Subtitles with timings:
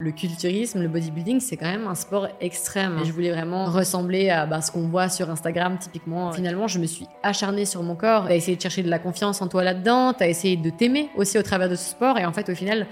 [0.00, 2.98] Le culturisme, le bodybuilding, c'est quand même un sport extrême.
[3.00, 6.32] Et je voulais vraiment ressembler à bah, ce qu'on voit sur Instagram typiquement.
[6.32, 8.24] Finalement, je me suis acharnée sur mon corps.
[8.26, 10.12] T'as essayé de chercher de la confiance en toi là-dedans.
[10.12, 12.18] T'as essayé de t'aimer aussi au travers de ce sport.
[12.18, 12.88] Et en fait, au final,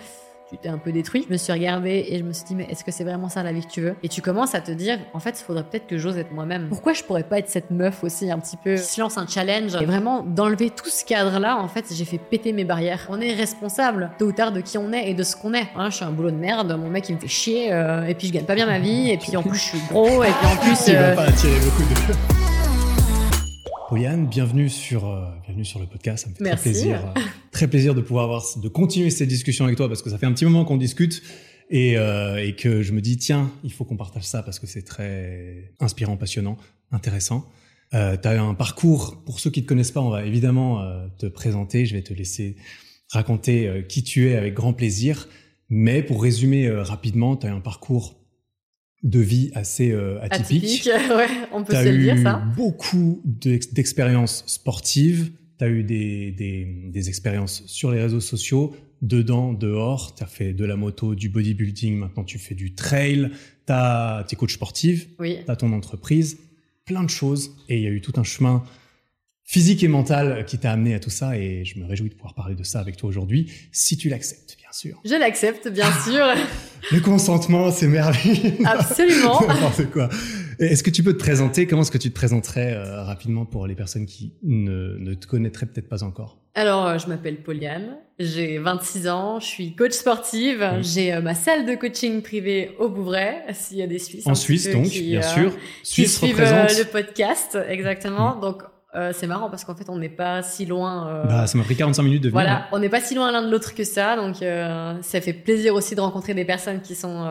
[0.52, 1.24] tu t'es un peu détruit.
[1.26, 3.42] Je me suis regardée et je me suis dit, mais est-ce que c'est vraiment ça
[3.42, 3.94] la vie que tu veux?
[4.02, 6.68] Et tu commences à te dire, en fait, il faudrait peut-être que j'ose être moi-même.
[6.68, 8.74] Pourquoi je pourrais pas être cette meuf aussi un petit peu?
[8.74, 12.18] Qui se lance un challenge et vraiment d'enlever tout ce cadre-là En fait, j'ai fait
[12.18, 13.06] péter mes barrières.
[13.08, 15.68] On est responsable tôt ou tard de qui on est et de ce qu'on est.
[15.74, 18.14] Hein, je suis un boulot de merde, mon mec il me fait chier euh, et
[18.14, 20.28] puis je gagne pas bien ma vie et puis en plus je suis gros et
[20.28, 20.72] puis en plus.
[20.92, 22.42] Tu vas euh, pas attirer beaucoup de.
[23.98, 26.24] Yann, bienvenue sur, euh, bienvenue sur le podcast.
[26.24, 27.20] Ça me fait très plaisir, euh,
[27.52, 30.26] très plaisir de pouvoir avoir, de continuer cette discussion avec toi parce que ça fait
[30.26, 31.22] un petit moment qu'on discute
[31.70, 34.66] et, euh, et, que je me dis tiens, il faut qu'on partage ça parce que
[34.66, 36.56] c'est très inspirant, passionnant,
[36.90, 37.48] intéressant.
[37.94, 40.82] Euh, tu as un parcours, pour ceux qui te connaissent pas, on va évidemment
[41.18, 41.86] te présenter.
[41.86, 42.56] Je vais te laisser
[43.10, 45.28] raconter qui tu es avec grand plaisir.
[45.68, 48.22] Mais pour résumer rapidement, tu as un parcours
[49.02, 50.88] de vie assez euh, atypique.
[51.16, 52.42] ouais, on peut se le dire ça.
[52.56, 59.52] beaucoup d'expériences sportives, tu as eu des, des, des, expériences sur les réseaux sociaux, dedans,
[59.52, 63.30] dehors, tu as fait de la moto, du bodybuilding, maintenant tu fais du trail,
[63.66, 65.38] tu es coach sportive, oui.
[65.44, 66.38] tu as ton entreprise,
[66.84, 68.62] plein de choses et il y a eu tout un chemin
[69.44, 72.34] physique et mental qui t'a amené à tout ça et je me réjouis de pouvoir
[72.34, 75.00] parler de ça avec toi aujourd'hui, si tu l'acceptes, bien sûr.
[75.04, 76.24] Je l'accepte, bien sûr.
[76.90, 78.54] Le consentement, c'est merveilleux.
[78.64, 79.38] Absolument.
[79.92, 80.08] quoi.
[80.58, 81.66] Est-ce que tu peux te présenter?
[81.66, 85.26] Comment est-ce que tu te présenterais euh, rapidement pour les personnes qui ne, ne te
[85.26, 86.38] connaîtraient peut-être pas encore?
[86.54, 91.34] Alors, euh, je m'appelle Pauliane, j'ai 26 ans, je suis coach sportive, j'ai euh, ma
[91.34, 94.26] salle de coaching privée au Bouvray, s'il y a des Suisses.
[94.26, 95.56] En Suisse, donc, bien sûr.
[95.82, 98.36] Suisse qui suivent le podcast, exactement.
[98.36, 98.62] Donc,
[98.94, 101.08] euh, c'est marrant parce qu'en fait, on n'est pas si loin.
[101.08, 101.24] Euh...
[101.24, 102.42] Bah, ça m'a pris 45 minutes de venir.
[102.42, 104.16] Voilà, on n'est pas si loin l'un de l'autre que ça.
[104.16, 107.26] Donc, euh, ça fait plaisir aussi de rencontrer des personnes qui sont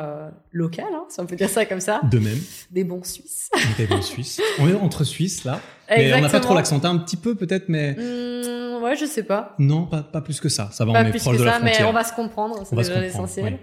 [0.52, 2.02] locales, hein, si on peut dire ça comme ça.
[2.10, 2.40] De même.
[2.72, 3.52] Des bons Suisses.
[3.78, 4.42] Des bons Suisses.
[4.60, 5.60] On est entre Suisses, là.
[5.90, 6.84] Mais on n'a pas trop l'accent.
[6.84, 7.92] Un petit peu, peut-être, mais.
[7.94, 9.56] Mmh, ouais, je sais pas.
[9.60, 10.70] Non, pas, pas plus que ça.
[10.72, 11.82] Ça va, pas on est plus proche que de ça, la frontière.
[11.82, 12.64] mais on va se comprendre.
[12.66, 13.60] C'est déjà l'essentiel.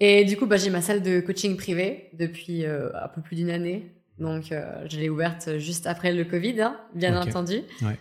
[0.00, 3.50] Et du coup, bah, j'ai ma salle de coaching privé depuis un peu plus d'une
[3.50, 3.95] année.
[4.18, 7.62] Donc, euh, je l'ai ouverte juste après le Covid, hein, bien entendu.
[7.82, 7.98] Ouais.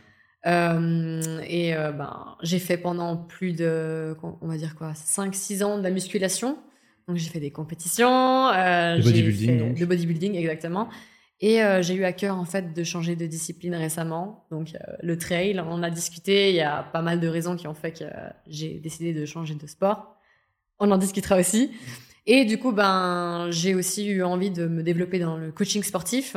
[0.47, 5.77] Euh, et euh, ben, j'ai fait pendant plus de, on va dire quoi, 5-6 ans
[5.77, 6.57] de la musculation.
[7.07, 8.07] Donc, j'ai fait des compétitions.
[8.51, 9.79] Le bodybuilding, fait- donc.
[9.79, 10.89] Le bodybuilding, exactement.
[11.41, 14.45] Et j'ai eu à cœur, en fait, de changer de discipline récemment.
[14.51, 14.69] Donc,
[15.03, 16.49] le trail, on en a discuté.
[16.49, 18.05] Il y a pas mal de raisons qui ont fait que
[18.47, 20.15] j'ai décidé de changer de sport.
[20.79, 21.71] On en discutera aussi.
[22.27, 26.35] Et du coup, ben, j'ai aussi eu envie de me développer dans le coaching sportif.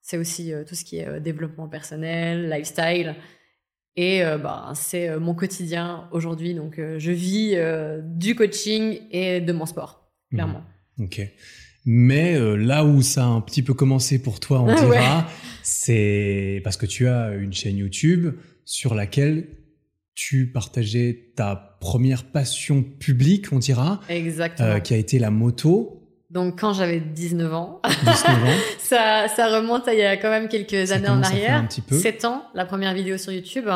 [0.00, 3.14] C'est aussi euh, tout ce qui est euh, développement personnel, lifestyle.
[3.96, 6.54] Et euh, ben, c'est mon quotidien aujourd'hui.
[6.54, 7.56] Donc, je vis
[8.04, 10.62] du coaching et de mon sport, clairement.
[10.98, 11.20] Ok.
[11.84, 15.24] Mais là où ça a un petit peu commencé pour toi, on dira, ouais.
[15.62, 18.34] c'est parce que tu as une chaîne YouTube
[18.64, 19.48] sur laquelle
[20.18, 24.68] tu partageais ta première passion publique, on dira, Exactement.
[24.68, 28.46] euh, qui a été la moto, Donc, quand j'avais 19 ans, 19 ans.
[28.80, 31.58] ça, ça remonte à il y a quand même quelques Ça années en arrière.
[31.58, 31.96] un petit peu.
[31.96, 33.66] 7 ans, la première vidéo sur YouTube.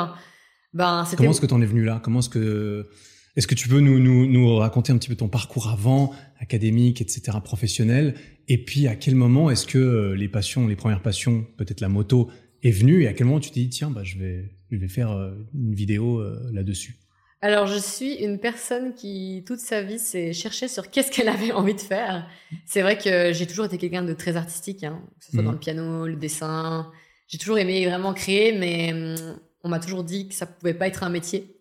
[0.74, 2.00] Ben, c'était Comment est-ce que tu en es venu là?
[2.02, 2.88] Comment est-ce que
[3.36, 7.00] est-ce que tu peux nous, nous, nous raconter un petit peu ton parcours avant, académique,
[7.00, 8.14] etc., professionnel?
[8.48, 11.88] Et puis, à quel moment est-ce que euh, les passions, les premières passions, peut-être la
[11.88, 12.32] moto,
[12.64, 13.04] est venue?
[13.04, 15.30] Et à quel moment tu t'es dit, tiens, bah, je, vais, je vais faire euh,
[15.54, 16.96] une vidéo euh, là-dessus
[17.42, 21.52] Alors, je suis une personne qui, toute sa vie, s'est cherchée sur qu'est-ce qu'elle avait
[21.52, 22.26] envie de faire.
[22.66, 25.46] C'est vrai que j'ai toujours été quelqu'un de très artistique, hein, que ce soit Mhm.
[25.46, 26.90] dans le piano, le dessin.
[27.28, 30.86] J'ai toujours aimé vraiment créer, mais hum, on m'a toujours dit que ça pouvait pas
[30.86, 31.56] être un métier.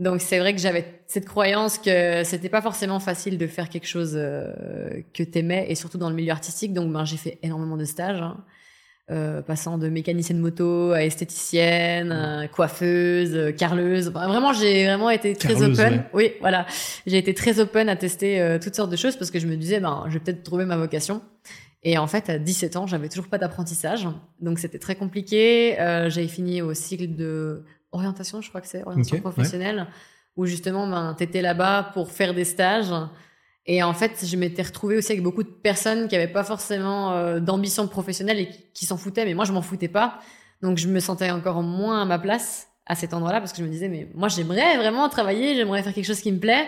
[0.00, 3.86] Donc, c'est vrai que j'avais cette croyance que c'était pas forcément facile de faire quelque
[3.86, 4.52] chose euh,
[5.12, 6.72] que t'aimais, et surtout dans le milieu artistique.
[6.72, 8.20] Donc, ben, j'ai fait énormément de stages.
[8.20, 8.44] hein.
[9.10, 14.08] Euh, passant de mécanicienne moto à esthéticienne, euh, coiffeuse, euh, carleuse.
[14.08, 15.92] Enfin, vraiment, j'ai vraiment été très Carleuse, open.
[15.92, 16.04] ouais.
[16.14, 16.64] Oui, voilà.
[17.06, 19.56] J'ai été très open à tester euh, toutes sortes de choses parce que je me
[19.56, 21.20] disais, ben, je vais peut-être trouver ma vocation.
[21.82, 24.08] Et en fait, à 17 ans, j'avais toujours pas d'apprentissage.
[24.40, 25.78] Donc, c'était très compliqué.
[25.78, 27.62] Euh, j'avais fini au cycle de
[27.92, 29.20] orientation, je crois que c'est, orientation ouais.
[29.20, 29.86] professionnelle,
[30.38, 32.90] où justement, ben, t'étais là-bas pour faire des stages.
[33.66, 37.12] Et en fait, je m'étais retrouvée aussi avec beaucoup de personnes qui avaient pas forcément
[37.12, 40.18] euh, d'ambition professionnelle et qui, qui s'en foutaient, mais moi, je m'en foutais pas.
[40.62, 43.64] Donc, je me sentais encore moins à ma place à cet endroit-là parce que je
[43.64, 46.66] me disais, mais moi, j'aimerais vraiment travailler, j'aimerais faire quelque chose qui me plaît,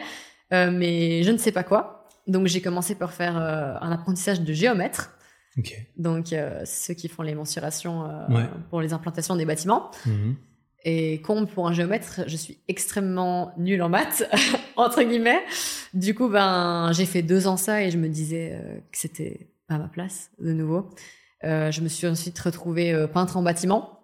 [0.55, 2.07] euh, mais je ne sais pas quoi.
[2.27, 5.13] Donc, j'ai commencé par faire euh, un apprentissage de géomètre.
[5.97, 8.45] Donc, euh, ceux qui font les mensurations Ouais.
[8.71, 9.91] pour les implantations des bâtiments.
[10.05, 10.37] Mhm.
[10.89, 14.23] Et comble pour un géomètre, je suis extrêmement nulle en maths.
[14.77, 15.43] entre guillemets.
[15.95, 18.59] Du coup, ben, j'ai fait deux ans ça et je me disais
[18.93, 20.89] que c'était pas ma place de nouveau.
[21.43, 23.96] je me suis ensuite retrouvée peintre en bâtiment.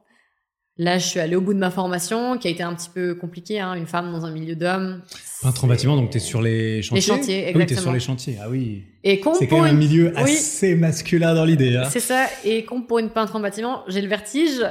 [0.79, 3.15] Là, je suis allée au bout de ma formation, qui a été un petit peu
[3.15, 5.03] compliquée, hein, une femme dans un milieu d'hommes.
[5.43, 7.61] Peintre en bâtiment, donc tu es sur les chantiers Les chantiers, exactement.
[7.61, 8.85] oui, tu es sur les chantiers, ah oui.
[9.05, 11.77] Et c'est quand même un milieu assez masculin dans l'idée.
[11.77, 11.89] Hein.
[11.91, 14.65] C'est ça, et comme pour une peintre en bâtiment, j'ai le vertige.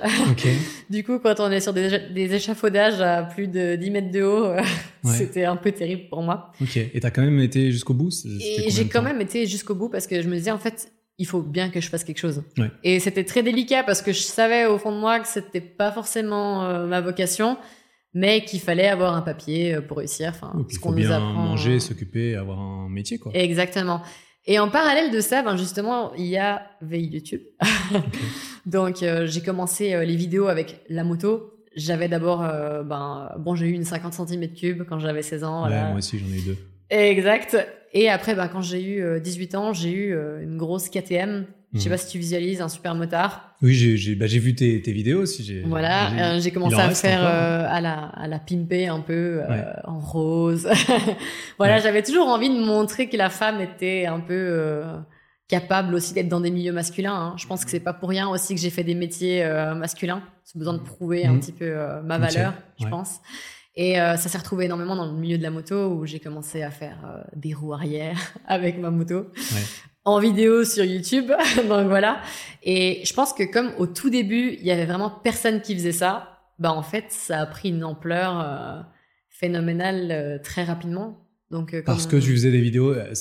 [0.90, 4.24] du coup, quand on est sur des, des, échafaudages à plus de 10 mètres de
[4.24, 4.56] haut,
[5.04, 6.52] c'était un peu terrible pour moi.
[6.62, 8.10] Ok, et tu as quand même été jusqu'au bout?
[8.26, 11.28] Et j'ai quand même été jusqu'au bout parce que je me disais, en fait, il
[11.28, 12.44] faut bien que je fasse quelque chose.
[12.84, 15.92] Et c'était très délicat parce que je savais au fond de moi que c'était pas
[15.92, 17.58] forcément euh, ma vocation,
[18.16, 20.30] mais qu'il fallait avoir un papier euh, pour réussir.
[20.30, 21.32] Enfin, ce qu'on nous apprend.
[21.34, 23.32] Manger, s'occuper, avoir un métier, quoi.
[23.36, 24.02] Exactement.
[24.48, 27.42] Et en parallèle de ça, ben justement, il y a VI YouTube.
[28.66, 31.54] Donc, euh, j'ai commencé les vidéos avec la moto.
[31.76, 35.70] J'avais d'abord, ben, bon, j'ai eu une 50 cm3 quand j'avais 16 ans.
[35.70, 36.58] Ouais, moi aussi, j'en ai eu deux.
[36.90, 37.56] Exact.
[37.94, 41.46] Et après, bah, quand j'ai eu 18 euh, ans, j'ai eu euh, une grosse KTM.
[41.74, 41.94] Je sais mhm.
[41.94, 43.56] pas si tu visualises un super motard.
[43.62, 45.62] Oui, j'ai bah, vu tes, tes, vidéos aussi.
[45.66, 49.42] Voilà, j'ai euh, commencé à faire à la à la pimper un peu
[49.86, 50.68] en rose.
[51.58, 54.82] voilà, j'avais toujours envie de montrer que la femme était un peu
[55.48, 57.14] capable aussi d'être dans des milieux masculins.
[57.14, 57.36] Hein.
[57.38, 60.24] Je pense que c'est pas pour rien aussi que j'ai fait des métiers masculins.
[60.52, 61.40] J'ai besoin de prouver un mhm.
[61.40, 61.74] petit peu
[62.04, 63.22] ma valeur, je pense.
[63.76, 66.62] Et euh, ça s'est retrouvé énormément dans le milieu de la moto où j'ai commencé
[66.62, 69.28] à faire euh, des roues arrière avec ma moto
[70.04, 71.32] en vidéo sur YouTube.
[71.70, 72.22] Donc voilà.
[72.64, 75.94] Et je pense que comme au tout début, il y avait vraiment personne qui faisait
[75.94, 78.82] ça, bah en fait, ça a pris une ampleur euh,
[79.30, 81.26] phénoménale très rapidement.
[81.52, 83.14] Donc, euh, Parce que tu faisais des vidéos, euh,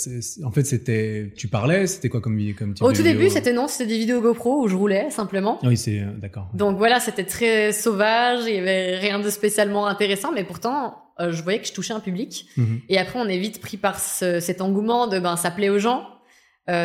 [0.45, 3.89] en fait, c'était, tu parlais, c'était quoi comme, comme Au tout début, c'était non, c'était
[3.89, 5.59] des vidéos GoPro où je roulais simplement.
[5.65, 6.49] Oui, c'est euh, d'accord.
[6.55, 11.43] Donc voilà, c'était très sauvage, il y avait rien de spécialement intéressant, mais pourtant, je
[11.43, 12.47] voyais que je touchais un public.
[12.57, 12.81] Mhm.
[12.89, 16.07] Et après, on est vite pris par cet engouement de ben ça plaît aux gens.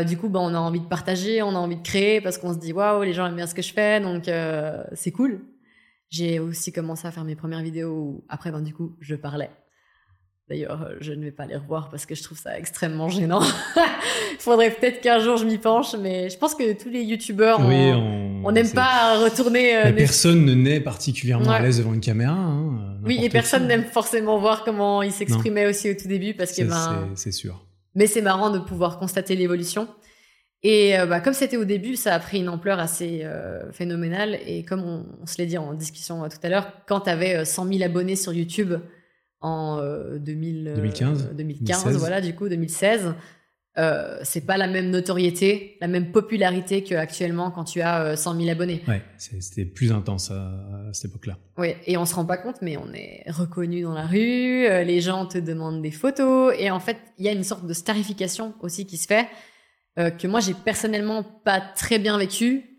[0.07, 2.53] du coup, ben on a envie de partager, on a envie de créer parce qu'on
[2.53, 4.23] se dit waouh, les gens aiment bien ce que je fais, donc
[4.93, 5.41] c'est cool.
[6.09, 9.49] J'ai aussi commencé à faire mes premières vidéos où après, ben du coup, je parlais.
[10.47, 13.41] D'ailleurs, euh, je ne vais pas les revoir parce que je trouve ça extrêmement gênant.
[13.75, 17.59] Il faudrait peut-être qu'un jour je m'y penche, mais je pense que tous les youtubeurs,
[17.59, 19.75] on n'aime pas retourner.
[19.75, 22.35] Euh, personne ne naît particulièrement à l'aise devant une caméra.
[22.35, 26.35] Hein, euh, oui, et personne n'aime forcément voir comment il s'exprimait aussi au tout début
[26.35, 27.09] parce que ben.
[27.15, 27.65] C'est sûr.
[27.95, 29.87] Mais c'est marrant de pouvoir constater l'évolution.
[30.61, 33.25] Et bah, comme c'était au début, ça a pris une ampleur assez
[33.71, 34.37] phénoménale.
[34.45, 37.45] Et comme on, on se l'est dit en discussion tout à l'heure, quand tu avais
[37.45, 38.73] 100 000 abonnés sur YouTube,
[39.41, 39.81] en
[40.17, 43.13] 2000, 2015, 2015 voilà, du coup, 2016.
[43.77, 48.39] Euh, c'est pas la même notoriété, la même popularité qu'actuellement quand tu as 100 euh,
[48.39, 48.81] 000 abonnés.
[48.87, 51.37] Ouais, c'était plus intense à, cette époque-là.
[51.57, 54.83] Oui, et on se rend pas compte, mais on est reconnu dans la rue, euh,
[54.83, 57.73] les gens te demandent des photos, et en fait, il y a une sorte de
[57.73, 59.27] starification aussi qui se fait,
[59.97, 62.74] que moi j'ai personnellement pas très bien vécu,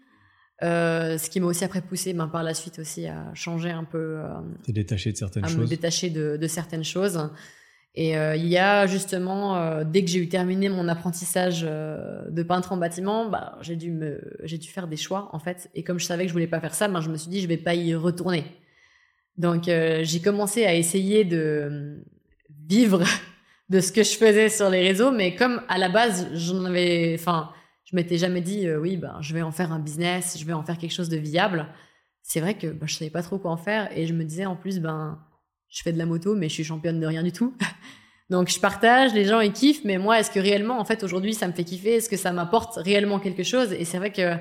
[0.63, 3.85] euh, ce qui m'a aussi après poussé ben, par la suite aussi à changer un
[3.85, 4.19] peu.
[4.19, 4.29] Euh,
[4.69, 5.59] détaché de certaines à choses.
[5.59, 7.31] me détacher de, de certaines choses.
[7.95, 12.43] Et euh, il y a justement, euh, dès que j'ai eu terminé mon apprentissage de
[12.43, 15.71] peintre en bâtiment, bah, j'ai dû me, j'ai dû faire des choix en fait.
[15.75, 17.41] Et comme je savais que je voulais pas faire ça, ben, je me suis dit
[17.41, 18.45] je vais pas y retourner.
[19.37, 22.03] Donc j'ai commencé à essayer de
[22.67, 23.03] vivre
[23.69, 27.15] de ce que je faisais sur les réseaux, mais comme à la base j'en avais,
[27.19, 27.51] enfin
[27.87, 30.53] je m'étais jamais dit, euh, oui, ben, je vais en faire un business, je vais
[30.53, 31.69] en faire quelque chose de viable.
[32.23, 34.45] C'est vrai que ben, je savais pas trop quoi en faire et je me disais
[34.45, 35.21] en plus, ben,
[35.69, 37.57] je fais de la moto, mais je suis championne de rien du tout.
[38.31, 41.33] Donc je partage, les gens ils kiffent, mais moi, est-ce que réellement, en fait, aujourd'hui,
[41.33, 41.95] ça me fait kiffer?
[41.95, 43.73] Est-ce que ça m'apporte réellement quelque chose?
[43.73, 44.35] Et c'est vrai que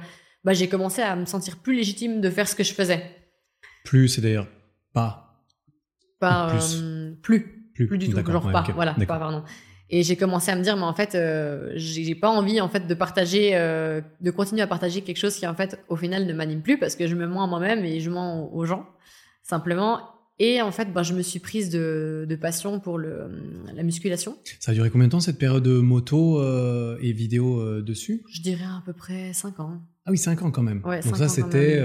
[0.44, 3.04] ben, j'ai commencé à me sentir plus légitime de faire ce que je faisais.
[3.84, 4.48] Plus, c'est d'ailleurs
[4.92, 5.44] pas.
[6.20, 6.82] Pas plus.
[6.82, 7.70] Euh, plus.
[7.76, 7.98] plus.
[8.00, 8.64] du tout, genre pas.
[8.74, 9.44] Voilà, pas, pardon.
[9.90, 12.88] Et j'ai commencé à me dire, mais en fait, euh, j'ai pas envie en fait
[12.88, 16.34] de partager, euh, de continuer à partager quelque chose qui en fait au final ne
[16.34, 18.88] m'anime plus parce que je me mens à moi-même et je mens aux gens
[19.44, 20.02] simplement.
[20.38, 23.30] Et en fait, ben, je me suis prise de, de passion pour le,
[23.74, 24.36] la musculation.
[24.60, 28.24] Ça a duré combien de temps cette période de moto euh, et vidéo euh, dessus?
[28.30, 29.80] Je dirais à peu près 5 ans.
[30.06, 30.82] Ah oui, 5 ans quand même.
[30.84, 31.80] Ouais, Donc ça, c'était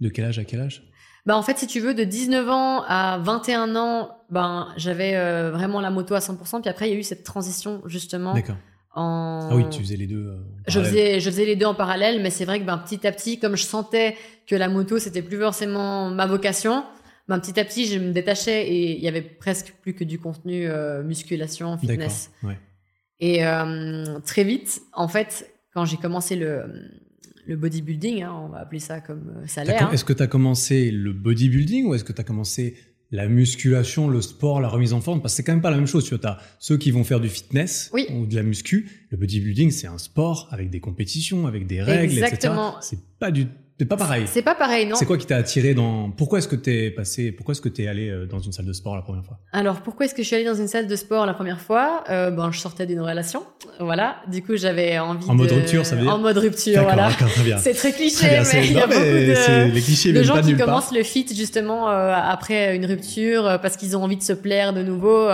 [0.00, 0.84] de quel âge à quel âge?
[1.26, 5.50] Bah en fait, si tu veux, de 19 ans à 21 ans, ben j'avais euh,
[5.50, 6.60] vraiment la moto à 100%.
[6.60, 8.34] Puis après, il y a eu cette transition justement.
[8.34, 8.56] D'accord.
[8.94, 9.48] En...
[9.50, 10.26] Ah oui, tu faisais les deux.
[10.26, 10.36] Euh,
[10.68, 13.12] je faisais, je faisais les deux en parallèle, mais c'est vrai que ben petit à
[13.12, 14.16] petit, comme je sentais
[14.46, 16.84] que la moto c'était plus forcément ma vocation,
[17.26, 20.20] ben petit à petit, je me détachais et il y avait presque plus que du
[20.20, 22.30] contenu euh, musculation, fitness.
[22.42, 22.58] Ouais.
[23.18, 23.42] Et
[24.26, 26.64] très vite, en fait, quand j'ai commencé le
[27.46, 29.92] le bodybuilding, hein, on va appeler ça comme euh, ça l'air.
[29.92, 32.76] Est-ce que tu as commencé le bodybuilding ou est-ce que tu as commencé
[33.10, 35.76] la musculation, le sport, la remise en forme, parce que c'est quand même pas la
[35.76, 36.04] même chose.
[36.04, 39.06] Tu as ceux qui vont faire du fitness ou de la muscu.
[39.10, 42.78] Le bodybuilding, c'est un sport avec des compétitions, avec des règles, Exactement.
[42.78, 42.88] etc.
[42.90, 43.46] C'est pas du
[43.78, 44.24] c'est pas pareil.
[44.26, 44.94] C'est pas pareil, non.
[44.94, 47.88] C'est quoi qui t'a attiré dans Pourquoi est-ce que t'es passé Pourquoi est-ce que t'es
[47.88, 49.38] allé euh, dans une salle de sport la première fois?
[49.52, 52.04] Alors pourquoi est-ce que je suis allée dans une salle de sport la première fois?
[52.08, 53.42] Euh, Ben je sortais d'une relation,
[53.80, 54.16] voilà.
[54.30, 55.28] Du coup j'avais envie.
[55.28, 56.14] En mode rupture, ça veut dire?
[56.14, 57.10] En mode rupture, voilà.
[57.58, 60.92] C'est très cliché, mais il y a beaucoup de, les clichés de gens qui commencent
[60.92, 64.72] le fit justement euh, après une rupture euh, parce qu'ils ont envie de se plaire
[64.72, 65.28] de nouveau.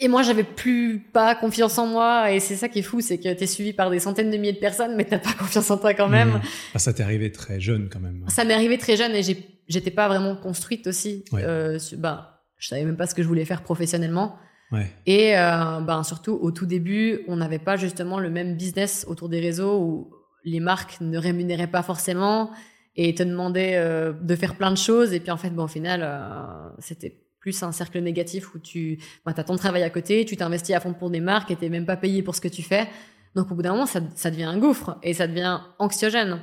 [0.00, 2.32] Et moi, j'avais plus pas confiance en moi.
[2.32, 4.52] Et c'est ça qui est fou, c'est que t'es suivi par des centaines de milliers
[4.52, 6.34] de personnes, mais t'as pas confiance en toi quand même.
[6.34, 6.42] Mmh.
[6.74, 8.24] Ah, ça t'est arrivé très jeune quand même.
[8.28, 9.22] Ça m'est arrivé très jeune et
[9.68, 11.24] j'étais pas vraiment construite aussi.
[11.34, 12.26] Euh, ben,
[12.58, 14.36] je savais même pas ce que je voulais faire professionnellement.
[14.72, 14.90] Ouais.
[15.06, 19.28] Et euh, ben surtout au tout début, on n'avait pas justement le même business autour
[19.28, 20.10] des réseaux où
[20.44, 22.50] les marques ne rémunéraient pas forcément
[22.96, 25.12] et te demandaient euh, de faire plein de choses.
[25.12, 28.98] Et puis en fait, bon, au final, euh, c'était plus un cercle négatif où tu
[29.24, 31.68] bah, as ton travail à côté, tu t'investis à fond pour des marques et t'es
[31.68, 32.88] même pas payé pour ce que tu fais.
[33.36, 36.40] Donc au bout d'un moment, ça, ça, devient un gouffre et ça devient anxiogène.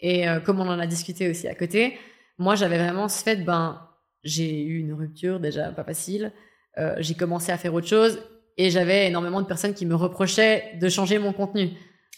[0.00, 1.94] Et euh, comme on en a discuté aussi à côté,
[2.36, 3.88] moi j'avais vraiment ce fait, ben
[4.22, 6.30] j'ai eu une rupture déjà pas facile,
[6.76, 8.18] euh, j'ai commencé à faire autre chose
[8.58, 11.70] et j'avais énormément de personnes qui me reprochaient de changer mon contenu.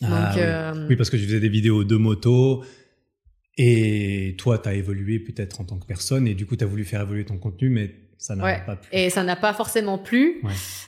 [0.02, 0.42] Ah oui.
[0.42, 0.97] Euh, oui.
[0.97, 2.64] parce que tu faisais des vidéos de moto,
[3.59, 6.66] et toi, tu as évolué peut-être en tant que personne et du coup, tu as
[6.66, 8.88] voulu faire évoluer ton contenu, mais ça n'a pas plu.
[8.92, 10.42] Et ça n'a pas forcément plu.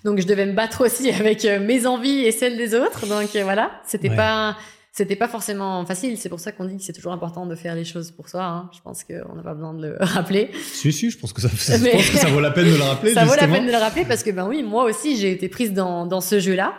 [0.05, 3.07] Donc je devais me battre aussi avec euh, mes envies et celles des autres.
[3.07, 4.57] Donc euh, voilà, c'était pas
[4.93, 6.19] c'était pas forcément facile.
[6.19, 8.45] C'est pour ça qu'on dit que c'est toujours important de faire les choses pour soi.
[8.45, 8.71] Hein.
[8.75, 10.51] Je pense qu'on n'a pas besoin de le rappeler.
[10.73, 12.83] Si, si, je pense que ça, je pense que ça vaut la peine de le
[12.83, 13.13] rappeler.
[13.15, 15.49] ça vaut la peine de le rappeler parce que, ben oui, moi aussi, j'ai été
[15.49, 16.75] prise dans, dans ce jeu-là.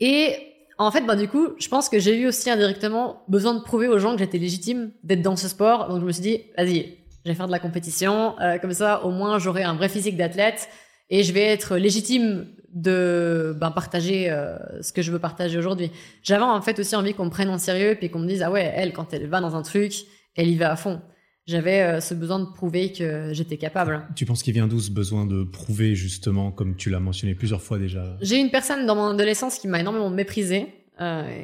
[0.00, 0.34] Et
[0.78, 3.86] en fait, ben, du coup, je pense que j'ai eu aussi indirectement besoin de prouver
[3.86, 5.88] aux gens que j'étais légitime d'être dans ce sport.
[5.88, 8.38] Donc je me suis dit, vas-y, je vais faire de la compétition.
[8.40, 10.68] Euh, comme ça, au moins, j'aurai un vrai physique d'athlète
[11.10, 15.90] et je vais être légitime de ben, partager euh, ce que je veux partager aujourd'hui.
[16.22, 18.50] J'avais en fait aussi envie qu'on me prenne en sérieux puis qu'on me dise ah
[18.50, 19.92] ouais, elle quand elle va dans un truc,
[20.36, 21.00] elle y va à fond.
[21.46, 24.06] J'avais euh, ce besoin de prouver que j'étais capable.
[24.14, 27.60] Tu penses qu'il vient d'où ce besoin de prouver justement, comme tu l'as mentionné plusieurs
[27.60, 28.16] fois déjà?
[28.22, 30.68] J'ai une personne dans mon adolescence qui m'a énormément méprisée,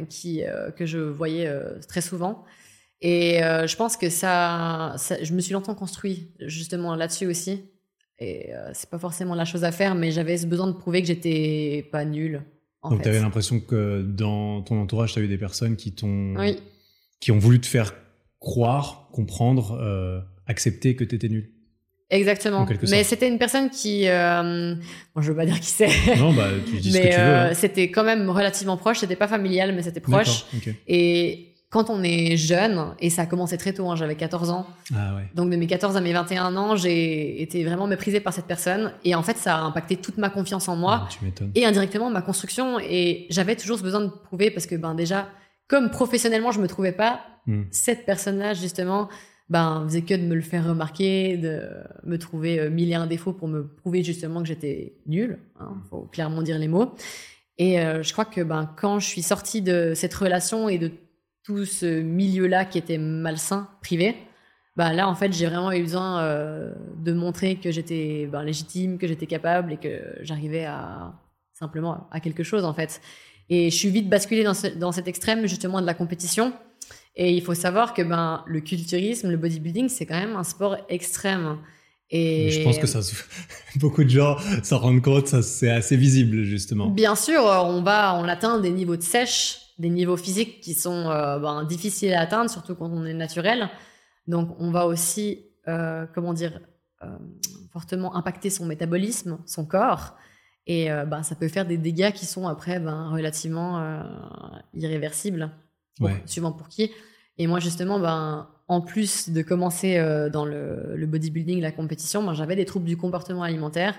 [0.09, 0.43] qui
[0.77, 1.53] que je voyais
[1.89, 2.45] très souvent
[3.00, 7.64] et euh, je pense que ça, je me suis longtemps construit justement là-dessus aussi.
[8.19, 11.00] Et euh, c'est pas forcément la chose à faire, mais j'avais ce besoin de prouver
[11.02, 12.43] que j'étais pas nulle.
[12.83, 16.35] Donc tu avais l'impression que dans ton entourage, tu as eu des personnes qui t'ont,
[17.21, 17.95] qui ont voulu te faire
[18.40, 21.50] croire, comprendre, euh, accepter que tu étais nulle.
[22.11, 22.67] Exactement.
[22.88, 24.75] Mais c'était une personne qui, euh,
[25.14, 25.90] bon, je veux pas dire qui c'est.
[26.17, 27.17] Non, bah, tu dis ce que tu veux.
[27.19, 27.55] Hein.
[27.55, 29.00] C'était quand même relativement proche.
[29.00, 30.47] C'était pas familial, mais c'était proche.
[30.87, 34.67] Et quand on est jeune, et ça a commencé très tôt, hein, j'avais 14 ans.
[34.95, 35.29] Ah ouais.
[35.35, 38.93] Donc de mes 14 à mes 21 ans, j'ai été vraiment méprisée par cette personne.
[39.05, 41.03] Et en fait, ça a impacté toute ma confiance en moi.
[41.05, 41.53] Ah, tu m'étonnes.
[41.55, 42.79] Et indirectement ma construction.
[42.81, 45.29] Et j'avais toujours ce besoin de prouver parce que ben déjà,
[45.67, 47.65] comme professionnellement, je me trouvais pas, hmm.
[47.71, 49.11] cette personne-là, justement,
[49.51, 51.69] ben faisait que de me le faire remarquer, de
[52.05, 55.39] me trouver euh, mille et un défauts pour me prouver justement que j'étais nulle.
[55.61, 56.95] Hein, faut clairement dire les mots.
[57.59, 60.93] Et euh, je crois que ben quand je suis sortie de cette relation et de
[61.49, 64.17] tout ce milieu-là qui était malsain, privé,
[64.76, 68.99] bah là en fait j'ai vraiment eu besoin euh, de montrer que j'étais ben, légitime,
[68.99, 71.14] que j'étais capable et que j'arrivais à
[71.55, 73.00] simplement à quelque chose en fait.
[73.49, 76.52] Et je suis vite basculée dans, dans cet extrême justement de la compétition.
[77.17, 80.76] Et il faut savoir que ben le culturisme, le bodybuilding, c'est quand même un sport
[80.90, 81.57] extrême.
[82.11, 83.00] Et je pense que ça,
[83.76, 86.88] beaucoup de gens s'en rendent compte, ça c'est assez visible justement.
[86.90, 91.09] Bien sûr, on va, on atteint des niveaux de sèche des niveaux physiques qui sont
[91.09, 93.71] euh, ben, difficiles à atteindre, surtout quand on est naturel.
[94.27, 96.61] Donc, on va aussi, euh, comment dire,
[97.03, 97.17] euh,
[97.73, 100.17] fortement impacter son métabolisme, son corps.
[100.71, 104.03] Et ben, ça peut faire des dégâts qui sont après ben, relativement
[104.75, 105.51] irréversibles,
[106.27, 106.91] suivant pour qui.
[107.39, 109.99] Et moi, justement, ben, en plus de commencer
[110.31, 113.95] dans le, le, bodybuilding, la compétition, ben, j'avais des troubles du comportement alimentaire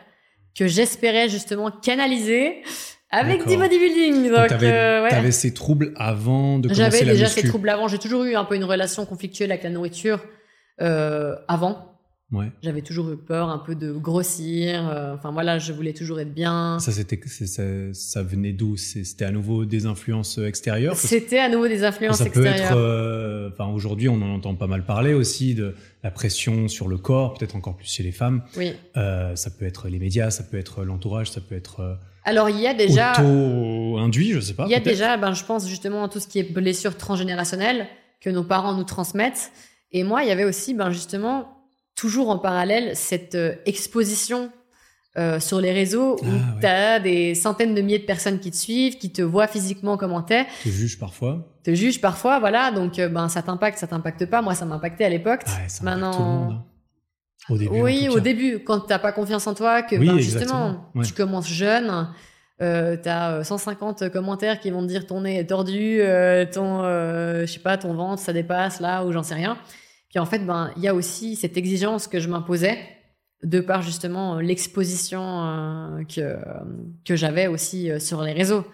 [0.56, 2.62] que j'espérais justement canaliser
[3.12, 4.30] avec du bodybuilding.
[4.30, 5.32] Donc, t'avais, euh, ouais.
[5.32, 7.88] ces troubles avant de commencer J'avais déjà ces troubles avant.
[7.88, 10.24] J'ai toujours eu un peu une relation conflictuelle avec la nourriture
[10.82, 11.86] euh, avant.
[12.32, 12.52] Ouais.
[12.62, 14.88] J'avais toujours eu peur un peu de grossir.
[14.88, 16.78] Euh, enfin voilà, je voulais toujours être bien.
[16.80, 18.78] Ça, c'était, ça, ça venait d'où?
[18.78, 20.96] C'était à nouveau des influences extérieures?
[20.96, 22.56] C'était à nouveau des influences extérieures.
[22.56, 22.78] Ça peut être.
[22.78, 25.74] Euh, enfin aujourd'hui, on en entend pas mal parler aussi de
[26.04, 28.44] la pression sur le corps, peut-être encore plus chez les femmes.
[28.58, 28.74] Oui.
[28.96, 31.98] Euh, ça peut être les médias, ça peut être l'entourage, ça peut être
[32.30, 34.66] alors il y a déjà auto-induit, je sais pas.
[34.66, 37.88] Il y a déjà, ben je pense justement à tout ce qui est blessure transgénérationnelle
[38.22, 39.52] que nos parents nous transmettent.
[39.92, 41.58] Et moi, il y avait aussi, ben justement
[41.96, 44.52] toujours en parallèle cette exposition
[45.40, 48.56] sur les réseaux où ah, tu as des centaines de milliers de personnes qui te
[48.56, 50.46] suivent, qui te voient physiquement comment t'es.
[50.64, 51.46] Te jugent parfois.
[51.64, 52.72] Te jugent parfois, voilà.
[52.72, 54.42] Donc, ben, ça t'impacte, ça t'impacte pas.
[54.42, 55.42] Moi, ça m'impactait à l'époque.
[55.82, 56.64] Maintenant,
[57.50, 61.14] Au début, oui, au début, quand t'as pas confiance en toi, que ben, justement, tu
[61.14, 62.08] commences jeune,
[62.62, 66.84] euh, t'as 150 euh, commentaires qui vont te dire ton nez est tordu, euh, ton,
[66.84, 69.58] euh, je sais pas, ton ventre ça dépasse là ou j'en sais rien.
[70.10, 72.78] Puis en fait, ben il y a aussi cette exigence que je m'imposais
[73.44, 76.36] de par justement l'exposition que
[77.06, 78.66] que j'avais aussi sur les réseaux.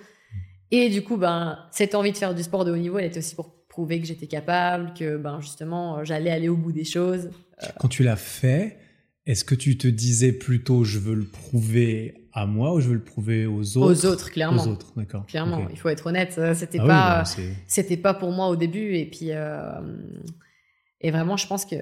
[0.72, 3.20] Et du coup, ben cette envie de faire du sport de haut niveau, elle était
[3.20, 7.30] aussi pour prouver que j'étais capable, que ben justement j'allais aller au bout des choses.
[7.80, 8.78] Quand tu l'as fait,
[9.26, 12.96] est-ce que tu te disais plutôt je veux le prouver à moi ou je veux
[12.96, 14.64] le prouver aux autres Aux autres, clairement.
[14.64, 15.26] Aux autres, d'accord.
[15.26, 16.36] Clairement, il faut être honnête.
[16.38, 19.80] Euh, c'était ah pas, bah, c'était pas pour moi au début et puis euh,
[21.02, 21.76] et vraiment, je pense que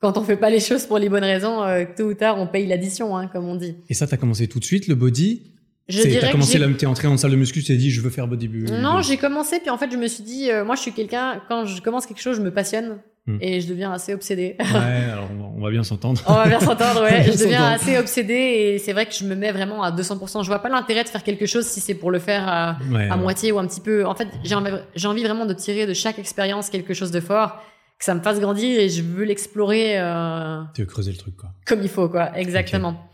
[0.00, 2.46] quand on fait pas les choses pour les bonnes raisons, euh, tôt ou tard, on
[2.46, 3.76] paye l'addition, hein, comme on dit.
[3.88, 5.54] Et ça, tu as commencé tout de suite le body?
[5.88, 8.00] Je dirais as commencé là, t'es entré en salle de muscu, tu t'es dit je
[8.00, 8.76] veux faire bodybuilding.
[8.78, 11.66] Non, j'ai commencé puis en fait je me suis dit moi je suis quelqu'un quand
[11.66, 13.38] je commence quelque chose je me passionne Hmm.
[13.40, 14.54] Et je deviens assez obsédée.
[14.58, 14.64] Ouais,
[15.12, 16.22] alors on va bien s'entendre.
[16.26, 17.22] on va bien s'entendre, ouais.
[17.26, 20.42] je deviens assez obsédée et c'est vrai que je me mets vraiment à 200%.
[20.42, 22.76] Je vois pas l'intérêt de faire quelque chose si c'est pour le faire à,
[23.10, 24.04] à moitié ou un petit peu.
[24.04, 27.20] En fait, j'ai envie, j'ai envie vraiment de tirer de chaque expérience quelque chose de
[27.20, 27.62] fort,
[27.98, 29.98] que ça me fasse grandir et je veux l'explorer.
[29.98, 31.50] Euh, tu veux creuser le truc, quoi.
[31.66, 32.36] Comme il faut, quoi.
[32.36, 33.10] Exactement.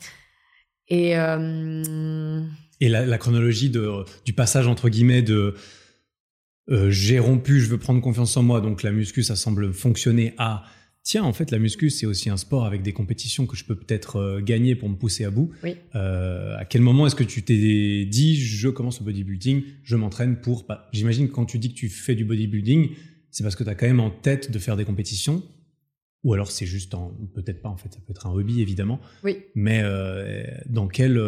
[0.88, 2.42] Et, euh...
[2.80, 5.54] et la, la, chronologie de, du passage, entre guillemets, de
[6.70, 10.34] euh, j'ai rompu, je veux prendre confiance en moi, donc la muscu, ça semble fonctionner
[10.38, 10.64] à
[11.02, 13.74] tiens, en fait, la muscu, c'est aussi un sport avec des compétitions que je peux
[13.74, 15.50] peut-être euh, gagner pour me pousser à bout.
[15.64, 15.74] Oui.
[15.94, 20.36] Euh, à quel moment est-ce que tu t'es dit, je commence au bodybuilding, je m'entraîne
[20.36, 20.64] pour...
[20.68, 22.90] Bah, J'imagine que quand tu dis que tu fais du bodybuilding,
[23.30, 25.42] c'est parce que tu as quand même en tête de faire des compétitions.
[26.22, 27.12] Ou alors c'est juste en...
[27.34, 29.00] Peut-être pas, en fait, ça peut être un hobby, évidemment.
[29.24, 29.38] Oui.
[29.54, 29.82] Mais
[30.66, 31.18] dans quel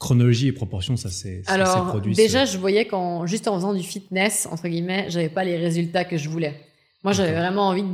[0.00, 1.42] chronologie et proportion, ça s'est
[1.88, 5.56] produit Déjà, je voyais qu'en juste en faisant du fitness, entre guillemets, j'avais pas les
[5.56, 6.54] résultats que je voulais.
[7.02, 7.84] Moi, j'avais vraiment envie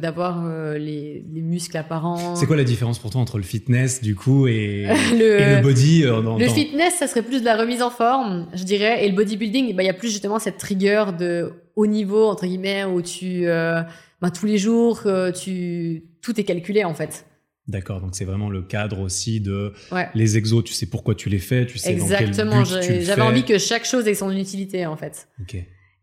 [0.00, 2.34] d'avoir euh, les, les, muscles apparents.
[2.34, 6.38] C'est quoi la différence pour toi entre le fitness, du coup, et le, body euh,
[6.38, 9.04] Le fitness, ça serait plus de la remise en forme, je dirais.
[9.04, 12.46] Et le bodybuilding, bah, il y a plus justement cette rigueur de haut niveau, entre
[12.46, 13.82] guillemets, où tu, euh,
[14.22, 15.02] bah, tous les jours,
[15.38, 17.26] tu, tout est calculé, en fait.
[17.66, 19.72] D'accord, donc c'est vraiment le cadre aussi de
[20.14, 23.22] les exos, tu sais pourquoi tu les fais, tu sais Exactement, dans quel but j'avais
[23.22, 25.28] envie que chaque chose ait son utilité en fait.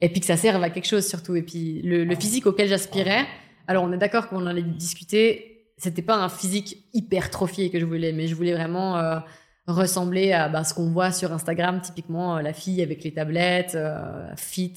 [0.01, 1.35] Et puis que ça serve à quelque chose surtout.
[1.35, 3.27] Et puis le, physique auquel j'aspirais,
[3.67, 7.85] alors on est d'accord qu'on en allait discuter, c'était pas un physique hypertrophié que je
[7.85, 9.19] voulais, mais je voulais vraiment euh,
[9.67, 13.75] ressembler à bah, ce qu'on voit sur Instagram, typiquement euh, la fille avec les tablettes,
[13.75, 14.73] euh, fit.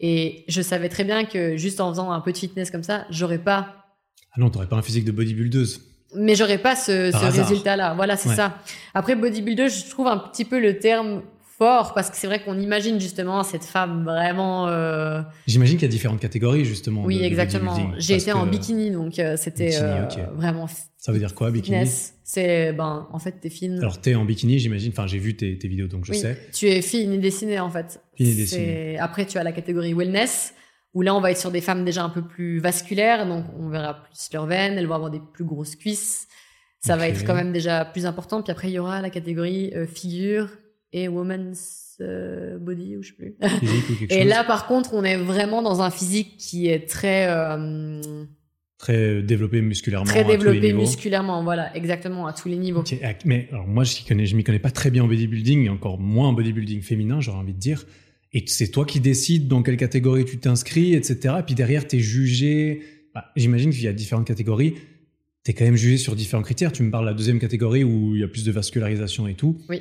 [0.00, 3.06] Et je savais très bien que juste en faisant un peu de fitness comme ça,
[3.10, 3.86] j'aurais pas.
[4.32, 7.94] Ah non, t'aurais pas un physique de bodybuildeuse mais j'aurais pas ce, ce résultat-là.
[7.94, 8.58] Voilà, c'est ça.
[8.94, 11.22] Après, bodybuilder, je trouve un petit peu le terme
[11.58, 14.68] fort parce que c'est vrai qu'on imagine justement cette femme vraiment.
[14.68, 15.20] Euh...
[15.46, 17.04] J'imagine qu'il y a différentes catégories justement.
[17.04, 17.76] Oui, exactement.
[17.98, 20.66] J'ai été en bikini, donc euh, c'était euh, vraiment.
[20.96, 21.84] Ça veut dire quoi, bikini
[22.24, 23.78] C'est ben en fait t'es fine.
[23.78, 24.92] Alors t'es en bikini, j'imagine.
[24.92, 26.38] Enfin, j'ai vu tes, tes, vidéos, donc je sais.
[26.54, 28.00] Tu es fine et dessinée en fait.
[28.16, 28.98] Fine et dessinée.
[28.98, 30.54] Après, tu as la catégorie wellness
[30.94, 33.68] où là on va être sur des femmes déjà un peu plus vasculaires, donc on
[33.68, 36.26] verra plus leurs veines, elles vont avoir des plus grosses cuisses.
[36.80, 38.40] Ça va être quand même déjà plus important.
[38.40, 40.48] Puis après il y aura la catégorie euh, figure
[40.92, 43.36] et woman's euh, body ou je sais plus.
[44.10, 48.00] et là par contre on est vraiment dans un physique qui est très euh,
[48.78, 50.06] très développé musculairement.
[50.06, 52.84] Très développé musculairement, voilà, exactement, à tous les niveaux.
[53.24, 55.98] Mais alors moi, je connais, je m'y connais pas très bien en bodybuilding, et encore
[55.98, 57.84] moins en bodybuilding féminin, j'aurais envie de dire.
[58.32, 61.36] Et c'est toi qui décides dans quelle catégorie tu t'inscris, etc.
[61.40, 62.82] Et puis derrière, tu es jugé.
[63.14, 64.74] Bah, J'imagine qu'il y a différentes catégories.
[65.44, 66.72] Tu es quand même jugé sur différents critères.
[66.72, 69.34] Tu me parles de la deuxième catégorie où il y a plus de vascularisation et
[69.34, 69.58] tout.
[69.68, 69.80] Oui.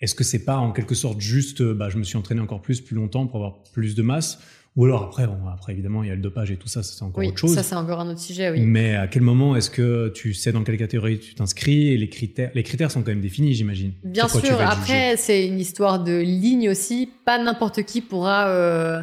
[0.00, 2.80] Est-ce que c'est pas en quelque sorte juste, bah, je me suis entraîné encore plus,
[2.80, 4.40] plus longtemps pour avoir plus de masse?
[4.74, 7.02] Ou alors après, bon, après évidemment, il y a le dopage et tout ça, c'est
[7.02, 7.54] encore autre chose.
[7.54, 8.60] Ça, c'est encore un autre sujet, oui.
[8.62, 12.08] Mais à quel moment est-ce que tu sais dans quelle catégorie tu t'inscris et les
[12.08, 13.92] critères, les critères sont quand même définis, j'imagine.
[14.02, 14.58] Bien sûr.
[14.60, 17.10] Après, c'est une histoire de ligne aussi.
[17.26, 19.02] Pas n'importe qui pourra euh,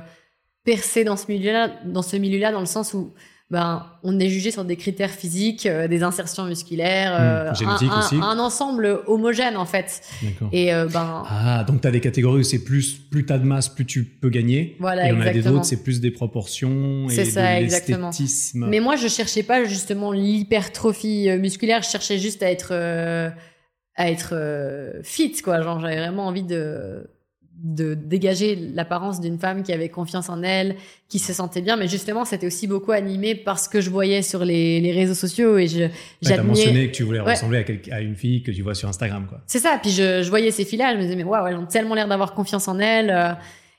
[0.63, 3.13] percer dans ce milieu-là, dans ce milieu-là, dans le sens où
[3.51, 8.38] ben, on est jugé sur des critères physiques, euh, des insertions musculaires, hmm, euh, un,
[8.38, 10.03] ensemble homogène en fait.
[10.51, 13.67] Et euh, ben ah donc as des catégories où c'est plus plus t'as de masse
[13.67, 14.77] plus tu peux gagner.
[14.79, 18.67] Voilà, et on a des autres c'est plus des proportions et ça, l'esthétisme.
[18.69, 22.71] Mais moi je cherchais pas justement l'hypertrophie musculaire, je cherchais juste à être
[23.95, 25.63] à être fit quoi.
[25.63, 27.09] Genre j'avais vraiment envie de
[27.62, 30.76] de dégager l'apparence d'une femme qui avait confiance en elle,
[31.08, 31.76] qui se sentait bien.
[31.76, 35.13] Mais justement, c'était aussi beaucoup animé par ce que je voyais sur les, les réseaux
[35.13, 38.52] sociaux et je ouais, as mentionné que tu voulais ressembler à, à, une fille que
[38.52, 39.41] tu vois sur Instagram, quoi.
[39.48, 39.78] C'est ça.
[39.82, 42.08] Puis je, je voyais ces filles-là, je me disais mais waouh, elles ont tellement l'air
[42.08, 43.10] d'avoir confiance en elles.
[43.10, 43.34] Euh.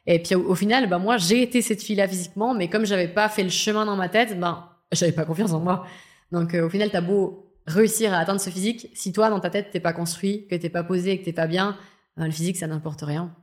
[0.07, 3.29] Et puis au, final, bah moi j'ai été cette fille-là physiquement, mais comme j'avais pas
[3.29, 5.87] fait le chemin dans ma tête, ben j'avais pas confiance en moi.
[6.33, 9.51] Donc euh, au final, t'as beau réussir à atteindre ce physique, si toi dans ta
[9.51, 11.77] tête t'es pas construit, que t'es pas posé, que t'es pas bien,
[12.16, 13.35] ben, le physique ça n'importe rien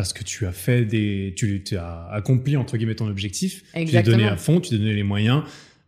[0.00, 4.00] parce que tu as fait des, tu, as accompli entre guillemets ton objectif, Exactement.
[4.00, 5.42] tu t'es donné à fond, tu t'es donné les moyens,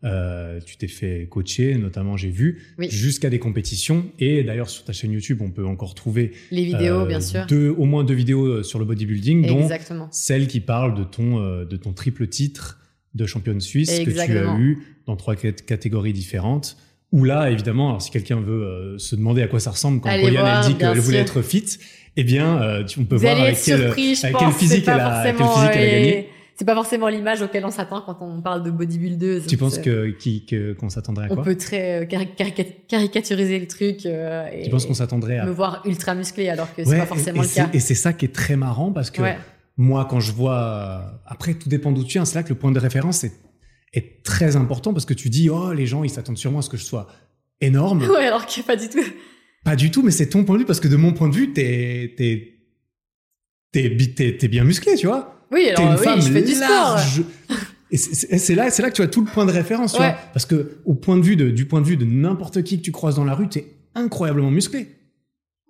[0.05, 4.05] euh, tu t'es fait coacher, notamment j'ai vu, jusqu'à des compétitions.
[4.18, 7.46] Et d'ailleurs sur ta chaîne YouTube, on peut encore trouver les vidéos, euh, bien sûr,
[7.46, 9.66] deux, au moins deux vidéos euh, sur le bodybuilding, dont
[10.11, 12.81] celle qui parle de ton de ton triple titre
[13.14, 16.77] de championne suisse que tu as eu dans trois catégories différentes.
[17.12, 20.46] Où là, évidemment, alors si quelqu'un veut se demander à quoi ça ressemble quand Brian
[20.46, 21.79] elle dit qu'elle voulait être fit,
[22.16, 25.70] eh bien, euh, on peut voir avec, quel, avec quelle physique, elle a, quelle physique
[25.72, 26.29] elle a gagné.
[26.55, 29.46] C'est pas forcément l'image auquel on s'attend quand on parle de bodybuildeuse.
[29.46, 30.14] Tu penses que
[30.75, 32.27] qu'on s'attendrait à quoi On peut très euh,
[32.88, 34.05] caricaturiser le truc.
[34.05, 37.42] Euh, tu penses qu'on s'attendrait à me voir ultra musclé alors que c'est pas forcément
[37.42, 37.70] le cas.
[37.72, 39.22] Et c'est ça qui est très marrant parce que
[39.79, 42.27] moi, quand je vois, après tout dépend d'où tu viens.
[42.27, 43.33] C'est là que le point de référence est,
[43.94, 46.68] est très important parce que tu dis oh les gens ils s'attendent sûrement à ce
[46.68, 47.09] que je sois
[47.62, 48.03] énorme.
[48.11, 49.03] Ouais, alors que pas du tout.
[49.64, 51.35] Pas du tout, mais c'est ton point de vue parce que de mon point de
[51.35, 52.59] vue, t'es t'es
[53.72, 55.46] t'es t'es bien musclé, tu vois.
[55.53, 56.98] Oui, alors oui, je fais du sport.
[57.90, 60.16] Et c'est là, c'est là que tu as tout le point de référence, tu vois.
[60.33, 62.83] Parce que au point de vue de, du point de vue de n'importe qui que
[62.83, 64.88] tu croises dans la rue, t'es incroyablement musclé.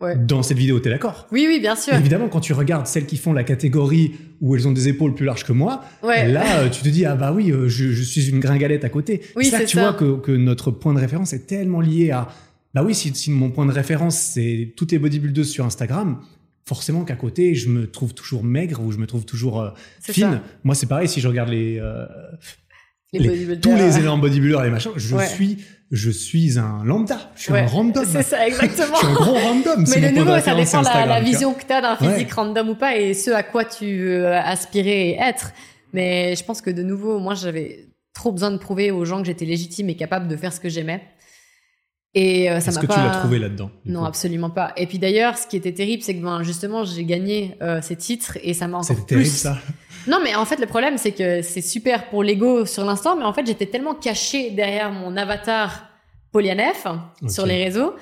[0.00, 0.16] Ouais.
[0.16, 1.28] Dans cette vidéo, t'es d'accord?
[1.30, 1.94] Oui, oui, bien sûr.
[1.94, 5.26] Évidemment, quand tu regardes celles qui font la catégorie où elles ont des épaules plus
[5.26, 8.28] larges que moi, là, euh, tu te dis ah bah oui, euh, je, je suis
[8.28, 9.20] une gringalette à côté.
[9.36, 12.10] Oui, c'est là que tu vois que, que notre point de référence est tellement lié
[12.10, 12.28] à
[12.74, 16.20] bah oui, si, si mon point de référence, c'est toutes les bodybuildeuses sur Instagram,
[16.64, 20.40] forcément qu'à côté, je me trouve toujours maigre ou je me trouve toujours euh, fine.
[20.64, 22.06] Moi, c'est pareil, si je regarde les, euh,
[23.12, 25.58] les, tous les énormes bodybuilders et les machins, je suis
[25.92, 28.06] je suis un lambda, je suis un random.
[28.10, 28.94] C'est ça, exactement.
[28.94, 29.84] je suis un gros random.
[29.88, 32.74] Mais de nouveau, ça dépend la, la vision que tu as d'un physique random ou
[32.74, 35.52] pas et ce à quoi tu veux aspirer et être.
[35.92, 39.26] Mais je pense que de nouveau, moi, j'avais trop besoin de prouver aux gens que
[39.26, 41.02] j'étais légitime et capable de faire ce que j'aimais.
[42.14, 44.72] Et euh, ça Est-ce que tu l'as trouvé là-dedans Non, absolument pas.
[44.76, 47.96] Et puis d'ailleurs, ce qui était terrible, c'est que ben, justement, j'ai gagné euh, ces
[47.96, 49.06] titres et ça m'a encore plus.
[49.06, 49.58] terrible ça.
[50.08, 53.22] Non, mais en fait, le problème, c'est que c'est super pour l'ego sur l'instant, mais
[53.22, 55.88] en fait, j'étais tellement caché derrière mon avatar
[56.32, 56.88] Polianef
[57.28, 57.94] sur les réseaux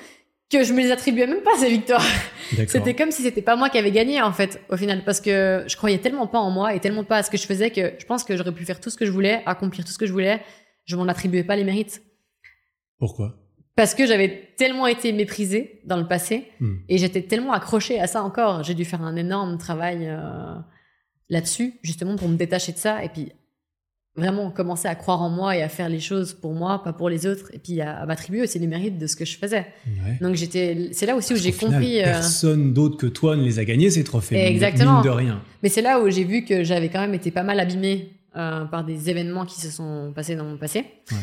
[0.49, 2.05] que je me les attribuais même pas ces victoires.
[2.67, 5.63] C'était comme si c'était pas moi qui avais gagné en fait au final parce que
[5.65, 7.93] je croyais tellement pas en moi et tellement pas à ce que je faisais que
[7.97, 10.05] je pense que j'aurais pu faire tout ce que je voulais, accomplir tout ce que
[10.05, 10.41] je voulais,
[10.83, 12.01] je m'en attribuais pas les mérites.
[12.99, 13.40] Pourquoi?
[13.75, 16.75] Parce que j'avais tellement été méprisée dans le passé hmm.
[16.89, 18.63] et j'étais tellement accrochée à ça encore.
[18.63, 20.55] J'ai dû faire un énorme travail euh,
[21.29, 23.31] là-dessus, justement pour me détacher de ça et puis
[24.15, 27.09] vraiment commencer à croire en moi et à faire les choses pour moi, pas pour
[27.09, 29.65] les autres, et puis à, m'attribuer aussi les mérites de ce que je faisais.
[30.19, 32.01] Donc j'étais, c'est là aussi où j'ai compris.
[32.01, 34.35] Euh, personne d'autre que toi ne les a gagnés ces trophées.
[34.35, 34.95] Exactement.
[34.95, 35.43] Mine de rien.
[35.63, 38.65] Mais c'est là où j'ai vu que j'avais quand même été pas mal abîmée euh,
[38.65, 40.79] par des événements qui se sont passés dans mon passé,
[41.11, 41.17] ouais.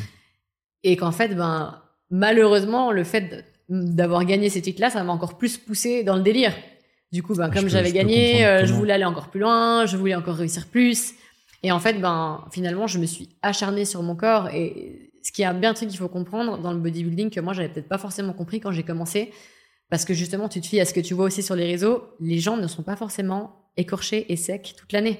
[0.82, 1.78] et qu'en fait, ben
[2.11, 6.55] malheureusement, le fait d'avoir gagné ces titres-là, ça m'a encore plus poussé dans le délire.
[7.12, 10.14] Du coup, ben, comme j'avais gagné, euh, je voulais aller encore plus loin, je voulais
[10.14, 11.14] encore réussir plus.
[11.62, 14.49] Et en fait, ben, finalement, je me suis acharnée sur mon corps.
[14.49, 17.53] Et ce qui est bien un truc qu'il faut comprendre dans le bodybuilding que moi,
[17.53, 19.33] j'avais peut-être pas forcément compris quand j'ai commencé.
[19.90, 22.05] Parce que justement, tu te fies à ce que tu vois aussi sur les réseaux.
[22.21, 25.18] Les gens ne sont pas forcément écorchés et secs toute l'année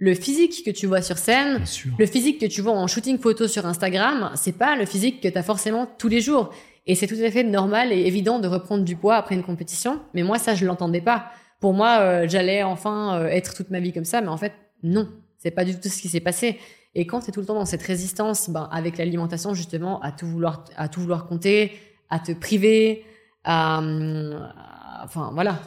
[0.00, 1.62] le physique que tu vois sur scène,
[1.98, 5.28] le physique que tu vois en shooting photo sur Instagram, c'est pas le physique que
[5.28, 6.50] tu as forcément tous les jours.
[6.86, 10.00] Et c'est tout à fait normal et évident de reprendre du poids après une compétition.
[10.14, 11.26] Mais moi, ça, je l'entendais pas.
[11.60, 14.22] Pour moi, euh, j'allais enfin euh, être toute ma vie comme ça.
[14.22, 15.06] Mais en fait, non.
[15.36, 16.58] C'est pas du tout ce qui s'est passé.
[16.94, 20.12] Et quand tu es tout le temps dans cette résistance, ben, avec l'alimentation, justement, à
[20.12, 21.72] tout vouloir, à tout vouloir compter,
[22.08, 23.04] à te priver,
[23.44, 23.82] à
[25.04, 25.60] enfin, voilà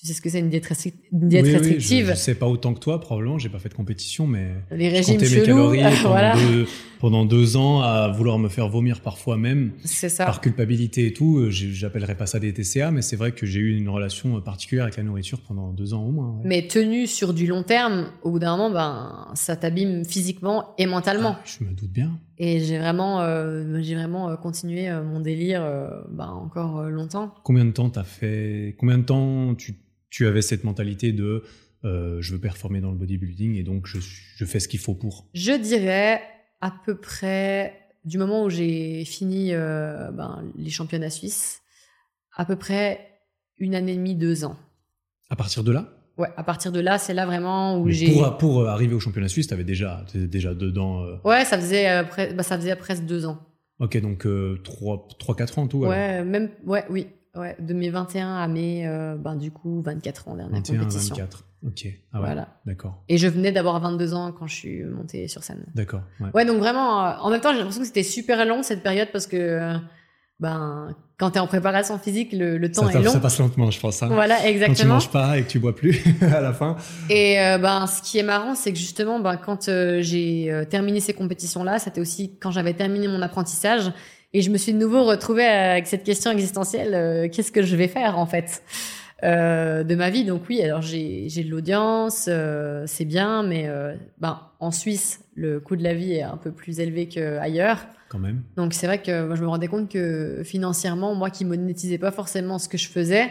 [0.00, 2.06] tu sais ce que c'est une diète, restrictive.
[2.06, 3.36] je, ne sais pas autant que toi, probablement.
[3.36, 6.66] J'ai pas fait de compétition, mais les régimes mes calories pendant, deux,
[7.00, 10.24] pendant, deux, ans à vouloir me faire vomir parfois même, ça.
[10.24, 11.36] par culpabilité et tout.
[11.36, 14.84] Euh, j'appellerais pas ça des TCA, mais c'est vrai que j'ai eu une relation particulière
[14.84, 16.40] avec la nourriture pendant deux ans au moins.
[16.44, 20.86] Mais tenu sur du long terme, au bout d'un moment, ben ça t'abîme physiquement et
[20.86, 21.36] mentalement.
[21.38, 22.18] Ah, je me doute bien.
[22.38, 25.60] Et j'ai vraiment, euh, j'ai vraiment euh, continué mon délire
[26.08, 27.34] ben, encore longtemps.
[27.44, 29.74] Combien de temps t'as fait Combien de temps tu
[30.10, 31.44] tu avais cette mentalité de
[31.84, 33.98] euh, je veux performer dans le bodybuilding et donc je,
[34.44, 36.20] fais ce qu'il faut pour Je dirais
[36.60, 41.62] à peu près du moment où j'ai fini euh, ben, les championnats suisses,
[42.36, 43.20] à peu près
[43.56, 44.56] une année et demie, deux ans.
[45.30, 45.88] À partir de là?
[46.18, 48.12] Ouais, à partir de là, c'est là vraiment où j'ai.
[48.12, 51.06] Pour, pour arriver au championnat suisse, t'avais déjà, étais déjà dedans.
[51.24, 53.38] Ouais, ça faisait, bah, ça faisait presque deux ans.
[53.78, 55.78] Ok, donc 3-4 ans tout.
[55.78, 57.06] Ouais, même, ouais, oui.
[57.36, 58.84] Ouais, 2021 à mai,
[59.18, 61.14] ben, du coup, 24 ans dernière 21, compétition.
[61.14, 61.44] 24.
[61.66, 61.86] Ok.
[62.12, 62.48] Ah ouais, voilà.
[62.64, 63.02] D'accord.
[63.08, 65.64] Et je venais d'avoir 22 ans quand je suis montée sur scène.
[65.74, 66.00] D'accord.
[66.20, 66.28] Ouais.
[66.32, 66.44] ouais.
[66.46, 69.26] donc vraiment, euh, en même temps, j'ai l'impression que c'était super long cette période parce
[69.26, 69.74] que, euh,
[70.38, 73.12] ben, quand tu es en préparation physique, le, le temps est long.
[73.12, 74.02] Ça passe lentement, je pense.
[74.02, 74.08] Hein.
[74.10, 74.74] Voilà, exactement.
[74.74, 76.76] Quand tu manges pas et que tu bois plus à la fin.
[77.10, 81.12] Et euh, ben, ce qui est marrant, c'est que justement, ben, quand j'ai terminé ces
[81.12, 83.92] compétitions-là, c'était aussi quand j'avais terminé mon apprentissage.
[84.32, 87.88] Et je me suis de nouveau retrouvée avec cette question existentielle, qu'est-ce que je vais
[87.88, 88.62] faire en fait?
[89.22, 90.24] Euh, de ma vie.
[90.24, 95.60] Donc oui, alors j'ai de l'audience, euh, c'est bien, mais euh, ben, en Suisse, le
[95.60, 97.86] coût de la vie est un peu plus élevé qu'ailleurs.
[98.08, 98.42] Quand même.
[98.56, 102.10] Donc c'est vrai que moi, je me rendais compte que financièrement, moi qui monétisais pas
[102.10, 103.30] forcément ce que je faisais,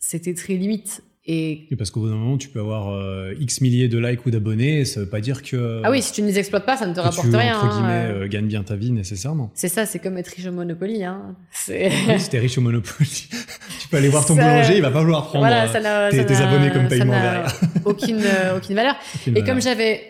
[0.00, 1.02] c'était très limite.
[1.26, 1.66] Et...
[1.78, 4.84] parce qu'au bout d'un moment, tu peux avoir euh, X milliers de likes ou d'abonnés,
[4.84, 5.80] ça veut pas dire que.
[5.82, 7.58] Ah oui, si tu ne les exploites pas, ça ne te rapporte tu, rien.
[7.58, 8.28] Entre guillemets, euh...
[8.28, 9.50] gagne bien ta vie nécessairement.
[9.54, 11.02] C'est ça, c'est comme être riche au Monopoly.
[11.02, 11.34] Hein.
[11.68, 13.08] Oui, si t'es riche au Monopoly,
[13.80, 16.36] tu peux aller voir ton boulanger, il va pas vouloir prendre voilà, euh, tes, tes,
[16.36, 17.60] abonnés comme paiement derrière.
[17.86, 18.96] aucune, euh, aucune valeur.
[19.26, 20.02] et comme j'avais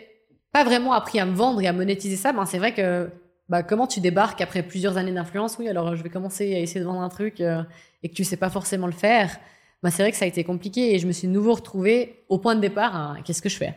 [0.53, 3.09] pas vraiment appris à me vendre et à monétiser ça, ben c'est vrai que
[3.49, 5.59] bah, comment tu débarques après plusieurs années d'influence?
[5.61, 8.37] Oui, alors je vais commencer à essayer de vendre un truc et que tu sais
[8.37, 9.39] pas forcément le faire.
[9.91, 12.55] C'est vrai que ça a été compliqué et je me suis nouveau retrouvée au point
[12.55, 13.19] de départ.
[13.25, 13.75] Qu'est-ce que je fais?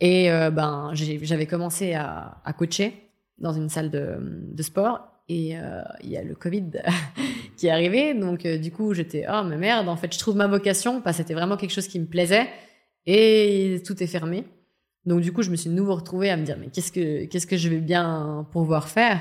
[0.00, 2.92] Et euh, ben, j'avais commencé à, coacher
[3.38, 6.70] dans une salle de, sport et euh, il y a le Covid
[7.56, 8.14] qui est arrivé.
[8.14, 11.00] Donc, euh, du coup, j'étais, oh, mais merde, en fait, je trouve ma vocation.
[11.00, 12.48] Parce que c'était vraiment quelque chose qui me plaisait
[13.06, 14.44] et tout est fermé.
[15.04, 17.24] Donc, du coup, je me suis de nouveau retrouvée à me dire, mais qu'est-ce que,
[17.26, 19.20] qu'est-ce que je vais bien pouvoir faire?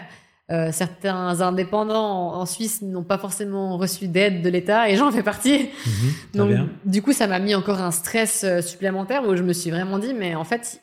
[0.51, 5.23] Euh, certains indépendants en Suisse n'ont pas forcément reçu d'aide de l'État et j'en fais
[5.23, 5.69] partie.
[5.85, 9.53] Mhm, Donc, du coup, ça m'a mis encore un stress euh, supplémentaire où je me
[9.53, 10.81] suis vraiment dit, mais en fait,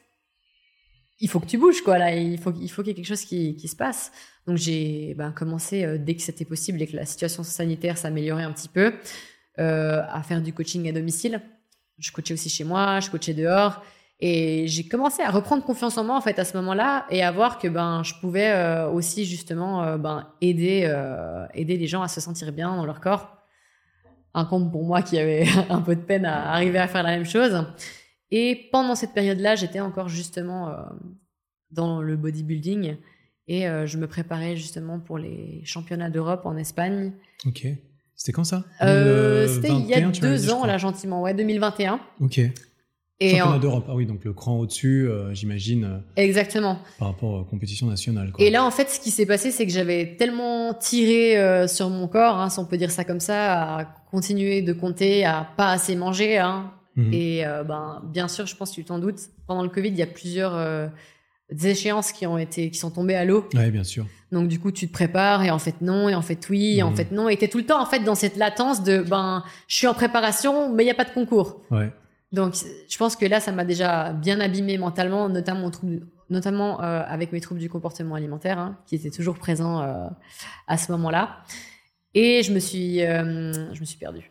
[1.20, 1.96] il faut que tu bouges, quoi.
[1.96, 4.10] Là, il faut, il faut qu'il y ait quelque chose qui, qui se passe.
[4.48, 8.44] Donc, j'ai ben, commencé euh, dès que c'était possible et que la situation sanitaire s'améliorait
[8.44, 8.94] un petit peu
[9.58, 11.40] à faire du coaching à domicile.
[11.98, 13.82] Je coachais aussi chez moi, je coachais dehors.
[14.24, 17.32] Et j'ai commencé à reprendre confiance en moi en fait à ce moment-là et à
[17.32, 22.02] voir que ben je pouvais euh, aussi justement euh, ben aider euh, aider les gens
[22.02, 23.36] à se sentir bien dans leur corps.
[24.32, 27.10] Un compte pour moi qui avait un peu de peine à arriver à faire la
[27.10, 27.66] même chose.
[28.30, 30.72] Et pendant cette période-là, j'étais encore justement
[31.72, 32.96] dans le bodybuilding
[33.48, 37.12] et je me préparais justement pour les championnats d'Europe en Espagne.
[37.44, 37.66] Ok.
[38.14, 38.64] C'était quand ça?
[38.80, 42.00] C'était il y a deux ans là gentiment, ouais, 2021.
[42.20, 42.40] Ok.
[43.22, 45.84] Et Championnat d'Europe, ah oui, donc le cran au-dessus, euh, j'imagine.
[45.84, 46.78] Euh, Exactement.
[46.98, 48.32] Par rapport aux compétitions nationales.
[48.38, 51.88] Et là, en fait, ce qui s'est passé, c'est que j'avais tellement tiré euh, sur
[51.88, 55.48] mon corps, hein, si on peut dire ça comme ça, à continuer de compter, à
[55.56, 56.38] pas assez manger.
[56.38, 56.72] Hein.
[56.96, 57.12] Mhm.
[57.12, 60.02] Et ben, bien sûr, je pense que tu t'en doutes, pendant le Covid, il y
[60.02, 60.90] a plusieurs
[61.64, 63.48] échéances qui ont été, qui sont tombées à l'eau.
[63.54, 64.06] Oui, bien sûr.
[64.30, 66.82] Donc du coup, tu te prépares et en fait non, et en fait oui, et
[66.82, 66.96] en mhm.
[66.96, 69.76] fait non, et t'es tout le temps en fait dans cette latence de ben, je
[69.76, 71.62] suis en préparation, mais il y a pas de concours.
[71.70, 71.90] Ouais.
[72.32, 72.54] Donc,
[72.88, 75.70] je pense que là, ça m'a déjà bien abîmé mentalement, notamment,
[76.30, 80.08] notamment euh, avec mes troubles du comportement alimentaire, hein, qui étaient toujours présents euh,
[80.66, 81.44] à ce moment-là.
[82.14, 84.30] Et je me suis, euh, je me suis perdue.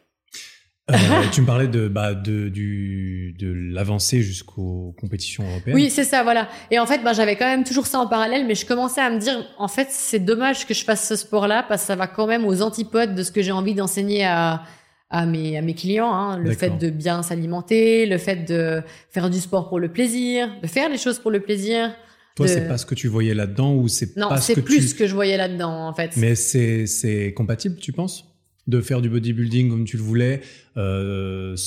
[1.31, 5.75] tu me parlais de, bah, de, du, de l'avancée jusqu'aux compétitions européennes.
[5.75, 6.49] Oui, c'est ça, voilà.
[6.71, 9.11] Et en fait, bah, j'avais quand même toujours ça en parallèle, mais je commençais à
[9.11, 12.07] me dire, en fait, c'est dommage que je fasse ce sport-là parce que ça va
[12.07, 14.63] quand même aux antipodes de ce que j'ai envie d'enseigner à,
[15.11, 16.11] à mes, à mes clients.
[16.11, 16.39] Hein.
[16.39, 20.67] Le fait de bien s'alimenter, le fait de faire du sport pour le plaisir, de
[20.67, 21.93] faire les choses pour le plaisir.
[22.35, 24.89] Toi, c'est pas ce que tu voyais là-dedans ou c'est non, pas ce que plus
[24.89, 26.15] ce que je voyais là-dedans en fait.
[26.15, 28.25] Mais c'est c'est compatible, tu penses,
[28.67, 30.39] de faire du bodybuilding comme tu le voulais,
[30.77, 31.57] euh,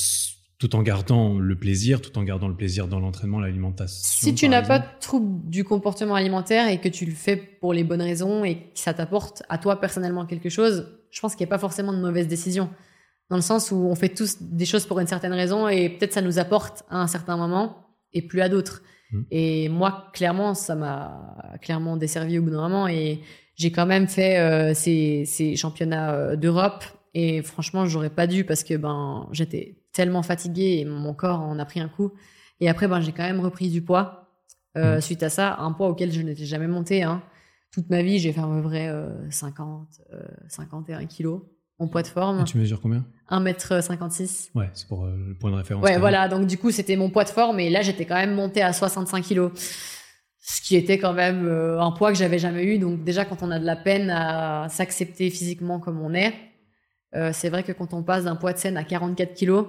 [0.59, 4.01] tout en gardant le plaisir, tout en gardant le plaisir dans l'entraînement, l'alimentation.
[4.03, 7.75] Si tu n'as pas de trouble du comportement alimentaire et que tu le fais pour
[7.75, 11.45] les bonnes raisons et que ça t'apporte à toi personnellement quelque chose, je pense qu'il
[11.45, 12.71] n'y a pas forcément de mauvaise décision
[13.31, 16.13] dans le sens où on fait tous des choses pour une certaine raison et peut-être
[16.13, 18.83] ça nous apporte à un certain moment et plus à d'autres.
[19.11, 19.23] Mmh.
[19.31, 23.21] Et moi, clairement, ça m'a clairement desservi au bout d'un moment et
[23.57, 26.85] j'ai quand même fait euh, ces, ces, championnats euh, d'Europe
[27.15, 31.59] et franchement, j'aurais pas dû parce que ben j'étais tellement fatiguée et mon corps en
[31.59, 32.13] a pris un coup.
[32.61, 34.29] Et après, ben j'ai quand même repris du poids
[34.77, 35.01] euh, mmh.
[35.01, 37.05] suite à ça, un poids auquel je n'étais jamais monté.
[37.05, 37.23] Hein.
[37.73, 38.93] Toute ma vie, j'ai fait à peu près
[39.31, 40.01] 50,
[40.49, 41.43] 51 kilos
[41.79, 42.45] mon poids de forme.
[42.45, 43.05] tu mesures combien?
[43.31, 44.51] 1m56.
[44.55, 45.83] Ouais, c'est pour euh, le point de référence.
[45.83, 46.29] Ouais, voilà.
[46.29, 47.59] Donc, du coup, c'était mon poids de forme.
[47.61, 49.51] Et là, j'étais quand même monté à 65 kilos.
[50.41, 52.79] Ce qui était quand même euh, un poids que j'avais jamais eu.
[52.79, 56.35] Donc, déjà, quand on a de la peine à s'accepter physiquement comme on est,
[57.15, 59.67] euh, c'est vrai que quand on passe d'un poids de scène à 44 kilos,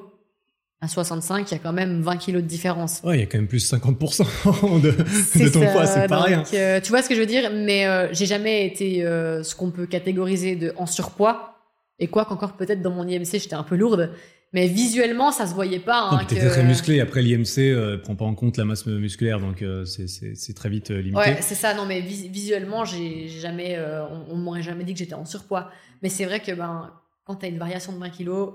[0.82, 3.02] à 65, il y a quand même 20 kilos de différence.
[3.06, 4.92] Ouais, il y a quand même plus 50% de,
[5.44, 6.44] de ton poids, c'est pas rien.
[6.44, 10.58] Tu vois ce que je veux dire Mais j'ai jamais été ce qu'on peut catégoriser
[10.58, 11.55] de en surpoids.
[12.00, 14.12] Et quoi qu'encore peut-être dans mon IMC, j'étais un peu lourde.
[14.54, 16.10] Mais visuellement, ça se voyait pas.
[16.12, 17.02] Hein, tu étais très musclé.
[17.02, 21.18] Après, l'IMC ne prend pas en compte la masse musculaire, donc c'est très vite limité.
[21.18, 21.74] Ouais, c'est ça.
[21.74, 23.78] Non, mais visuellement, j'ai jamais,
[24.10, 25.70] on, on m'aurait jamais dit que j'étais en surpoids.
[26.02, 26.92] Mais c'est vrai que ben,
[27.26, 28.54] quand tu as une variation de 20 kilos,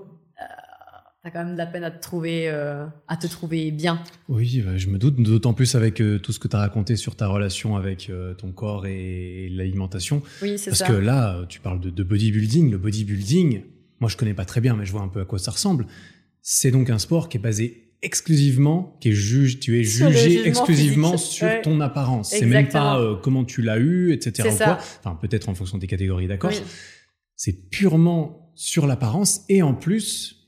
[1.23, 4.01] T'as quand même de la peine à te trouver, euh, à te trouver bien.
[4.27, 6.95] Oui, bah, je me doute, d'autant plus avec euh, tout ce que tu as raconté
[6.95, 10.23] sur ta relation avec euh, ton corps et, l'alimentation.
[10.41, 10.85] Oui, c'est ça.
[10.85, 12.71] Parce que là, tu parles de, bodybuilding.
[12.71, 13.61] Le bodybuilding,
[13.99, 15.85] moi je connais pas très bien, mais je vois un peu à quoi ça ressemble.
[16.41, 21.17] C'est donc un sport qui est basé exclusivement, qui est juge, tu es jugé exclusivement
[21.17, 22.31] sur ton apparence.
[22.31, 24.49] C'est même pas comment tu l'as eu, etc.
[24.51, 24.79] Ou quoi.
[25.03, 26.51] Enfin, peut-être en fonction des catégories, d'accord.
[27.35, 30.40] C'est purement sur l'apparence et en plus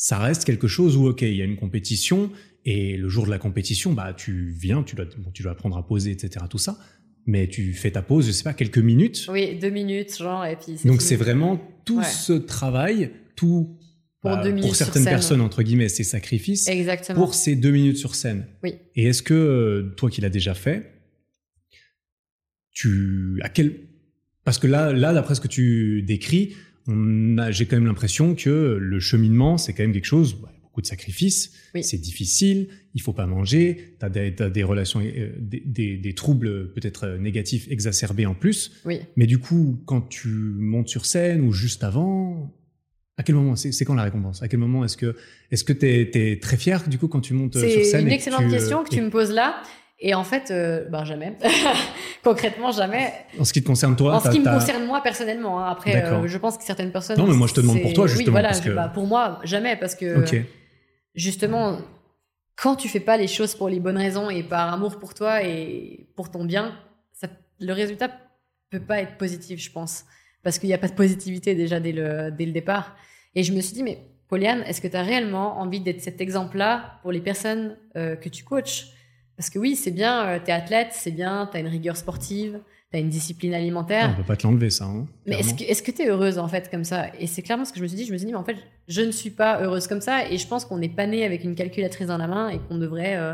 [0.00, 2.32] ça reste quelque chose où, ok, il y a une compétition,
[2.64, 5.86] et le jour de la compétition, bah, tu viens, tu dois, tu dois apprendre à
[5.86, 6.78] poser, etc., tout ça.
[7.26, 9.26] Mais tu fais ta pause, je sais pas, quelques minutes.
[9.28, 10.76] Oui, deux minutes, genre, et puis.
[10.86, 13.78] Donc c'est vraiment tout ce travail, tout
[14.22, 16.66] pour, bah, pour certaines personnes, entre guillemets, ces sacrifices.
[16.66, 17.20] Exactement.
[17.20, 18.46] Pour ces deux minutes sur scène.
[18.62, 18.76] Oui.
[18.96, 20.94] Et est-ce que, euh, toi qui l'as déjà fait,
[22.72, 23.80] tu, à quel,
[24.44, 26.54] parce que là, là, d'après ce que tu décris,
[27.50, 31.52] j'ai quand même l'impression que le cheminement, c'est quand même quelque chose, beaucoup de sacrifices,
[31.82, 37.66] c'est difficile, il faut pas manger, tu as, des relations, euh, des, troubles peut-être négatifs
[37.70, 38.72] exacerbés en plus.
[39.16, 42.54] Mais du coup, quand tu montes sur scène ou juste avant,
[43.16, 44.42] à quel moment c'est quand la récompense?
[44.42, 45.14] À quel moment est-ce que
[45.50, 48.08] est-ce que tu es, très fier du coup quand tu montes sur scène C'est une
[48.08, 49.62] excellente question que tu me poses là.
[50.02, 51.36] Et en fait, euh, ben jamais.
[52.24, 53.12] Concrètement, jamais.
[53.38, 55.62] En ce qui te concerne toi En ce qui me concerne moi personnellement.
[55.62, 55.70] Hein.
[55.70, 57.18] Après, euh, je pense que certaines personnes.
[57.18, 58.38] Non, mais moi je te demande pour toi justement.
[58.38, 58.74] Oui, voilà.
[58.74, 60.24] Bah, pour moi, jamais parce que
[61.14, 61.78] justement,
[62.56, 65.42] quand tu fais pas les choses pour les bonnes raisons et par amour pour toi
[65.42, 66.74] et pour ton bien,
[67.12, 68.10] ça, le résultat
[68.70, 70.04] peut pas être positif, je pense,
[70.42, 72.96] parce qu'il n'y a pas de positivité déjà dès le dès le départ.
[73.34, 76.22] Et je me suis dit, mais Pauliane, est-ce que tu as réellement envie d'être cet
[76.22, 78.86] exemple-là pour les personnes euh, que tu coaches?
[79.40, 81.96] Parce que oui, c'est bien, euh, tu es athlète, c'est bien, tu as une rigueur
[81.96, 84.10] sportive, tu as une discipline alimentaire.
[84.12, 84.84] On peut pas te l'enlever, ça.
[84.84, 87.06] Hein, mais est-ce que tu es heureuse, en fait, comme ça?
[87.18, 88.04] Et c'est clairement ce que je me suis dit.
[88.04, 90.28] Je me suis dit, mais en fait, je ne suis pas heureuse comme ça.
[90.28, 92.76] Et je pense qu'on n'est pas né avec une calculatrice dans la main et qu'on
[92.76, 93.32] devrait euh,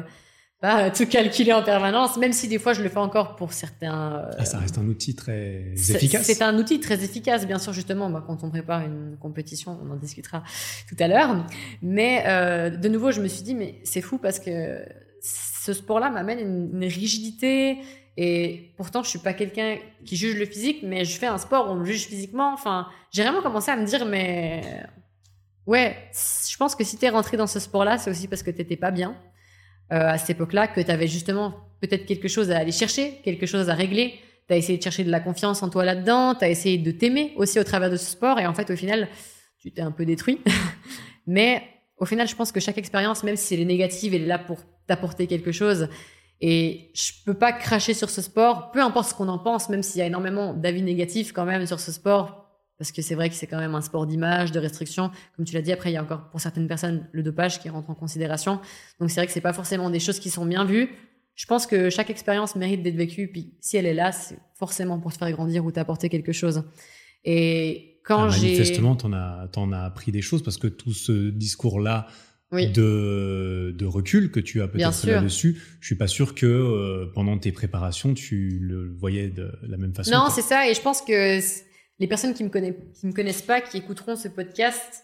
[0.60, 4.18] pas tout calculer en permanence, même si des fois je le fais encore pour certains.
[4.18, 6.22] Euh, ah, ça reste un outil très efficace.
[6.22, 8.10] C'est un outil très efficace, bien sûr, justement.
[8.10, 10.44] Bah, quand on prépare une compétition, on en discutera
[10.88, 11.44] tout à l'heure.
[11.82, 12.22] Mais
[12.70, 14.78] de nouveau, je me suis dit, mais c'est fou parce que
[15.66, 16.38] ce sport-là m'amène
[16.72, 17.78] une, rigidité.
[18.16, 21.68] Et pourtant, je suis pas quelqu'un qui juge le physique, mais je fais un sport
[21.68, 22.52] où on me juge physiquement.
[22.54, 24.62] Enfin, j'ai vraiment commencé à me dire, mais
[25.66, 28.50] ouais, je pense que si tu es rentré dans ce sport-là, c'est aussi parce que
[28.50, 29.16] t'étais pas bien
[29.92, 33.46] euh, à cette époque-là, que tu avais justement peut-être quelque chose à aller chercher, quelque
[33.46, 34.14] chose à régler.
[34.48, 36.90] Tu as essayé de chercher de la confiance en toi là-dedans, tu as essayé de
[36.92, 39.08] t'aimer aussi au travers de ce sport, et en fait, au final,
[39.58, 40.40] tu t'es un peu détruit.
[41.26, 41.62] mais
[41.98, 44.38] au final, je pense que chaque expérience, même si elle est négative, elle est là
[44.38, 45.88] pour t'apporter quelque chose.
[46.40, 49.82] Et je peux pas cracher sur ce sport, peu importe ce qu'on en pense, même
[49.82, 52.46] s'il y a énormément d'avis négatifs quand même sur ce sport,
[52.78, 55.10] parce que c'est vrai que c'est quand même un sport d'image, de restriction.
[55.34, 57.70] Comme tu l'as dit, après, il y a encore pour certaines personnes le dopage qui
[57.70, 58.60] rentre en considération.
[59.00, 60.90] Donc c'est vrai que c'est pas forcément des choses qui sont bien vues.
[61.34, 64.98] Je pense que chaque expérience mérite d'être vécue, puis si elle est là, c'est forcément
[64.98, 66.64] pour te faire grandir ou t'apporter quelque chose.
[67.24, 68.30] Et quand ah.
[68.30, 72.06] Manifestement, t'en as, t'en as appris des choses, parce que tout ce discours-là,
[72.52, 75.60] de, de, recul que tu as peut-être là-dessus.
[75.80, 79.92] Je suis pas sûr que euh, pendant tes préparations, tu le voyais de la même
[79.94, 80.12] façon.
[80.12, 80.68] Non, c'est ça.
[80.68, 81.40] Et je pense que
[81.98, 85.02] les personnes qui me connaissent, qui me connaissent pas, qui écouteront ce podcast,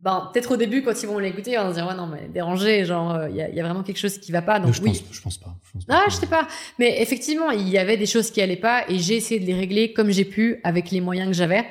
[0.00, 2.28] ben, peut-être au début, quand ils vont l'écouter, ils vont se dire, ouais, non, mais
[2.28, 4.60] dérangé, genre, euh, il y, a, y, a, vraiment quelque chose qui va pas.
[4.60, 4.90] Donc, je, oui.
[4.90, 5.56] pense, je pense pas.
[5.64, 6.46] Je pense pas ah, je sais pas.
[6.78, 9.54] Mais effectivement, il y avait des choses qui allaient pas et j'ai essayé de les
[9.54, 11.64] régler comme j'ai pu avec les moyens que j'avais.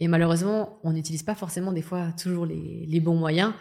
[0.00, 3.52] Et malheureusement, on n'utilise pas forcément des fois toujours les, bons moyens.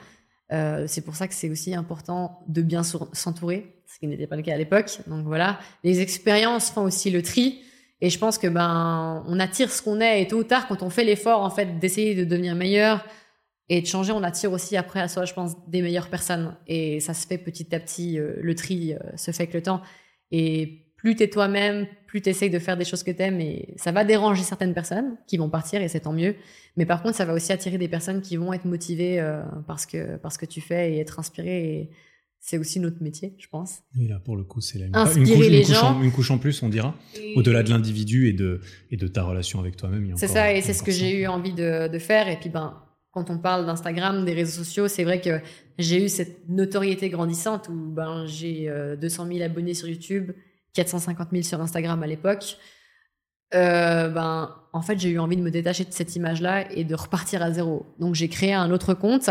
[0.52, 4.36] Euh, c'est pour ça que c'est aussi important de bien s'entourer, ce qui n'était pas
[4.36, 5.00] le cas à l'époque.
[5.08, 7.62] Donc voilà, les expériences font aussi le tri.
[8.02, 10.82] Et je pense que ben on attire ce qu'on est et tôt ou tard quand
[10.84, 13.06] on fait l'effort en fait d'essayer de devenir meilleur
[13.70, 16.56] et de changer, on attire aussi après à soi, je pense, des meilleures personnes.
[16.68, 18.20] Et ça se fait petit à petit.
[18.20, 19.82] Euh, le tri euh, se fait avec le temps.
[20.32, 24.04] Et plus t'es toi-même, plus t'essayes de faire des choses que t'aimes et ça va
[24.04, 26.36] déranger certaines personnes qui vont partir et c'est tant mieux.
[26.76, 29.86] Mais par contre, ça va aussi attirer des personnes qui vont être motivées euh, parce
[29.86, 31.62] que parce que tu fais et être inspirées.
[31.62, 31.90] Et
[32.40, 33.82] c'est aussi notre métier, je pense.
[33.96, 36.02] Oui, là pour le coup, c'est une, Inspirer les gens.
[36.02, 36.96] une couche en plus, on dira,
[37.36, 40.12] au-delà de l'individu et de et de ta relation avec toi-même.
[40.16, 42.28] C'est ça et c'est ce que j'ai eu envie de, de faire.
[42.28, 42.82] Et puis ben
[43.12, 45.44] quand on parle d'Instagram, des réseaux sociaux, c'est vrai qu'il
[45.78, 48.68] j'ai eu cette notoriété grandissante où ben, j'ai
[49.00, 50.32] 200 000 abonnés sur YouTube,
[50.74, 52.58] 450 000 sur Instagram à l'époque.
[53.52, 57.42] ben, en fait, j'ai eu envie de me détacher de cette image-là et de repartir
[57.42, 57.86] à zéro.
[58.00, 59.30] Donc, j'ai créé un autre compte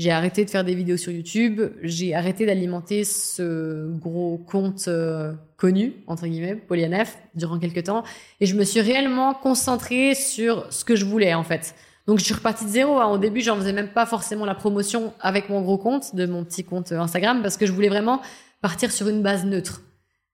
[0.00, 5.34] j'ai arrêté de faire des vidéos sur YouTube, j'ai arrêté d'alimenter ce gros compte euh,
[5.58, 8.02] connu, entre guillemets, Polyanef, durant quelques temps,
[8.40, 11.74] et je me suis réellement concentrée sur ce que je voulais, en fait.
[12.06, 12.98] Donc, je suis repartie de zéro.
[12.98, 13.08] Hein.
[13.08, 16.44] Au début, j'en faisais même pas forcément la promotion avec mon gros compte, de mon
[16.44, 18.22] petit compte Instagram, parce que je voulais vraiment
[18.62, 19.82] partir sur une base neutre.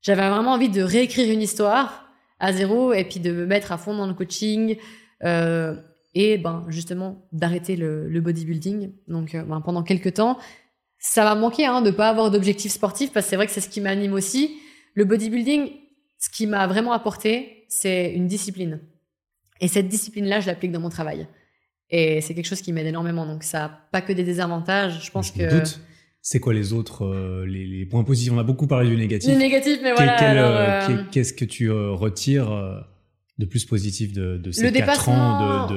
[0.06, 3.76] J'avais vraiment envie de réécrire une histoire à zéro et puis de me mettre à
[3.76, 4.76] fond dans le coaching,
[5.24, 5.74] euh,
[6.14, 8.92] et ben justement d'arrêter le, bodybuilding.
[9.08, 10.38] Donc euh, ben, pendant quelques temps,
[11.00, 13.60] ça m'a manqué hein, de pas avoir d'objectif sportif parce que c'est vrai que c'est
[13.60, 14.56] ce qui m'anime aussi.
[14.94, 15.72] Le bodybuilding,
[16.20, 18.78] ce qui m'a vraiment apporté, c'est une discipline.
[19.60, 21.26] Et cette discipline-là, je l'applique dans mon travail.
[21.90, 23.26] Et c'est quelque chose qui m'aide énormément.
[23.26, 25.04] Donc ça n'a pas que des désavantages.
[25.04, 25.64] Je pense que.
[26.28, 28.32] C'est quoi les autres euh, les, points positifs?
[28.32, 29.30] On a beaucoup parlé du négatif.
[29.30, 30.88] Du négatif, mais voilà.
[30.90, 32.84] Euh, qu'est-ce que tu retires
[33.38, 35.68] de plus positif de, de ces quatre ans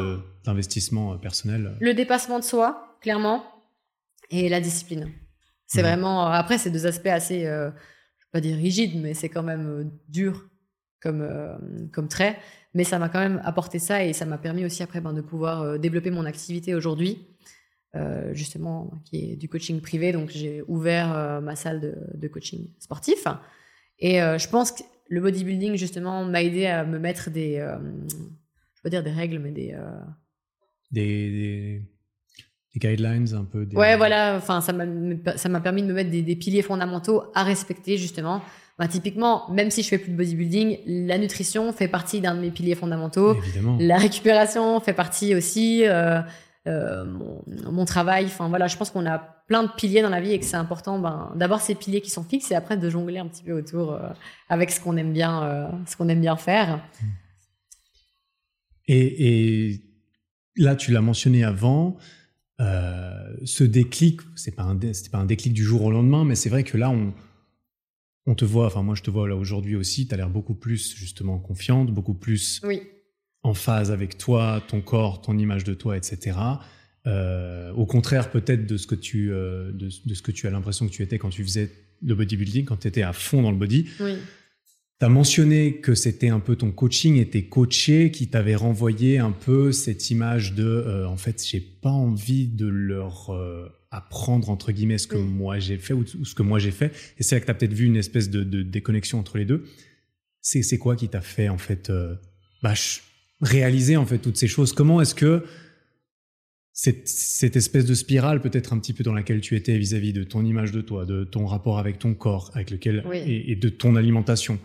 [0.44, 1.78] d'investissement de, personnel?
[1.80, 3.44] Le dépassement de soi, clairement,
[4.32, 5.12] et la discipline.
[5.68, 6.26] C'est vraiment.
[6.26, 9.44] Après, c'est deux aspects assez, euh, je ne vais pas dire rigides, mais c'est quand
[9.44, 10.50] même euh, dur
[11.00, 11.56] comme, euh,
[11.94, 12.38] comme trait.
[12.74, 15.22] Mais ça m'a quand même apporté ça et ça m'a permis aussi après ben, de
[15.22, 17.28] pouvoir développer mon activité aujourd'hui,
[18.34, 20.12] justement, qui est du coaching privé.
[20.12, 23.26] Donc, j'ai ouvert ma salle de, de, coaching sportif.
[24.00, 27.58] Et je pense que le bodybuilding, justement, m'a aidé à me mettre des.
[27.58, 27.78] Euh,
[28.76, 29.74] je pas dire des règles, mais des.
[29.74, 30.00] Euh,
[30.92, 31.82] des,
[32.74, 33.68] des, guidelines un peu.
[33.74, 34.36] Ouais, voilà.
[34.38, 38.42] Enfin, ça m'a permis de me mettre des, des, piliers fondamentaux à respecter, justement.
[38.78, 42.40] Bah, typiquement, même si je fais plus de bodybuilding, la nutrition fait partie d'un de
[42.40, 43.36] mes piliers fondamentaux.
[43.36, 43.78] Évidemment.
[43.82, 45.84] La récupération fait partie aussi.
[46.70, 47.04] Euh,
[47.72, 48.26] mon, travail.
[48.26, 50.58] Enfin voilà, je pense qu'on a plein de piliers dans la vie et que c'est
[50.58, 53.54] important ben, d'avoir ces piliers qui sont fixes et après de jongler un petit peu
[53.54, 54.10] autour euh,
[54.50, 56.84] avec ce qu'on aime bien, euh, ce qu'on aime bien faire.
[58.88, 59.82] Et,
[60.56, 61.98] là, tu l'as mentionné avant.
[62.60, 66.64] ce déclic, c'est pas un, pas un déclic du jour au lendemain, mais c'est vrai
[66.64, 67.14] que là, on,
[68.26, 70.56] on te voit, enfin moi je te vois là aujourd'hui aussi, tu as l'air beaucoup
[70.56, 72.82] plus justement confiante, beaucoup plus oui
[73.44, 76.38] en phase avec toi, ton corps, ton image de toi, etc.
[77.08, 80.86] Euh, au contraire peut-être de ce que tu euh, de, ce que tu as l'impression
[80.86, 81.72] que tu étais quand tu faisais
[82.06, 83.88] le bodybuilding, quand tu étais à fond dans le body.
[84.02, 84.16] Oui.
[85.00, 89.18] Tu as mentionné que c'était un peu ton coaching et tes coachés qui t'avaient renvoyé
[89.18, 93.32] un peu cette image de euh, en fait, j'ai pas envie de leur
[93.92, 97.24] apprendre entre guillemets ce que moi j'ai fait ou, ce que moi j'ai fait et
[97.24, 99.64] c'est là que tu as peut-être vu une espèce de, déconnexion entre les deux.
[100.42, 101.92] C'est quoi qui t'a fait en fait
[102.62, 102.74] bah,
[103.42, 105.46] réaliser en fait toutes ces choses Comment est-ce que
[106.74, 110.24] cette, cette, espèce de spirale peut-être un petit peu dans laquelle tu étais vis-à-vis de
[110.24, 113.96] ton image de toi, de ton rapport avec ton corps, avec lequel et, de ton
[113.96, 114.60] alimentation.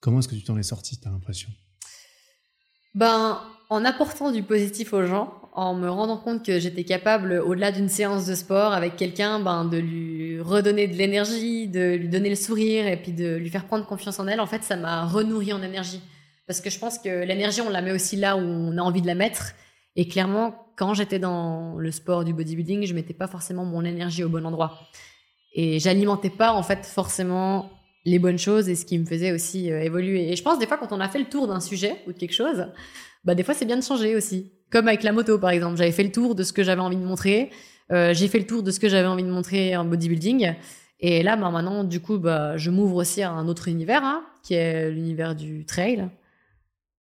[0.00, 1.50] Comment est-ce que tu t'en es sorti, as l'impression?
[2.94, 7.70] Ben, en apportant du positif aux gens, en me rendant compte que j'étais capable, au-delà
[7.70, 12.30] d'une séance de sport avec quelqu'un, ben, de lui redonner de l'énergie, de lui donner
[12.30, 14.40] le sourire et puis de lui faire prendre confiance en elle.
[14.40, 16.00] En fait, ça m'a renourri en énergie.
[16.46, 19.02] Parce que je pense que l'énergie, on la met aussi là où on a envie
[19.02, 19.52] de la mettre.
[19.96, 24.24] Et clairement, quand j'étais dans le sport du bodybuilding, je mettais pas forcément mon énergie
[24.24, 24.78] au bon endroit.
[25.54, 27.70] Et j'alimentais pas, en fait, forcément
[28.04, 30.32] les bonnes choses et ce qui me faisait aussi euh, évoluer.
[30.32, 32.18] Et je pense, des fois, quand on a fait le tour d'un sujet ou de
[32.18, 32.66] quelque chose,
[33.24, 34.52] bah, des fois, c'est bien de changer aussi.
[34.70, 35.76] Comme avec la moto, par exemple.
[35.76, 37.50] J'avais fait le tour de ce que j'avais envie de montrer.
[37.92, 40.54] Euh, j'ai fait le tour de ce que j'avais envie de montrer en bodybuilding.
[41.00, 44.24] Et là, bah, maintenant, du coup, bah, je m'ouvre aussi à un autre univers, hein,
[44.42, 46.08] qui est l'univers du trail.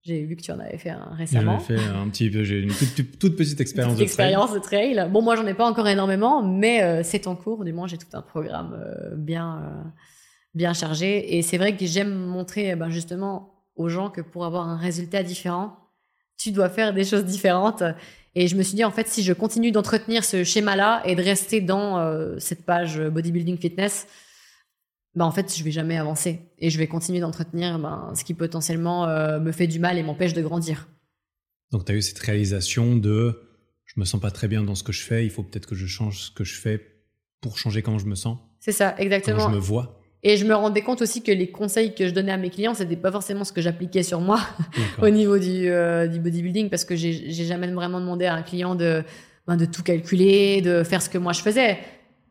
[0.03, 1.59] J'ai vu que tu en avais fait un récemment.
[1.59, 2.71] J'en ai fait un petit peu, j'ai une
[3.19, 4.05] toute, petite expérience de trail.
[4.05, 5.09] expérience de trail.
[5.11, 7.65] Bon, moi, j'en ai pas encore énormément, mais euh, c'est en cours.
[7.65, 9.89] Du moins, j'ai tout un programme euh, bien, euh,
[10.53, 11.37] bien chargé.
[11.37, 15.21] Et c'est vrai que j'aime montrer ben, justement aux gens que pour avoir un résultat
[15.21, 15.75] différent,
[16.37, 17.83] tu dois faire des choses différentes.
[18.35, 21.21] Et je me suis dit, en fait, si je continue d'entretenir ce schéma-là et de
[21.21, 24.07] rester dans cette page bodybuilding fitness,
[25.15, 28.33] bah en fait je vais jamais avancer et je vais continuer d'entretenir ben, ce qui
[28.33, 30.87] potentiellement euh, me fait du mal et m'empêche de grandir.
[31.71, 33.41] Donc tu as eu cette réalisation de
[33.85, 35.75] je me sens pas très bien dans ce que je fais, il faut peut-être que
[35.75, 36.79] je change ce que je fais
[37.41, 38.37] pour changer comment je me sens.
[38.59, 39.37] C'est ça, exactement.
[39.37, 39.99] Comment je me vois.
[40.21, 42.73] Et je me rendais compte aussi que les conseils que je donnais à mes clients,
[42.73, 44.41] c'était pas forcément ce que j'appliquais sur moi
[45.01, 48.75] au niveau du, euh, du bodybuilding, parce que j'ai jamais vraiment demandé à un client
[48.75, 49.03] de,
[49.47, 51.79] ben, de tout calculer, de faire ce que moi je faisais.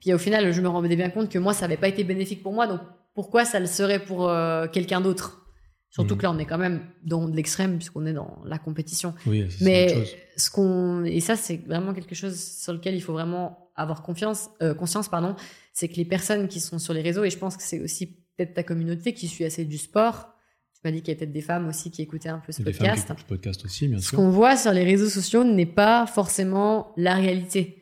[0.01, 2.43] Puis au final, je me rendais bien compte que moi, ça n'avait pas été bénéfique
[2.43, 2.67] pour moi.
[2.67, 2.81] Donc
[3.15, 5.45] pourquoi ça le serait pour euh, quelqu'un d'autre?
[5.91, 6.19] Surtout mhm.
[6.19, 9.15] que là, on est quand même dans de l'extrême puisqu'on est dans la compétition.
[9.27, 10.05] Oui, Mais
[10.37, 14.51] ce qu'on et ça, c'est vraiment quelque chose sur lequel il faut vraiment avoir confiance,
[14.63, 15.35] euh, conscience, pardon.
[15.73, 18.07] C'est que les personnes qui sont sur les réseaux et je pense que c'est aussi
[18.37, 20.35] peut-être ta communauté qui suit assez du sport.
[20.75, 22.63] Tu m'as dit qu'il y a peut-être des femmes aussi qui écoutaient un peu ce
[22.63, 23.09] podcast.
[23.09, 24.11] Femmes qui podcast aussi, bien sûr.
[24.11, 27.78] Ce qu'on voit sur les réseaux sociaux n'est pas forcément la réalité.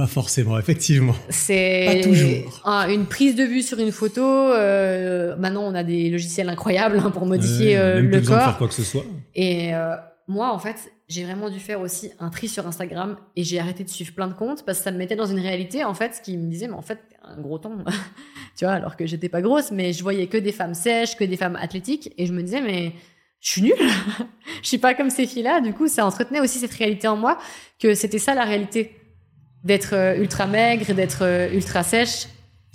[0.00, 1.14] Pas forcément, effectivement.
[1.28, 2.88] C'est pas toujours.
[2.88, 4.22] une prise de vue sur une photo.
[4.22, 8.38] Euh, maintenant, on a des logiciels incroyables hein, pour modifier euh, même le plus corps.
[8.38, 9.04] De faire quoi que ce soit.
[9.34, 9.96] Et euh,
[10.26, 13.84] moi, en fait, j'ai vraiment dû faire aussi un tri sur Instagram et j'ai arrêté
[13.84, 16.14] de suivre plein de comptes parce que ça me mettait dans une réalité en fait,
[16.14, 17.84] ce qui me disait mais en fait un gros ton,
[18.56, 21.24] tu vois, alors que j'étais pas grosse, mais je voyais que des femmes sèches, que
[21.24, 22.94] des femmes athlétiques et je me disais mais
[23.40, 23.74] je suis nulle,
[24.62, 25.60] je suis pas comme ces filles-là.
[25.60, 27.36] Du coup, ça entretenait aussi cette réalité en moi
[27.78, 28.99] que c'était ça la réalité
[29.64, 32.26] d'être euh, ultra maigre, d'être euh, ultra sèche.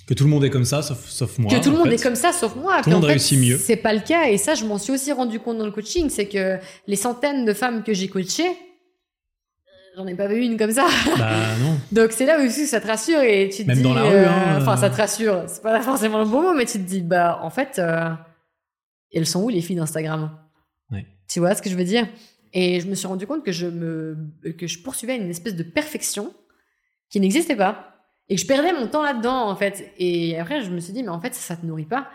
[0.07, 1.49] Que tout le monde est comme ça, sauf, sauf moi.
[1.49, 2.81] Que tout le monde est comme ça, sauf moi.
[2.83, 3.57] Tout le monde réussit mieux.
[3.57, 4.27] C'est pas le cas.
[4.29, 6.09] Et ça, je m'en suis aussi rendu compte dans le coaching.
[6.09, 8.51] C'est que les centaines de femmes que j'ai coachées,
[9.95, 10.85] j'en ai pas vu une comme ça.
[11.17, 11.79] Bah non.
[11.91, 13.83] Donc c'est là où ça te rassure et tu te Même dis.
[13.83, 15.43] dans la rue, hein, Enfin, ça te rassure.
[15.47, 17.81] C'est pas forcément le bon mot, mais tu te dis, bah en fait,
[19.11, 20.37] elles sont où les filles d'Instagram?
[20.91, 21.07] Ouais.
[21.27, 22.07] Tu vois ce que je veux dire?
[22.53, 24.15] Et je me suis rendu compte que je me
[24.57, 26.31] que je poursuivais une espèce de perfection
[27.09, 27.91] qui n'existait pas.
[28.29, 29.91] Et que je perdais mon temps là-dedans, en fait.
[29.97, 32.07] Et après, je me suis dit, mais en fait, ça, te nourrit pas.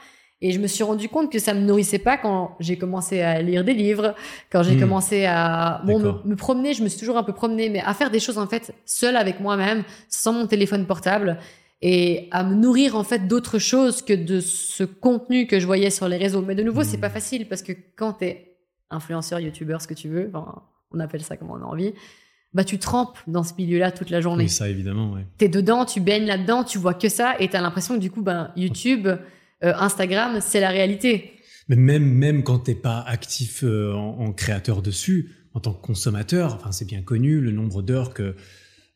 [0.42, 3.42] Et je me suis rendu compte que ça me nourrissait pas quand j'ai commencé à
[3.42, 4.14] lire des livres,
[4.50, 4.80] quand j'ai hmm.
[4.80, 8.10] commencé à bon, me, promener, je me suis toujours un peu promenée, mais à faire
[8.10, 11.38] des choses en fait seule avec moi-même, sans mon téléphone portable,
[11.82, 15.90] et à me nourrir en fait d'autres choses que de ce contenu que je voyais
[15.90, 16.40] sur les réseaux.
[16.40, 17.02] Mais de nouveau, c'est hmm.
[17.02, 18.56] pas facile parce que quand tu es
[18.88, 20.32] influenceur, youtubeur, ce que tu veux,
[20.90, 21.92] on appelle ça comme on a envie,
[22.52, 24.44] bah tu trempes dans ce milieu-là toute la journée.
[24.44, 25.26] Oui, ça évidemment, ouais.
[25.38, 28.22] T'es dedans, tu baignes là-dedans, tu vois que ça, et t'as l'impression que du coup,
[28.22, 29.18] ben YouTube, euh,
[29.62, 31.32] Instagram, c'est la réalité.
[31.68, 36.54] Mais même même quand t'es pas actif euh, en, créateur dessus, en tant que consommateur,
[36.54, 38.34] enfin c'est bien connu le nombre d'heures que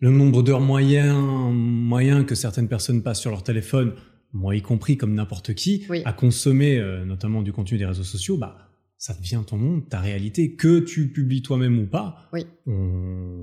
[0.00, 3.94] le nombre d'heures moyen moyen que certaines personnes passent sur leur téléphone,
[4.32, 8.36] moi y compris comme n'importe qui, à consommer euh, notamment du contenu des réseaux sociaux,
[8.36, 8.73] bah
[9.05, 12.26] ça devient ton monde, ta réalité, que tu publies toi-même ou pas.
[12.32, 12.46] Oui.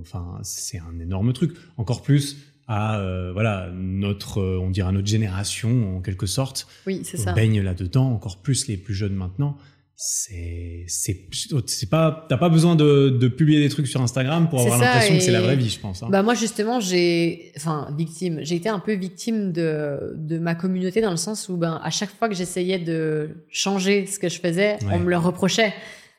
[0.01, 1.55] enfin, c'est un énorme truc.
[1.77, 2.37] Encore plus
[2.67, 6.65] à euh, voilà notre, euh, on dirait notre génération en quelque sorte.
[6.87, 7.33] Oui, c'est ça.
[7.33, 8.11] Baigne là-dedans.
[8.11, 9.55] Encore plus les plus jeunes maintenant
[10.03, 14.79] c'est c'est pas t'as pas besoin de, de, publier des trucs sur Instagram pour avoir
[14.79, 16.07] l'impression que c'est la vraie vie je pense hein.
[16.09, 18.39] bah moi justement j'ai enfin victime.
[18.41, 21.91] J'ai été un peu victime de de ma communauté dans le sens où ben à
[21.91, 25.71] chaque fois que j'essayais de changer ce que je faisais on me le reprochait.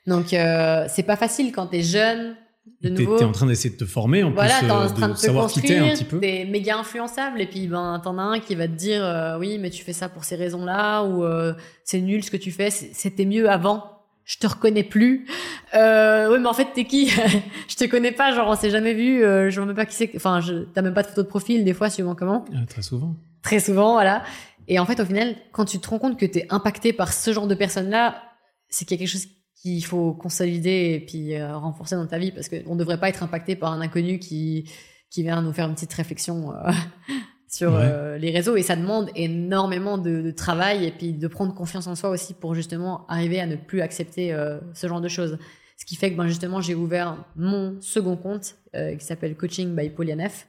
[0.07, 2.37] Donc euh, c'est pas facile quand t'es jeune
[2.82, 3.18] de nouveau.
[3.18, 5.18] T'es en train d'essayer de te former, en voilà, plus, en euh, train de, de,
[5.18, 6.18] savoir quitter un petit peu.
[6.18, 9.58] Des méga influençables, et puis ben t'en as un qui va te dire euh, oui,
[9.58, 11.54] mais tu fais ça pour ces raisons-là, ou euh,
[11.84, 13.92] c'est nul ce que tu fais, c'était mieux avant.
[14.24, 15.26] Je te reconnais plus.
[15.74, 17.08] Euh, oui, mais en fait, t'es qui?
[17.68, 19.24] Je te connais pas, genre on s'est jamais vu.
[19.24, 20.10] Euh, je vois même pas qui c'est.
[20.14, 20.40] Enfin,
[20.74, 22.44] t'as même pas de photo de profil des fois, suivant comment.
[22.54, 23.16] Ah, très souvent.
[23.42, 24.22] Très souvent, voilà.
[24.68, 27.32] Et en fait, au final, quand tu te rends compte que t'es impacté par ce
[27.32, 28.22] genre de personnes-là,
[28.68, 29.26] c'est qu'il y a quelque chose
[29.62, 33.08] qu'il faut consolider et puis euh, renforcer dans ta vie parce qu'on ne devrait pas
[33.08, 34.68] être impacté par un inconnu qui,
[35.08, 36.70] qui vient nous faire une petite réflexion euh,
[37.48, 38.56] sur euh, les réseaux.
[38.56, 42.56] Et ça demande énormément de, travail et puis de prendre confiance en soi aussi pour
[42.56, 44.36] justement arriver à ne plus accepter
[44.74, 45.38] ce genre de choses.
[45.76, 49.90] Ce qui fait que ben, justement j'ai ouvert mon second compte qui s'appelle Coaching by
[49.90, 50.48] Polianef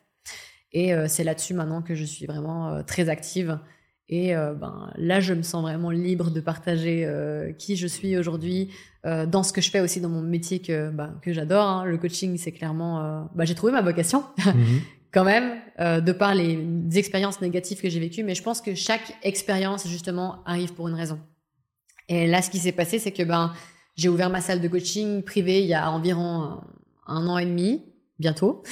[0.72, 3.60] et c'est là-dessus maintenant que je suis vraiment très active
[4.10, 8.18] et euh, ben, là, je me sens vraiment libre de partager euh, qui je suis
[8.18, 8.70] aujourd'hui,
[9.06, 11.66] euh, dans ce que je fais aussi dans mon métier que, bah, que j'adore.
[11.66, 11.86] Hein.
[11.86, 13.30] Le coaching, c'est clairement...
[13.34, 14.82] bah, j'ai trouvé ma vocation, mhm.
[15.14, 16.60] quand même, de par les,
[16.96, 18.24] expériences négatives que j'ai vécues.
[18.24, 21.20] Mais je pense que chaque expérience, justement, arrive pour une raison.
[22.10, 23.54] Et là, ce qui s'est passé, c'est que ben,
[23.96, 26.62] j'ai ouvert ma salle de coaching privée il y a environ
[27.08, 27.82] un, an et demi,
[28.20, 28.64] bientôt.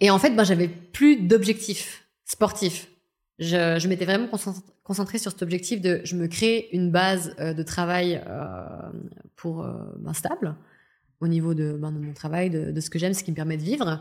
[0.00, 2.88] Et en fait, ben, j'avais plus d'objectifs sportifs
[3.38, 4.28] je, m'étais vraiment
[4.84, 8.64] concentrée sur cet objectif de je me crée une base euh, de travail euh,
[9.36, 10.54] pour euh, ben, stable
[11.20, 13.62] au niveau de, ben, mon travail, de, ce que j'aime, ce qui me permet de
[13.62, 14.00] vivre.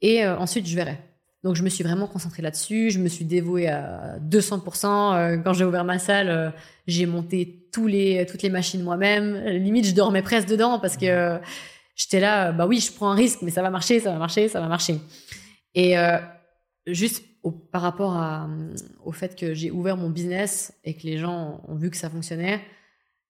[0.00, 0.98] Et ensuite, je verrai.
[1.42, 2.90] Donc, je me suis vraiment concentrée là-dessus.
[2.90, 5.42] Je me suis dévouée à 200%.
[5.42, 6.54] Quand j'ai ouvert ma salle,
[6.86, 9.44] j'ai monté tous les, toutes les machines moi-même.
[9.44, 11.38] Limite, je dormais presque dedans parce que
[11.96, 14.48] j'étais là, bah oui, je prends un risque, mais ça va marcher, ça va marcher,
[14.48, 15.00] ça va marcher.
[15.74, 15.96] Et
[16.86, 18.48] juste par rapport à,
[19.04, 22.08] au fait que j'ai ouvert mon business et que les gens ont vu que ça
[22.08, 22.60] fonctionnait.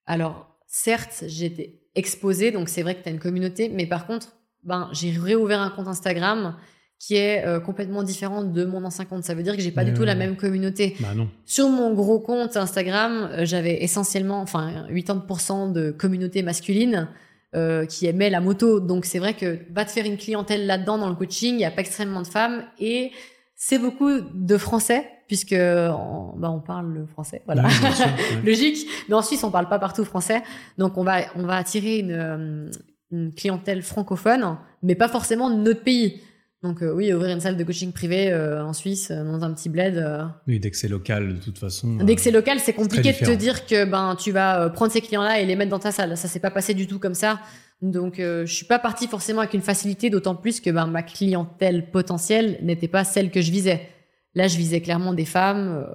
[0.07, 4.33] Alors, certes, j'étais exposée, donc c'est vrai que tu as une communauté, mais par contre,
[4.63, 6.57] ben, j'ai réouvert un compte Instagram
[6.99, 9.25] qui est euh, complètement différente de mon ancien compte.
[9.25, 10.97] Ça veut dire que j'ai pas du tout la même communauté.
[11.01, 11.29] Bah non.
[11.45, 17.09] Sur mon gros compte Instagram, euh, j'avais essentiellement, enfin, 80% de communauté masculine
[17.55, 18.81] euh, qui aimait la moto.
[18.81, 21.65] Donc c'est vrai que va te faire une clientèle là-dedans dans le coaching, il y
[21.65, 23.13] a pas extrêmement de femmes et
[23.67, 27.67] c'est beaucoup de Français puisque on, bah, on parle le français, voilà,
[28.45, 28.87] logique.
[29.09, 30.43] Mais en Suisse, on parle pas partout français,
[30.77, 32.71] donc on va on va attirer une,
[33.11, 36.21] une clientèle francophone, mais pas forcément de notre pays.
[36.63, 39.55] Donc euh, oui, ouvrir une salle de coaching privé euh, en Suisse, euh, dans un
[39.55, 40.05] petit bled.
[40.47, 41.97] Oui, dès que c'est local, de toute façon.
[41.97, 45.01] Dès que c'est local, c'est compliqué de te dire que ben tu vas prendre ces
[45.01, 46.19] clients-là et les mettre dans ta salle.
[46.19, 47.41] Ça s'est pas passé du tout comme ça.
[47.83, 51.91] Donc je suis pas partie forcément avec une facilité, d'autant plus que ben ma clientèle
[51.91, 53.89] potentielle n'était pas celle que je visais.
[54.35, 55.87] Là, je visais clairement des femmes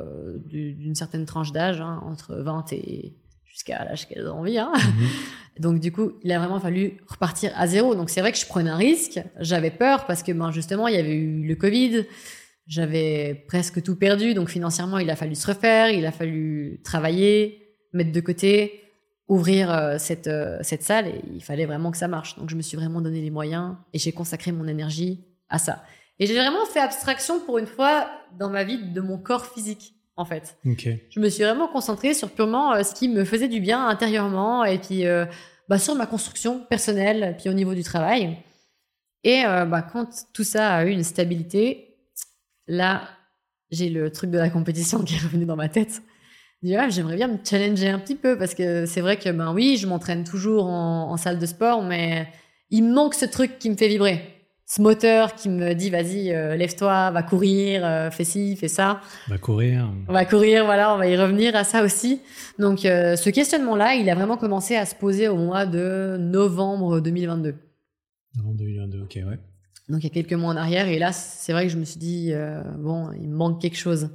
[0.45, 3.17] d'une certaine tranche d'âge, hein, entre 20 et
[3.59, 4.57] jusqu'à l'âge qu'elles ont envie.
[4.57, 4.71] Hein.
[4.73, 5.07] Mhm.
[5.59, 7.95] Donc du coup, il a vraiment fallu repartir à zéro.
[7.95, 9.19] Donc c'est vrai que je prenais un risque.
[9.39, 12.05] J'avais peur parce que ben, justement, il y avait eu le Covid.
[12.65, 14.33] J'avais presque tout perdu.
[14.33, 15.89] Donc financièrement, il a fallu se refaire.
[15.89, 18.83] Il a fallu travailler, mettre de côté,
[19.29, 21.07] ouvrir euh, cette, euh, cette salle.
[21.07, 22.37] Et il fallait vraiment que ça marche.
[22.37, 25.83] Donc je me suis vraiment donné les moyens et j'ai consacré mon énergie à ça.
[26.19, 29.93] Et j'ai vraiment fait abstraction pour une fois dans ma vie de mon corps physique
[30.19, 30.57] en fait.
[31.09, 34.65] Je me suis vraiment concentrée sur purement euh, ce qui me faisait du bien intérieurement
[34.65, 35.25] et puis euh,
[35.69, 38.37] bah, sur ma construction personnelle, puis au niveau du travail.
[39.23, 41.95] Et euh, bah, quand tout ça a eu une stabilité,
[42.67, 43.07] là,
[43.71, 46.01] j'ai le truc de la compétition qui est revenu dans ma tête.
[46.77, 49.77] Ah, j'aimerais bien me challenger un petit peu parce que c'est vrai que ben oui,
[49.77, 52.27] je m'entraîne toujours en, en salle de sport, mais
[52.69, 54.39] il me manque ce truc qui me fait vibrer.
[54.65, 59.01] Ce moteur qui me dit vas-y euh, lève-toi va courir euh, fais ci fais ça.
[59.27, 59.91] Va courir.
[60.07, 62.21] On va courir voilà on va y revenir à ça aussi.
[62.59, 66.17] Donc euh, ce questionnement là il a vraiment commencé à se poser au mois de
[66.19, 67.55] novembre 2022
[68.37, 69.39] novembre 2022 ok ouais.
[69.87, 71.85] Donc il y a quelques mois en arrière et là c'est vrai que je me
[71.85, 72.31] suis dit
[72.77, 74.11] bon il me manque quelque chose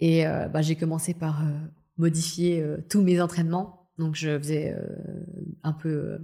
[0.00, 1.42] et bah, j'ai commencé par
[1.96, 4.76] modifier tous mes entraînements donc je faisais
[5.62, 6.18] un peu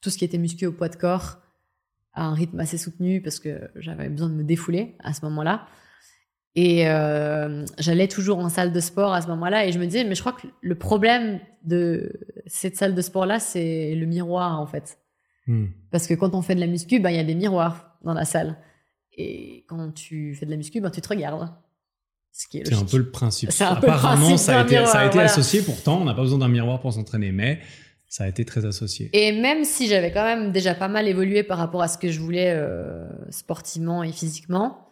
[0.00, 1.38] tout ce qui était muscu au poids de corps
[2.14, 5.66] à un rythme assez soutenu parce que j'avais besoin de me défouler à ce moment-là.
[6.54, 10.04] Et euh, j'allais toujours en salle de sport à ce moment-là et je me disais,
[10.04, 12.12] mais je crois que le problème de
[12.46, 14.98] cette salle de sport-là, c'est le miroir en fait.
[15.48, 15.66] Hmm.
[15.90, 18.14] Parce que quand on fait de la muscu, ben, il y a des miroirs dans
[18.14, 18.56] la salle.
[19.16, 21.50] Et quand tu fais de la muscu, ben, tu te regardes.
[22.36, 23.50] C'est un peu le principe.
[23.60, 26.00] Apparemment, ça, a été, ça a été associé pourtant.
[26.00, 27.60] On n'a pas besoin d'un miroir pour s'entraîner, mais
[28.08, 29.08] ça a été très associé.
[29.12, 32.10] Et même si j'avais quand même déjà pas mal évolué par rapport à ce que
[32.10, 34.88] je voulais euh, sportivement et physiquement,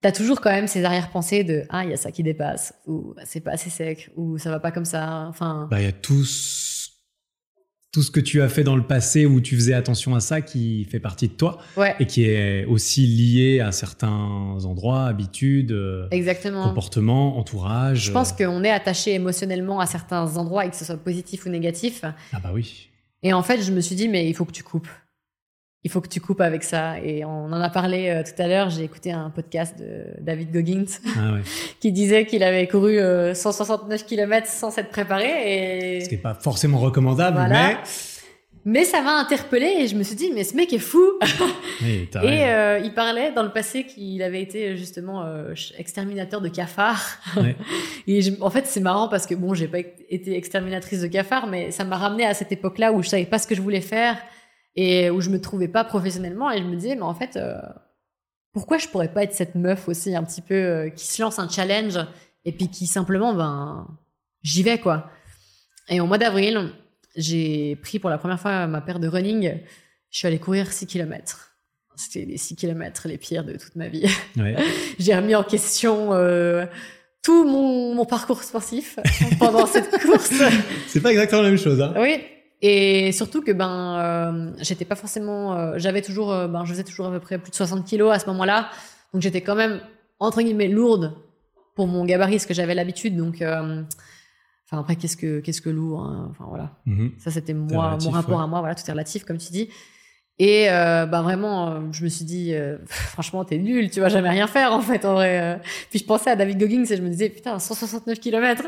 [0.00, 3.14] t'as toujours quand même ces arrière-pensées de ah il y a ça qui dépasse ou
[3.26, 5.26] c'est pas assez sec ou ça va pas comme ça.
[5.28, 5.68] Enfin.
[5.70, 6.69] Bah il y a tous
[7.92, 10.40] tout ce que tu as fait dans le passé où tu faisais attention à ça
[10.40, 11.58] qui fait partie de toi
[11.98, 14.10] et qui est aussi lié à certains
[14.64, 16.62] endroits, habitudes, euh, Exactement.
[16.68, 18.04] comportements, entourage.
[18.04, 21.48] Je pense qu'on est attaché émotionnellement à certains endroits et que ce soit positif ou
[21.48, 22.04] négatif.
[22.32, 22.90] Ah bah oui.
[23.22, 24.88] Et en fait, je me suis dit mais il faut que tu coupes
[25.82, 27.00] il faut que tu coupes avec ça.
[27.00, 28.68] Et on en a parlé euh, tout à l'heure.
[28.70, 30.84] J'ai écouté un podcast de David Goggins
[31.16, 31.36] ah
[31.80, 32.98] qui disait qu'il avait couru
[33.34, 35.96] 169 euh, km sans s'être préparé.
[35.96, 36.00] Et...
[36.02, 37.76] Ce qui n'est pas forcément recommandable, mais...
[38.66, 41.02] Mais ça m'a interpellé et je me suis dit, mais ce mec est fou.
[41.82, 45.24] et euh, il parlait dans le passé qu'il avait été justement
[45.78, 47.20] exterminateur de cafards.
[48.06, 51.70] et en fait, c'est marrant parce que bon, j'ai pas été exterminatrice de cafards, mais
[51.70, 54.18] ça m'a ramené à cette époque-là où je savais pas ce que je voulais faire
[54.76, 57.60] et où je me trouvais pas professionnellement et je me disais mais en fait euh,
[58.52, 61.38] pourquoi je pourrais pas être cette meuf aussi un petit peu euh, qui se lance
[61.38, 61.98] un challenge
[62.44, 63.86] et puis qui simplement ben
[64.42, 65.10] j'y vais quoi.
[65.88, 66.72] Et au mois d'avril
[67.16, 69.58] j'ai pris pour la première fois ma paire de running.
[70.10, 71.50] Je suis allée courir 6 km
[71.96, 74.06] c'était les 6 km les pires de toute ma vie.
[74.36, 74.56] Ouais.
[74.98, 76.64] j'ai remis en question euh,
[77.22, 78.98] tout mon, mon, parcours sportif
[79.38, 80.32] pendant cette course.
[80.86, 81.92] C'est pas exactement la même chose hein.
[81.98, 82.20] Oui
[82.62, 86.84] et surtout que ben euh, j'étais pas forcément euh, j'avais toujours euh, ben je faisais
[86.84, 88.70] toujours à peu près plus de 60 kilos à ce moment-là.
[89.12, 89.80] Donc j'étais quand même
[90.18, 91.16] entre guillemets lourde
[91.74, 93.16] pour mon gabarit ce que j'avais l'habitude.
[93.16, 96.76] Donc enfin après qu'est-ce que qu'est-ce que lourd hein, enfin voilà.
[96.86, 97.18] Mm-hmm.
[97.18, 99.70] ça c'était moi mon rapport à moi voilà tout est relatif comme tu dis.
[100.38, 102.52] Et ben vraiment je me suis dit
[102.86, 106.30] franchement t'es nul tu vas jamais rien faire en fait en vrai puis je pensais
[106.30, 108.64] à David Goggins et je me disais putain 169 kilomètres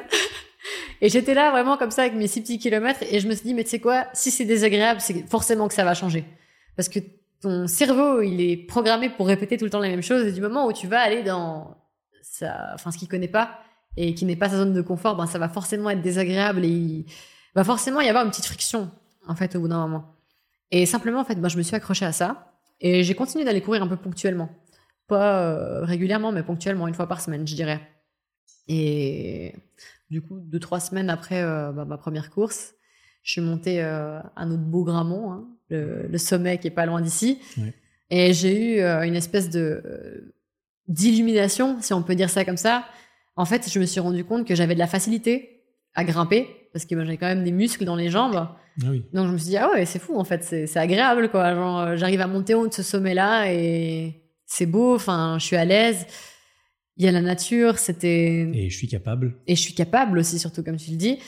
[1.00, 3.44] et j'étais là vraiment comme ça avec mes six petits kilomètres et je me suis
[3.44, 6.24] dit, mais tu sais quoi, si c'est désagréable, c'est forcément que ça va changer.
[6.76, 7.00] Parce que
[7.40, 10.40] ton cerveau, il est programmé pour répéter tout le temps la même chose et du
[10.40, 11.76] moment où tu vas aller dans
[12.22, 13.58] ça, enfin, ce qu'il connaît pas
[13.96, 16.68] et qui n'est pas sa zone de confort, ben, ça va forcément être désagréable et
[16.68, 17.06] il
[17.54, 18.90] va forcément y avoir une petite friction,
[19.26, 20.14] en fait, au bout d'un moment.
[20.70, 23.60] Et simplement, en fait, ben, je me suis accrochée à ça et j'ai continué d'aller
[23.60, 24.48] courir un peu ponctuellement.
[25.08, 27.80] Pas régulièrement, mais ponctuellement, une fois par semaine, je dirais.
[28.68, 29.54] Et
[30.12, 32.74] du coup, deux, trois semaines après bah, ma première course,
[33.22, 37.40] je suis montée à notre beau Gramont, hein, le, sommet qui est pas loin d'ici.
[38.10, 40.34] Et j'ai eu une espèce de
[40.86, 42.84] d'illumination, si on peut dire ça comme ça.
[43.36, 45.62] En fait, je me suis rendu compte que j'avais de la facilité
[45.94, 48.48] à grimper parce que j'avais quand même des muscles dans les jambes.
[48.82, 51.54] Ah Donc je me suis dit ah ouais, c'est fou en fait, c'est agréable quoi.
[51.54, 54.94] Genre euh, j'arrive à monter haut de ce sommet là et c'est beau.
[54.94, 56.06] Enfin, je suis à l'aise.
[57.02, 58.48] Il y a la nature, c'était.
[58.54, 59.34] Et je suis capable.
[59.48, 61.18] Et je suis capable aussi, surtout comme tu le dis.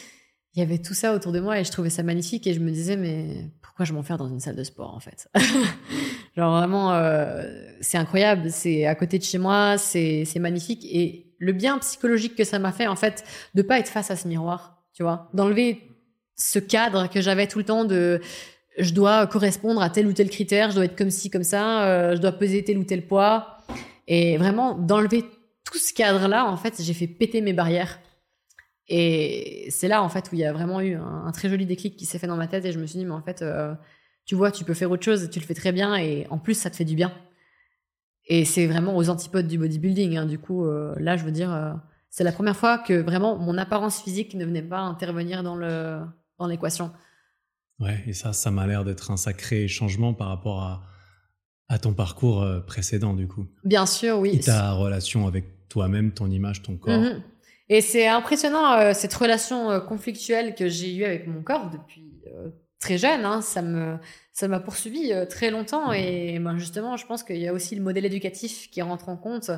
[0.54, 2.60] Il y avait tout ça autour de moi et je trouvais ça magnifique et je
[2.60, 5.28] me disais mais pourquoi je m'en faire dans une salle de sport en fait?
[6.36, 7.42] Genre vraiment, euh,
[7.80, 12.44] c'est incroyable, c'est à côté de chez moi, c'est magnifique et le bien psychologique que
[12.44, 13.24] ça m'a fait en fait
[13.56, 15.82] de pas être face à ce miroir, tu vois, d'enlever
[16.36, 18.20] ce cadre que j'avais tout le temps de
[18.78, 21.82] je dois correspondre à tel ou tel critère, je dois être comme ci comme ça,
[21.86, 23.58] euh, je dois peser tel ou tel poids
[24.06, 25.24] et vraiment d'enlever
[25.74, 27.98] tout ce cadre là en fait j'ai fait péter mes barrières
[28.86, 31.96] et c'est là, en fait, où il y a vraiment eu un, très joli déclic
[31.96, 33.74] qui s'est fait dans ma tête et je me suis dit, mais en fait, euh,
[34.26, 36.54] tu vois, tu peux faire autre chose, tu le fais très bien et en plus,
[36.54, 37.12] ça te fait du bien.
[38.26, 40.16] Et c'est vraiment aux antipodes du bodybuilding.
[40.16, 40.26] Hein.
[40.26, 41.72] Du coup, euh, là, je veux dire, euh,
[42.10, 46.00] c'est la première fois que vraiment mon apparence physique ne venait pas intervenir dans le
[46.38, 46.90] dans l'équation.
[47.80, 50.84] Ouais, et ça, ça m'a l'air d'être un sacré changement par rapport à,
[51.68, 53.46] à ton parcours précédent, du coup.
[53.64, 54.30] Bien sûr, oui.
[54.36, 57.02] Et ta relation avec toi-même, ton image, ton corps.
[57.02, 57.20] Mm-hmm.
[57.68, 62.22] Et c'est impressionnant euh, cette relation euh, conflictuelle que j'ai eue avec mon corps depuis
[62.28, 63.24] euh, très jeune.
[63.24, 63.40] Hein.
[63.40, 63.96] Ça me
[64.32, 67.82] ça m'a poursuivi très longtemps et ben, justement, je pense qu'il y a aussi le
[67.82, 69.50] modèle éducatif qui rentre en compte.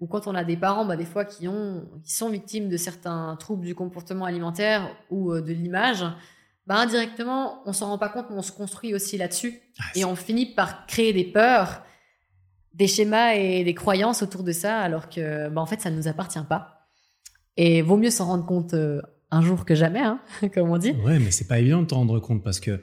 [0.00, 2.76] Ou quand on a des parents, bah, des fois qui ont qui sont victimes de
[2.76, 6.04] certains troubles du comportement alimentaire ou de l'image,
[6.66, 10.04] bah, indirectement, on s'en rend pas compte, mais on se construit aussi là-dessus ah, et
[10.04, 11.82] on finit par créer des peurs,
[12.74, 15.96] des schémas et des croyances autour de ça, alors que bah, en fait, ça ne
[15.96, 16.86] nous appartient pas.
[17.56, 19.00] Et vaut mieux s'en rendre compte euh,
[19.30, 20.20] un jour que jamais, hein,
[20.54, 20.92] comme on dit.
[21.04, 22.80] Ouais, mais c'est pas évident de t'en rendre compte parce que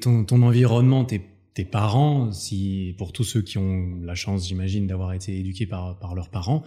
[0.00, 1.22] ton, ton environnement, tes,
[1.54, 5.98] tes parents, si pour tous ceux qui ont la chance, j'imagine, d'avoir été éduqués par,
[5.98, 6.62] par leurs parents,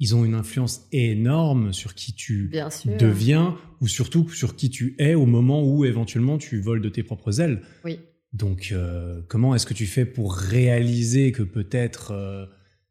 [0.00, 2.50] ils ont une influence énorme sur qui tu
[2.98, 7.02] deviens ou surtout sur qui tu es au moment où éventuellement tu voles de tes
[7.02, 7.62] propres ailes.
[7.84, 7.98] Oui.
[8.34, 12.46] Donc, euh, comment est-ce que tu fais pour réaliser que peut-être euh,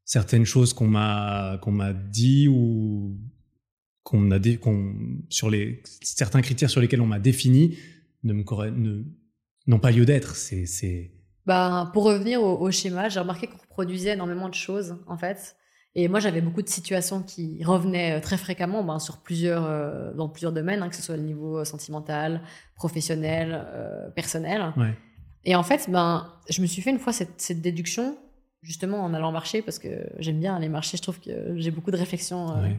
[0.06, 3.20] certaines choses qu'on m'a qu'on m'a dit ou
[4.04, 4.96] qu'on a qu'on
[5.30, 7.78] sur les certains critères sur lesquels on m'a défini
[8.24, 9.06] ne me
[9.68, 10.38] n'ont pas lieu d'être.
[10.38, 11.12] C'est c'est
[11.46, 15.58] bah pour revenir au, schéma j'ai remarqué qu'on reproduisait énormément de choses en fait.
[15.94, 20.14] Et moi j'avais beaucoup de situations qui revenaient euh, très fréquemment ben, sur plusieurs euh,
[20.14, 22.42] dans plusieurs domaines hein, que ce soit le niveau sentimental
[22.78, 23.68] professionnel
[24.16, 24.74] personnel.
[24.78, 24.96] Ouais.
[25.46, 28.18] Et en fait ben je me suis fait une fois cette, cette déduction
[28.64, 29.90] justement en allant marcher parce que
[30.20, 30.98] j'aime bien aller marcher.
[30.98, 32.70] Je trouve que j'ai beaucoup de réflexions euh,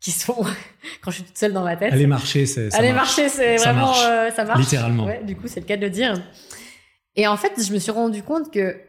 [0.00, 0.36] qui sont
[1.02, 1.92] quand je suis toute seule dans ma tête.
[1.92, 4.60] Aller marcher, c'est aller marcher, c'est vraiment euh, ça marche.
[4.60, 5.08] Littéralement.
[5.24, 6.22] du coup, c'est le cas de le dire.
[7.16, 8.80] Et en fait, je me suis rendu compte que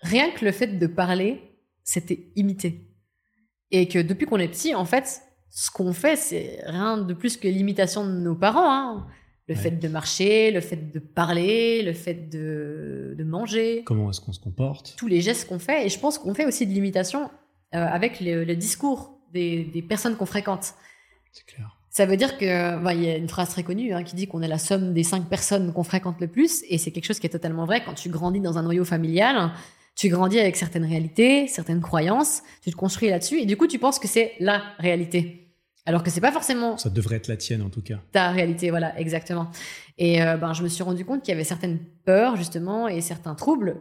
[0.00, 1.42] rien que le fait de parler,
[1.82, 2.82] c'était imiter.
[3.72, 7.36] Et que depuis qu'on est petit, en fait, ce qu'on fait, c'est rien de plus
[7.36, 8.70] que l'imitation de nos parents.
[8.70, 9.06] Hein.
[9.48, 13.82] Le fait de marcher, le fait de parler, le fait de, de manger.
[13.84, 14.94] Comment est-ce qu'on se comporte?
[14.96, 15.86] Tous les gestes qu'on fait.
[15.86, 17.30] Et je pense qu'on fait aussi de l'imitation
[17.74, 20.74] euh, avec le, discours des, des personnes qu'on fréquente.
[21.32, 21.78] C'est clair.
[21.90, 24.42] Ça veut dire que, bah, y a une phrase très connue hein, qui dit qu'on
[24.42, 26.62] est la somme des cinq personnes qu'on fréquente le plus.
[26.68, 27.82] Et c'est quelque chose qui est totalement vrai.
[27.84, 29.52] Quand tu grandis dans un noyau familial,
[29.94, 33.40] tu grandis avec certaines réalités, certaines croyances, tu te construis là-dessus.
[33.40, 35.45] Et du coup, tu penses que c'est la réalité.
[35.86, 36.76] Alors que c'est pas forcément.
[36.76, 38.00] Ça devrait être la tienne en tout cas.
[38.12, 39.50] Ta réalité, voilà, exactement.
[39.98, 43.00] Et euh, ben, je me suis rendu compte qu'il y avait certaines peurs justement et
[43.00, 43.80] certains troubles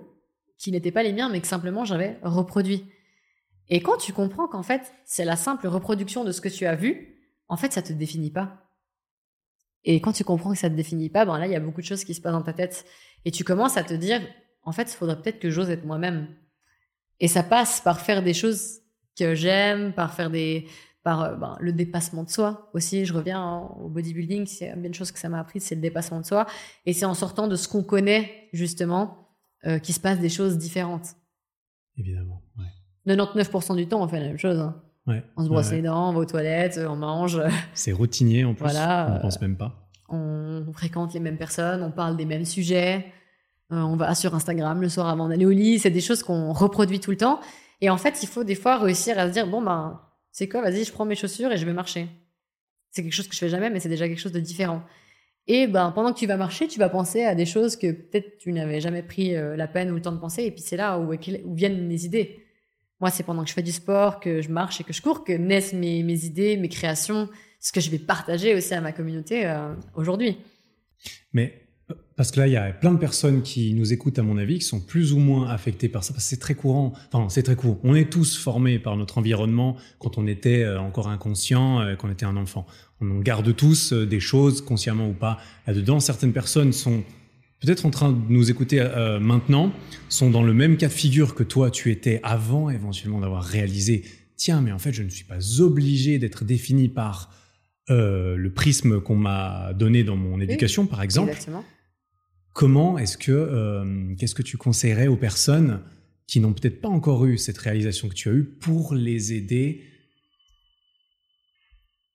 [0.57, 2.85] qui n'étaient pas les miens, mais que simplement j'avais reproduit.
[3.67, 6.75] Et quand tu comprends qu'en fait c'est la simple reproduction de ce que tu as
[6.75, 7.17] vu,
[7.49, 8.61] en fait ça te définit pas.
[9.83, 11.81] Et quand tu comprends que ça te définit pas, ben là il y a beaucoup
[11.81, 12.85] de choses qui se passent dans ta tête
[13.25, 14.21] et tu commences à te dire,
[14.63, 16.27] en fait, il faudrait peut-être que j'ose être moi-même.
[17.19, 18.81] Et ça passe par faire des choses
[19.17, 20.67] que j'aime, par faire des
[21.05, 23.05] par euh, ben, le dépassement de soi aussi.
[23.05, 26.25] Je reviens au bodybuilding, c'est une chose que ça m'a appris, c'est le dépassement de
[26.25, 26.47] soi.
[26.85, 29.29] Et c'est en sortant de ce qu'on connaît, justement,
[29.65, 31.15] euh, qu'il se passe des choses différentes.
[31.97, 33.13] Évidemment, ouais.
[33.15, 34.59] 99% du temps, on fait la même chose.
[34.59, 34.81] Hein.
[35.05, 35.23] Ouais.
[35.37, 37.39] On se brosse les dents, on va aux toilettes, on mange.
[37.75, 39.87] C'est routinier en plus, voilà, on ne pense même pas.
[40.09, 43.05] On fréquente les mêmes personnes, on parle des mêmes sujets,
[43.71, 46.51] euh, on va sur Instagram le soir avant d'aller au lit, c'est des choses qu'on
[46.51, 47.39] reproduit tout le temps.
[47.81, 50.01] Et en fait, il faut des fois réussir à se dire, bon, ben,
[50.35, 52.09] c'est quoi Vas-y, je prends mes chaussures et je vais marcher.
[52.91, 54.83] C'est quelque chose que je fais jamais, mais c'est déjà quelque chose de différent.
[55.47, 58.37] Et ben, pendant que tu vas marcher, tu vas penser à des choses que peut-être
[58.39, 60.43] tu n'avais jamais pris euh, la peine ou le temps de penser.
[60.43, 61.13] Et puis c'est là où,
[61.55, 62.43] viennent les idées.
[62.99, 65.23] Moi, c'est pendant que je fais du sport, que je marche et que je cours,
[65.23, 67.29] que naissent mes, mes idées, mes créations,
[67.61, 70.37] ce que je vais partager aussi à ma communauté euh, aujourd'hui.
[71.31, 71.64] Mais
[72.15, 74.59] parce que là, il y a plein de personnes qui nous écoutent, à mon avis,
[74.59, 76.93] qui sont plus ou moins affectées par ça, parce que c'est très courant.
[77.11, 77.77] Enfin, c'est très courant.
[77.83, 82.07] On est tous formés par notre environnement quand on était euh, encore inconscient, euh, quand
[82.07, 82.65] on était un enfant.
[83.01, 85.39] On garde tous euh, des choses, consciemment ou pas.
[85.67, 87.03] Là-dedans, certaines personnes sont
[87.59, 88.85] peut-être en train de nous écouter
[89.19, 89.71] maintenant,
[90.07, 94.03] sont dans le même cas de figure que toi, tu étais avant éventuellement d'avoir réalisé,
[94.35, 97.33] tiens, mais en fait, je ne suis pas obligé d'être défini par
[97.87, 101.31] le prisme qu'on m'a donné dans mon éducation, par exemple.
[101.31, 101.63] Exactement
[102.55, 105.81] Comment est-ce que, euh, qu'est-ce que tu conseillerais aux personnes
[106.25, 109.83] qui n'ont peut-être pas encore eu cette réalisation que tu as eue pour les aider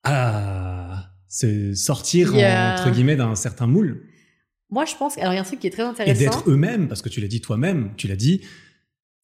[0.02, 4.06] à se sortir, entre guillemets, d'un certain moule?
[4.70, 6.18] Moi, je pense, alors il y a un truc qui est très intéressant.
[6.18, 8.40] Et d'être eux-mêmes, parce que tu l'as dit toi-même, tu l'as dit,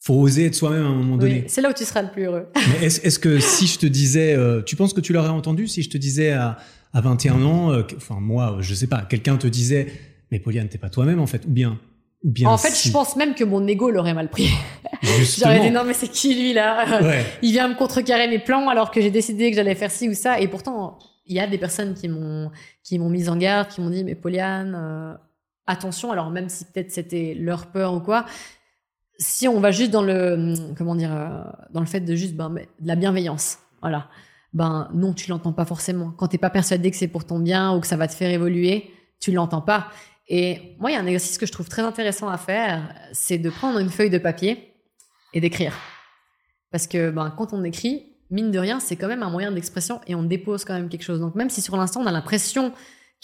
[0.01, 1.45] faut oser être soi-même à un moment donné.
[1.49, 2.49] c'est là où tu seras le plus heureux.
[2.81, 5.83] Mais est-ce, que si je te disais, euh, tu penses que tu l'aurais entendu si
[5.83, 6.59] je te disais à,
[6.93, 9.87] à 21 ans, euh, enfin moi, je sais pas, quelqu'un te disait,
[10.31, 11.79] mais Poliane, t'es pas toi-même en fait, ou bien,
[12.25, 12.49] ou bien.
[12.49, 14.49] En fait, je pense même que mon ego l'aurait mal pris.
[15.39, 16.85] J'aurais dit non mais c'est qui lui là
[17.43, 20.15] Il vient me contrecarrer mes plans alors que j'ai décidé que j'allais faire ci ou
[20.15, 20.41] ça.
[20.41, 22.51] Et pourtant, il y a des personnes qui m'ont
[22.83, 25.15] qui m'ont mise en garde, qui m'ont dit mais Poliane, euh,
[25.67, 26.11] attention.
[26.11, 28.25] Alors même si peut-être c'était leur peur ou quoi,
[29.19, 32.51] si on va juste dans le comment dire euh, dans le fait de juste ben,
[32.51, 34.09] de la bienveillance, voilà.
[34.53, 36.13] Ben non, tu l'entends pas forcément.
[36.17, 38.31] Quand t'es pas persuadé que c'est pour ton bien ou que ça va te faire
[38.31, 39.89] évoluer, tu l'entends pas.
[40.29, 43.39] Et moi, il y a un exercice que je trouve très intéressant à faire, c'est
[43.39, 44.73] de prendre une feuille de papier
[45.33, 45.75] et d'écrire.
[46.71, 50.01] Parce que ben, quand on écrit, mine de rien, c'est quand même un moyen d'expression
[50.07, 51.21] et on dépose quand même quelque chose.
[51.21, 52.73] Donc même si sur l'instant, on a l'impression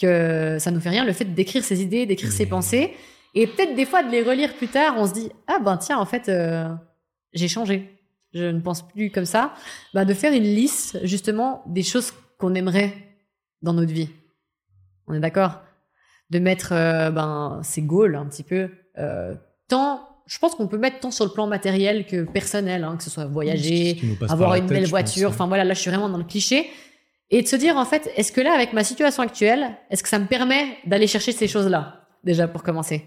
[0.01, 2.93] que ça nous fait rien, le fait d'écrire ses idées, d'écrire ses pensées,
[3.35, 5.97] et peut-être des fois de les relire plus tard, on se dit, ah ben tiens,
[5.97, 6.69] en fait, euh,
[7.33, 7.89] j'ai changé.
[8.33, 9.53] Je ne pense plus comme ça.
[9.93, 12.93] Ben, de faire une liste, justement, des choses qu'on aimerait
[13.61, 14.09] dans notre vie.
[15.07, 15.61] On est d'accord?
[16.33, 18.69] De mettre euh, ben, ses goals un petit peu.
[18.97, 19.35] Euh,
[19.67, 23.03] tant, je pense qu'on peut mettre tant sur le plan matériel que personnel, hein, que
[23.03, 25.29] ce soit voyager, avoir une belle voiture.
[25.29, 26.69] Enfin voilà, là je suis vraiment dans le cliché.
[27.29, 30.09] Et de se dire en fait, est-ce que là, avec ma situation actuelle, est-ce que
[30.09, 33.05] ça me permet d'aller chercher ces choses-là déjà pour commencer?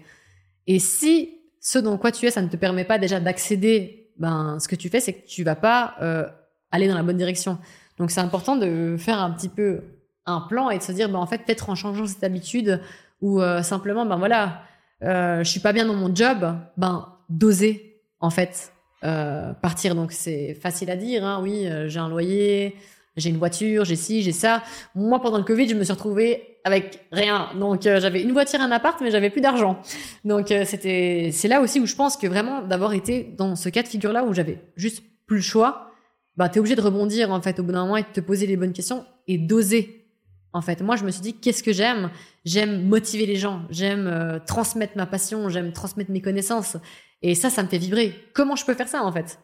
[0.65, 4.57] Et si ce dont quoi tu es, ça ne te permet pas déjà d'accéder, ben
[4.59, 6.25] ce que tu fais, c'est que tu vas pas euh,
[6.71, 7.57] aller dans la bonne direction.
[7.97, 9.81] Donc c'est important de faire un petit peu
[10.25, 12.81] un plan et de se dire, ben en fait, peut-être en changeant cette habitude,
[13.21, 14.61] ou euh, simplement ben voilà
[15.03, 18.71] euh, je suis pas bien dans mon job ben d'oser en fait
[19.03, 19.93] euh, partir.
[19.93, 22.75] Donc c'est facile à dire hein, oui j'ai un loyer
[23.15, 24.63] j'ai une voiture j'ai ci j'ai ça.
[24.95, 27.49] Moi pendant le covid je me suis retrouvée avec rien.
[27.59, 29.79] Donc j'avais une voiture un appart mais j'avais plus d'argent.
[30.25, 33.83] Donc c'était c'est là aussi où je pense que vraiment d'avoir été dans ce cas
[33.83, 35.91] de figure là où j'avais juste plus le choix
[36.37, 38.45] bah t'es obligé de rebondir en fait au bout d'un moment et de te poser
[38.45, 40.06] les bonnes questions et d'oser
[40.53, 40.81] en fait.
[40.81, 42.09] Moi, je me suis dit, qu'est-ce que j'aime?
[42.45, 46.77] J'aime motiver les gens, j'aime euh, transmettre ma passion, j'aime transmettre mes connaissances.
[47.21, 48.13] Et ça, ça me fait vibrer.
[48.33, 49.39] Comment je peux faire ça, en fait?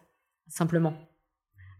[0.48, 0.94] Simplement.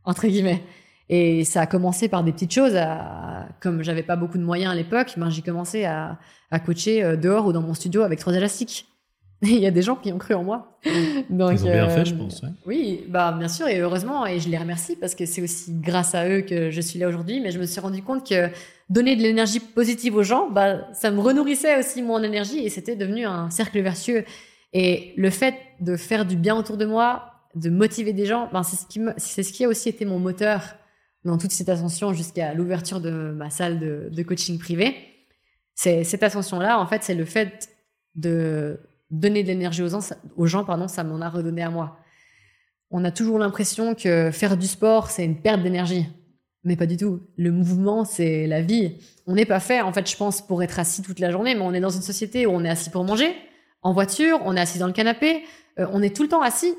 [0.04, 0.64] Entre guillemets.
[1.10, 2.76] Et ça a commencé par des petites choses.
[2.76, 6.18] À, comme j'avais pas beaucoup de moyens à l'époque, ben, j'ai commencé à,
[6.50, 8.88] à coacher euh, dehors ou dans mon studio avec trois élastiques.
[9.52, 10.80] il y a des gens qui ont cru en moi.
[11.30, 12.42] Donc, Ils ont bien fait, euh, je pense.
[12.66, 16.16] Oui, bah bien sûr et heureusement et je les remercie parce que c'est aussi grâce
[16.16, 17.42] à eux que je suis là aujourd'hui.
[17.42, 18.50] Mais je me suis rendu compte que
[18.90, 22.96] donner de l'énergie positive aux gens, bah ça me renourrissait aussi mon énergie et c'était
[22.96, 24.24] devenu un cercle vertueux.
[24.72, 28.64] Et le fait de faire du bien autour de moi, de motiver des gens, ben
[28.64, 30.62] c'est ce qui c'est ce qui a aussi été mon moteur
[31.26, 34.96] dans toute cette ascension jusqu'à l'ouverture de ma salle de, de coaching privé.
[35.76, 37.70] C'est cette ascension là, en fait, c'est le fait
[38.16, 38.80] de
[39.14, 39.96] donner de l'énergie aux,
[40.38, 41.98] aux gens, pardon, ça m'en a redonné à moi.
[42.92, 46.08] On a toujours l'impression que faire du sport, c'est une perte d'énergie.
[46.64, 47.22] Mais pas du tout.
[47.36, 48.98] Le mouvement, c'est la vie.
[49.28, 51.62] On n'est pas fait, en fait, je pense, pour être assis toute la journée, mais
[51.62, 53.36] on est dans une société où on est assis pour manger,
[53.82, 55.44] en voiture, on est assis dans le canapé,
[55.80, 56.74] euh, on est tout le temps assis.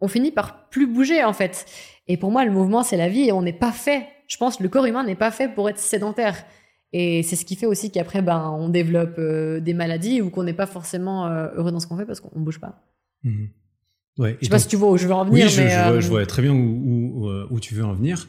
[0.00, 1.64] On finit par plus bouger, en fait.
[2.08, 4.06] Et pour moi, le mouvement, c'est la vie et on n'est pas fait.
[4.26, 6.44] Je pense que le corps humain n'est pas fait pour être sédentaire.
[6.92, 10.42] Et c'est ce qui fait aussi qu'après, ben, on développe euh, des maladies ou qu'on
[10.42, 12.84] n'est pas forcément euh, heureux dans ce qu'on fait parce qu'on bouge pas.
[13.24, 13.46] Mmh.
[14.18, 15.46] Ouais, je sais pas si tu vois où je veux en venir.
[15.46, 18.28] Oui, je, vois, je, vois, très bien où, où, où, tu veux en venir.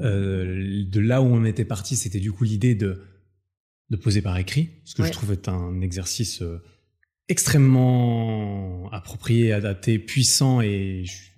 [0.00, 3.02] Euh, de là où on était parti, c'était du coup l'idée de,
[3.90, 6.62] de poser par écrit, ce que je trouve être un exercice euh,
[7.28, 11.32] extrêmement approprié, adapté, puissant, et je suis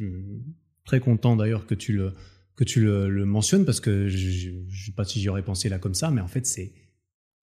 [0.84, 2.12] très content d'ailleurs que tu le
[2.56, 5.78] que tu le, mentionnes parce que je, ne sais pas si j'y aurais pensé là
[5.78, 6.72] comme ça, mais en fait c'est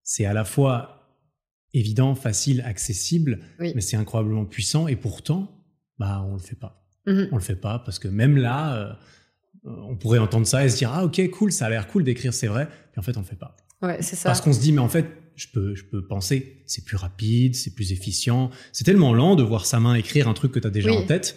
[0.04, 0.98] c'est à la fois
[1.74, 5.64] évident, facile, accessible, mais c'est incroyablement puissant et pourtant
[5.98, 6.86] bah on le fait pas.
[7.06, 7.30] Mhm.
[7.32, 8.94] On le fait pas parce que même là, euh,
[9.64, 12.34] on pourrait entendre ça et se dire ah ok cool, ça a l'air cool d'écrire,
[12.34, 12.68] c'est vrai.
[12.92, 13.56] Puis en fait, on le fait pas.
[13.82, 14.30] Ouais, c'est ça.
[14.30, 15.06] Parce qu'on se dit mais en fait,
[15.36, 18.52] je peux, je peux penser, c'est plus rapide, c'est plus efficient.
[18.74, 21.06] C'est tellement lent de voir sa main écrire un truc que tu as déjà en
[21.06, 21.36] tête,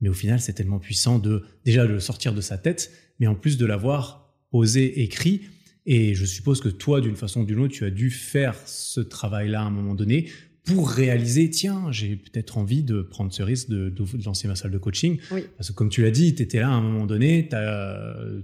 [0.00, 2.90] mais au final, c'est tellement puissant de déjà de le sortir de sa tête,
[3.22, 5.42] mais en plus de l'avoir posé écrit.
[5.86, 9.00] Et je suppose que toi, d'une façon ou d'une autre, tu as dû faire ce
[9.00, 10.28] travail-là à un moment donné
[10.64, 14.70] pour réaliser, tiens, j'ai peut-être envie de prendre ce risque de, de, lancer ma salle
[14.72, 15.18] de coaching.
[15.56, 17.48] Parce que comme tu l'as dit, tu étais là à un moment donné,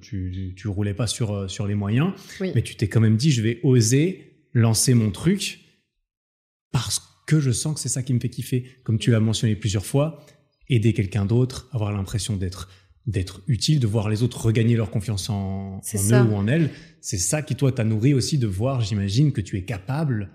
[0.01, 3.43] tu, tu roulais pas sur, sur les moyens, mais tu t'es quand même dit, je
[3.43, 5.61] vais oser lancer mon truc
[6.73, 8.65] parce que je sens que c'est ça qui me fait kiffer.
[8.85, 10.25] Comme tu l'as mentionné plusieurs fois,
[10.69, 12.69] aider quelqu'un d'autre, avoir l'impression d'être
[13.09, 16.71] d'être utile, de voir les autres regagner leur confiance en, eux ou en elles.
[17.01, 20.29] C'est ça qui, toi, t'a nourri aussi de voir, j'imagine, que tu es capable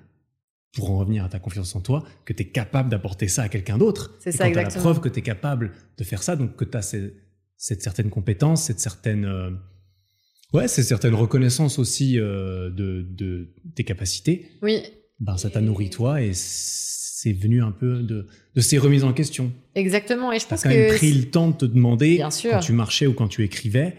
[0.75, 3.49] pour en revenir à ta confiance en toi, que tu es capable d'apporter ça à
[3.49, 4.15] quelqu'un d'autre.
[4.19, 4.75] C'est ça, exactement.
[4.75, 8.09] la preuve que tu es capable de faire ça, donc que tu as cette, certaine
[8.09, 9.51] compétence, cette certaine, euh,
[10.51, 14.49] ouais, cette certaine reconnaissance aussi euh, de, de, tes capacités.
[14.63, 14.81] Oui.
[15.19, 16.33] Ben, ça t'a nourri toi et
[17.23, 19.53] c'est venu un peu de, de ces remises en question.
[19.75, 20.33] Exactement.
[20.33, 23.13] Et je pense quand même pris le temps de te demander, quand tu marchais ou
[23.13, 23.95] quand tu écrivais,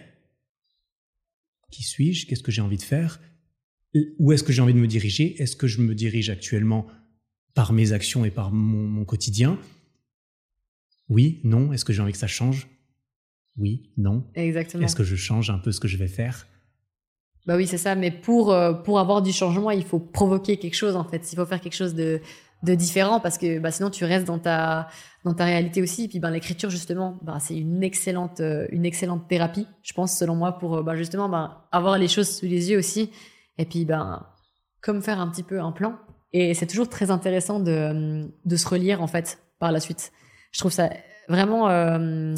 [1.71, 3.19] qui suis-je Qu'est-ce que j'ai envie de faire
[4.19, 6.87] où est-ce que j'ai envie de me diriger Est-ce que je me dirige actuellement
[7.55, 9.59] par mes actions et par mon, quotidien?
[11.09, 11.73] Oui, non.
[11.73, 12.67] Est-ce que j'ai envie que ça change?
[13.57, 14.25] Oui, non.
[14.35, 14.85] Exactement.
[14.85, 16.49] Est-ce que je change un peu ce que je vais faire?
[17.47, 17.95] Bah oui, c'est ça.
[17.95, 21.33] Mais pour, euh, pour avoir du changement, il faut provoquer quelque chose, en fait.
[21.33, 22.21] Il faut faire quelque chose de,
[22.65, 24.89] de différent parce que bah, sinon tu restes dans ta,
[25.25, 26.05] dans ta réalité aussi.
[26.05, 30.17] Et puis ben, l'écriture, justement, bah, c'est une excellente, euh, une excellente thérapie, je pense,
[30.17, 33.11] selon moi, pour bah, justement bah, avoir les choses sous les yeux aussi
[33.59, 34.27] et puis, ben,
[34.81, 35.97] comme faire un petit peu un plan.
[36.33, 40.13] Et c'est toujours très intéressant de, de, se relire, en fait, par la suite.
[40.51, 40.91] Je trouve ça
[41.29, 42.35] vraiment euh,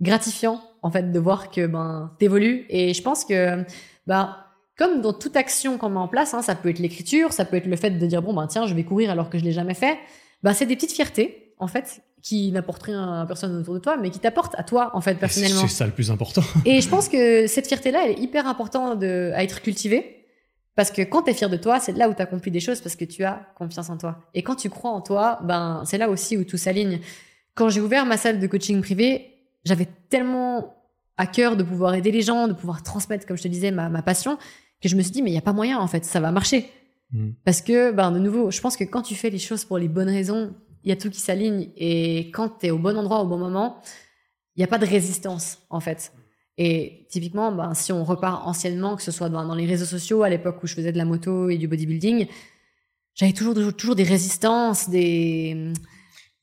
[0.00, 2.66] gratifiant, en fait, de voir que ben, t'évolues.
[2.68, 3.64] Et je pense que,
[4.06, 4.36] ben,
[4.76, 7.56] comme dans toute action qu'on met en place, hein, ça peut être l'écriture, ça peut
[7.56, 9.52] être le fait de dire, bon, ben, tiens, je vais courir alors que je l'ai
[9.52, 9.98] jamais fait.
[10.42, 13.96] Ben, c'est des petites fiertés, en fait, qui n'apportent rien à personne autour de toi,
[13.96, 15.62] mais qui t'apportent à toi, en fait, personnellement.
[15.62, 16.42] C'est ça le plus important.
[16.64, 20.20] et je pense que cette fierté-là, elle est hyper importante de, à être cultivée.
[20.76, 22.80] Parce que quand tu es fier de toi, c'est là où tu accomplis des choses
[22.80, 24.18] parce que tu as confiance en toi.
[24.34, 26.98] Et quand tu crois en toi, ben c'est là aussi où tout s'aligne.
[27.54, 30.74] Quand j'ai ouvert ma salle de coaching privé, j'avais tellement
[31.16, 33.88] à cœur de pouvoir aider les gens, de pouvoir transmettre, comme je te disais, ma,
[33.88, 34.36] ma passion,
[34.84, 36.30] que je me suis dit, mais il n'y a pas moyen, en fait, ça va
[36.30, 36.70] marcher.
[37.12, 37.30] Mm.
[37.44, 39.88] Parce que, ben, de nouveau, je pense que quand tu fais les choses pour les
[39.88, 40.54] bonnes raisons,
[40.84, 41.70] il y a tout qui s'aligne.
[41.76, 43.80] Et quand tu es au bon endroit, au bon moment,
[44.54, 46.12] il n'y a pas de résistance, en fait.
[46.58, 50.28] Et typiquement, ben, si on repart anciennement, que ce soit dans, les réseaux sociaux, à
[50.28, 52.26] l'époque où je faisais de la moto et du bodybuilding,
[53.14, 55.72] j'avais toujours, toujours, des résistances, des...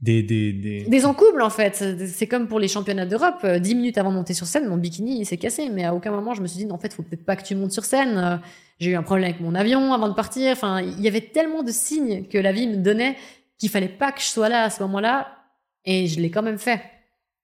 [0.02, 0.84] Des, des, des...
[0.86, 1.84] des en fait.
[2.08, 3.46] C'est comme pour les championnats d'Europe.
[3.46, 5.70] Dix minutes avant de monter sur scène, mon bikini s'est cassé.
[5.70, 7.44] Mais à aucun moment, je me suis dit, non, en fait, faut peut-être pas que
[7.44, 8.42] tu montes sur scène.
[8.80, 10.52] J'ai eu un problème avec mon avion avant de partir.
[10.54, 13.16] Enfin, il y avait tellement de signes que la vie me donnait
[13.60, 15.38] qu'il fallait pas que je sois là à ce moment-là.
[15.86, 16.82] Et je l'ai quand même fait.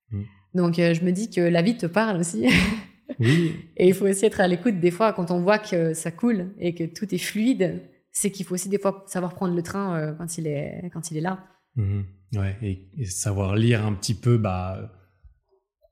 [0.10, 0.24] Mm.
[0.56, 2.48] Donc euh, je me dis que la vie te parle aussi.
[3.22, 3.56] Oui.
[3.78, 6.54] et il faut aussi être à l'écoute des fois quand on voit que ça coule
[6.60, 7.82] et que tout est fluide.
[8.12, 11.10] C'est qu'il faut aussi des fois savoir prendre le train euh, quand il est quand
[11.10, 11.40] il est là.
[11.78, 12.04] Mhm.
[12.34, 14.38] Ouais, et, savoir lire un petit peu.
[14.38, 14.94] Bah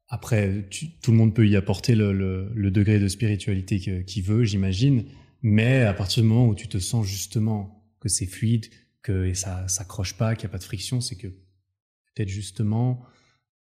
[0.07, 0.69] après,
[1.01, 5.05] tout le monde peut y apporter le, degré de spiritualité qu'il veut, j'imagine.
[5.41, 8.67] Mais à partir du moment où tu te sens justement que c'est fluide,
[9.01, 13.03] que ça s'accroche pas, qu'il n'y a pas de friction, c'est que peut-être justement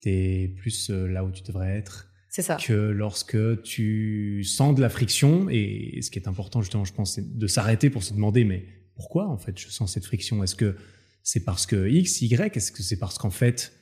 [0.00, 2.08] t'es plus euh, là où tu devrais être.
[2.28, 2.56] C'est ça.
[2.56, 7.14] Que lorsque tu sens de la friction, et ce qui est important justement, je pense,
[7.14, 8.64] c'est de s'arrêter pour se demander, mais
[8.94, 10.42] pourquoi en fait je sens cette friction?
[10.42, 10.76] Est-ce que
[11.22, 13.72] c'est parce que X, Y Est-ce que c'est parce qu'en fait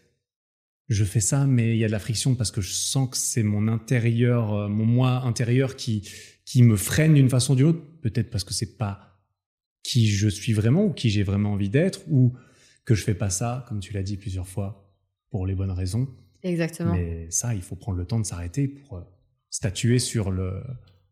[0.88, 3.16] je fais ça, mais il y a de la friction parce que je sens que
[3.16, 6.08] c'est mon intérieur, euh, mon moi intérieur qui
[6.46, 7.82] qui me freine d'une façon ou d'une autre.
[8.00, 9.20] Peut-être parce que c'est pas
[9.82, 12.32] qui je suis vraiment ou qui j'ai vraiment envie d'être, ou
[12.86, 14.90] que je fais pas ça, comme tu l'as dit plusieurs fois,
[15.30, 16.08] pour les bonnes raisons.
[16.42, 16.94] Exactement.
[16.94, 19.02] Mais ça, il faut prendre le temps de s'arrêter pour euh,
[19.50, 20.62] statuer sur le.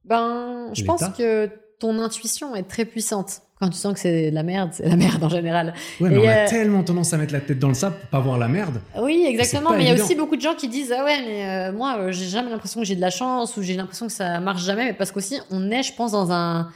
[0.05, 3.43] Ben, je pense que ton intuition est très puissante.
[3.59, 5.73] Quand tu sens que c'est de la merde, c'est la merde en général.
[5.99, 8.21] Ouais, mais on a tellement tendance à mettre la tête dans le sable pour pas
[8.21, 8.83] voir la merde.
[9.01, 9.71] Oui, exactement.
[9.71, 11.97] Mais il y a aussi beaucoup de gens qui disent ah ouais, mais euh, moi,
[11.99, 14.63] euh, j'ai jamais l'impression que j'ai de la chance ou j'ai l'impression que ça marche
[14.63, 16.71] jamais, mais parce qu'aussi on est, je pense, dans un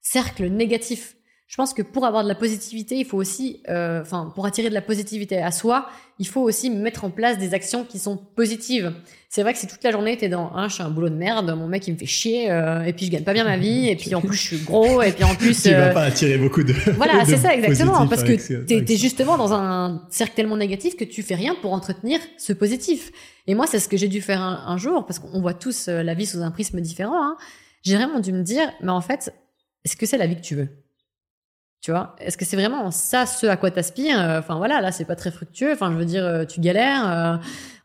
[0.00, 1.16] cercle négatif
[1.52, 4.70] je pense que pour avoir de la positivité, il faut aussi, euh, enfin, pour attirer
[4.70, 5.86] de la positivité à soi,
[6.18, 8.94] il faut aussi mettre en place des actions qui sont positives.
[9.28, 11.14] C'est vrai que si toute la journée t'es dans, hein, je suis un boulot de
[11.14, 13.58] merde, mon mec il me fait chier, euh, et puis je gagne pas bien ma
[13.58, 15.62] vie, et puis en plus je suis gros, et puis en plus.
[15.62, 16.72] tu vas euh, pas attirer beaucoup de.
[16.96, 21.04] Voilà, c'est ça exactement, parce que t'es es justement dans un cercle tellement négatif que
[21.04, 23.12] tu fais rien pour entretenir ce positif.
[23.46, 26.14] Et moi, c'est ce que j'ai dû faire un, jour, parce qu'on voit tous la
[26.14, 27.22] vie sous un prisme différent.
[27.22, 27.36] Hein.
[27.82, 29.34] J'ai vraiment dû me dire, mais en fait,
[29.84, 30.81] est-ce que c'est la vie que tu veux?
[31.82, 34.92] Tu vois, est-ce que c'est vraiment ça ce à quoi t'aspires euh, Enfin voilà, là
[34.92, 35.72] c'est pas très fructueux.
[35.72, 37.10] Enfin je veux dire, euh, tu galères.
[37.10, 37.36] Euh,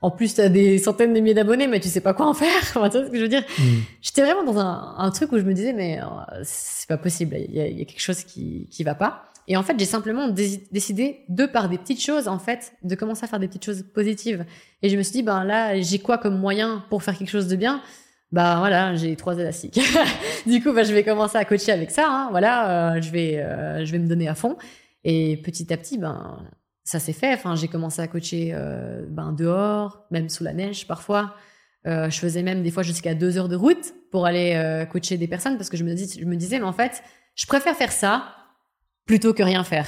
[0.04, 2.48] en plus t'as des centaines de milliers d'abonnés, mais tu sais pas quoi en faire.
[2.76, 3.42] Enfin, tu vois ce que je veux dire?
[3.58, 3.64] Mm.
[4.04, 6.00] J'étais vraiment dans un, un, truc où je me disais mais
[6.44, 7.38] c'est pas possible.
[7.50, 9.24] Il y, a, il y, a, quelque chose qui qui va pas.
[9.48, 13.24] Et en fait j'ai simplement décidé de par des petites choses en fait de commencer
[13.24, 14.46] à faire des petites choses positives.
[14.84, 17.48] Et je me suis dit ben là j'ai quoi comme moyen pour faire quelque chose
[17.48, 17.82] de bien?
[18.32, 19.80] Bah voilà, j'ai trois élastiques.
[20.46, 22.08] du coup, bah, je vais commencer à coacher avec ça.
[22.10, 22.28] Hein.
[22.32, 24.58] Voilà, euh, je vais, euh, je vais me donner à fond.
[25.04, 26.46] Et petit à petit, ben
[26.84, 27.34] ça s'est fait.
[27.34, 31.36] Enfin, j'ai commencé à coacher euh, ben dehors, même sous la neige parfois.
[31.86, 35.56] je faisais même des fois jusqu'à deux heures de route pour aller coacher des personnes
[35.56, 37.02] parce que je me, je me disais, mais en fait,
[37.36, 38.36] je préfère faire ça
[39.06, 39.88] plutôt que rien faire.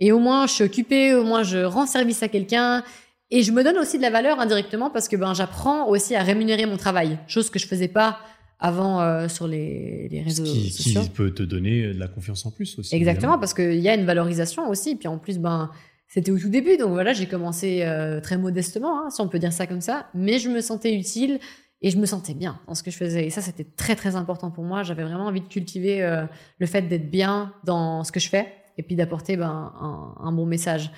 [0.00, 2.82] Et au moins, je suis occupée, au moins, je rends service à quelqu'un
[3.30, 6.22] et je me donne aussi de la valeur indirectement parce que ben j'apprends aussi à
[6.22, 8.18] rémunérer mon travail, chose que je faisais pas
[8.58, 11.02] avant euh, sur les, les réseaux qui, sociaux.
[11.02, 12.94] Qui peut te donner de la confiance en plus aussi.
[12.94, 14.96] Exactement, parce qu'il y a une valorisation aussi.
[14.96, 15.70] Puis en plus, ben
[16.10, 19.38] c'était au tout début, donc voilà, j'ai commencé euh, très modestement, hein, si on peut
[19.38, 21.38] dire ça comme ça, mais je me sentais utile
[21.82, 23.26] et je me sentais bien dans ce que je faisais.
[23.26, 24.82] Et ça, c'était très très important pour moi.
[24.82, 26.24] J'avais vraiment envie de cultiver euh,
[26.58, 30.32] le fait d'être bien dans ce que je fais et puis d'apporter ben, un, un
[30.32, 30.90] bon message.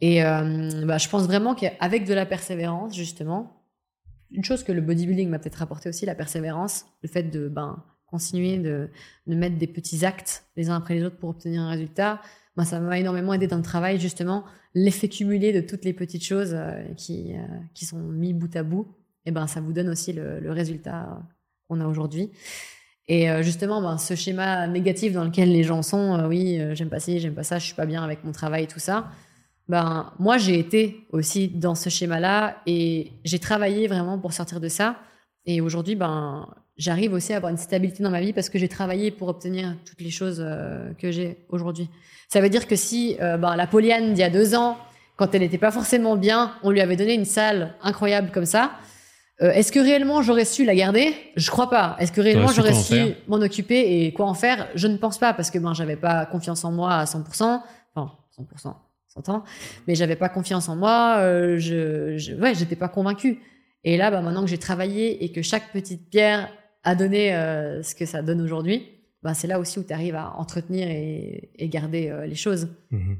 [0.00, 3.62] Et euh, bah, je pense vraiment qu'avec de la persévérance, justement,
[4.30, 7.82] une chose que le bodybuilding m'a peut-être apporté aussi, la persévérance, le fait de ben,
[8.06, 8.90] continuer de,
[9.26, 12.20] de, mettre des petits actes les uns après les autres pour obtenir un résultat,
[12.56, 14.44] ben, ça m'a énormément aidé dans le travail, justement,
[14.74, 17.38] l'effet cumulé de toutes les petites choses euh, qui, euh,
[17.74, 18.88] qui sont mis bout à bout,
[19.24, 21.20] et ben ça vous donne aussi le, le résultat
[21.68, 22.30] qu'on a aujourd'hui.
[23.08, 27.20] Et justement, ben, ce schéma négatif dans lequel les gens sont, oui, j'aime pas ci,
[27.20, 29.10] j'aime pas ça, je suis pas bien avec mon travail, tout ça,
[29.68, 34.68] ben moi j'ai été aussi dans ce schéma-là et j'ai travaillé vraiment pour sortir de
[34.68, 34.96] ça.
[35.44, 38.68] Et aujourd'hui, ben j'arrive aussi à avoir une stabilité dans ma vie parce que j'ai
[38.68, 41.88] travaillé pour obtenir toutes les choses euh, que j'ai aujourd'hui.
[42.28, 44.76] Ça veut dire que si euh, ben, la Poliane d'il y a deux ans,
[45.16, 48.72] quand elle n'était pas forcément bien, on lui avait donné une salle incroyable comme ça.
[49.42, 51.14] Euh, est-ce que réellement j'aurais su la garder?
[51.36, 51.96] Je crois pas.
[51.98, 54.68] Est-ce que réellement j'aurais su m'en occuper et quoi en faire?
[54.74, 57.60] Je ne pense pas parce que ben j'avais pas confiance en moi à 100%.
[57.94, 58.74] Enfin, 100%
[59.86, 63.38] mais j'avais pas confiance en moi, euh, je, je, ouais, j'étais pas convaincue.
[63.84, 66.50] Et là, bah, maintenant que j'ai travaillé et que chaque petite pierre
[66.82, 68.88] a donné euh, ce que ça donne aujourd'hui,
[69.22, 72.68] bah, c'est là aussi où tu arrives à entretenir et, garder euh, les choses.
[72.90, 73.18] Mhm.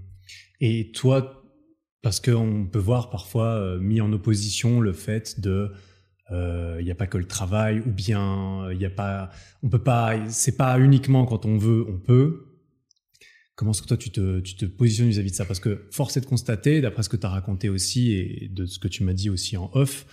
[0.61, 1.43] Et toi,
[2.03, 5.73] parce qu'on peut voir parfois mis en opposition le fait de
[6.31, 9.31] il n'y a pas que le travail ou bien il y a pas
[9.63, 12.46] on peut pas c'est pas uniquement quand on veut on peut
[13.57, 15.47] Comment est-ce que toi tu te, tu te positionnes vis-à-vis de ça?
[15.47, 18.67] Parce que force est de constater, d'après ce que tu as raconté aussi et de
[18.67, 20.05] ce que tu m'as dit aussi en off,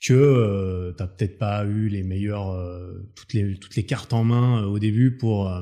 [0.00, 4.14] que euh, tu n'as peut-être pas eu les meilleures, euh, toutes, les, toutes les cartes
[4.14, 5.52] en main euh, au début pour,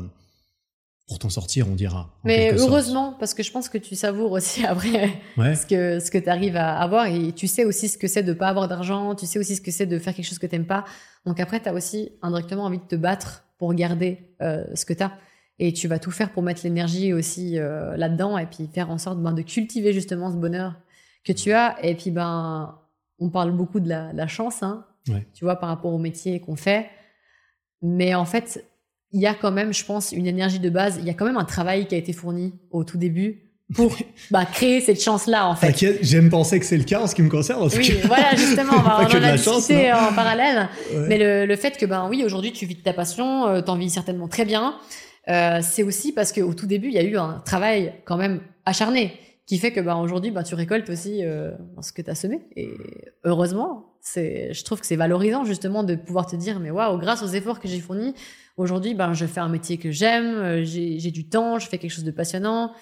[1.08, 2.16] pour t'en sortir, on dira.
[2.22, 6.18] Mais heureusement, parce que je pense que tu savoures aussi après ce que, ce que
[6.18, 9.16] tu arrives à avoir et tu sais aussi ce que c'est de pas avoir d'argent,
[9.16, 10.84] tu sais aussi ce que c'est de faire quelque chose que tu n'aimes pas.
[11.26, 15.02] Donc après, tu as aussi indirectement envie de te battre pour garder ce que tu
[15.02, 15.18] as
[15.58, 18.98] et tu vas tout faire pour mettre l'énergie aussi euh, là-dedans et puis faire en
[18.98, 20.74] sorte ben, de cultiver justement ce bonheur
[21.24, 21.76] que tu as.
[21.82, 22.78] Et puis, ben,
[23.18, 26.86] on parle beaucoup de la, chance, hein, tu vois, par rapport au métier qu'on fait.
[27.82, 28.64] Mais en fait,
[29.12, 30.96] il y a quand même, je pense, une énergie de base.
[30.98, 33.96] Il y a quand même un travail qui a été fourni au tout début pour
[34.32, 35.68] bah, créer cette chance-là, en fait.
[35.68, 37.62] T'inquiète, j'aime penser que c'est le cas en ce qui me concerne.
[37.62, 40.68] En oui, voilà, justement, on, va, en a discuté en parallèle.
[41.08, 43.76] Mais le, le, fait que, ben oui, aujourd'hui, tu vis de ta passion, euh, t'en
[43.76, 44.74] vis certainement très bien.
[45.28, 48.40] Euh, c'est aussi parce qu'au tout début, il y a eu un travail quand même
[48.66, 52.14] acharné qui fait que bah, aujourd'hui, bah, tu récoltes aussi euh, ce que tu as
[52.14, 52.42] semé.
[52.56, 52.72] Et
[53.24, 57.28] heureusement, je trouve que c'est valorisant justement de pouvoir te dire, mais waouh, grâce aux
[57.28, 58.14] efforts que j'ai fournis,
[58.56, 61.92] aujourd'hui, ben, je fais un métier que j'aime, euh, j'ai du temps, je fais quelque
[61.92, 62.72] chose de passionnant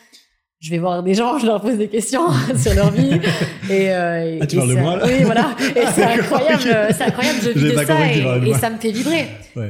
[0.63, 3.21] je vais voir des gens, je leur pose des questions sur leur vie.
[3.69, 5.57] Et, euh, ah, tu parles de moi là Oui, voilà.
[5.75, 9.27] Et c'est incroyable, c'est incroyable, je vis de ça et, et, ça me fait vibrer.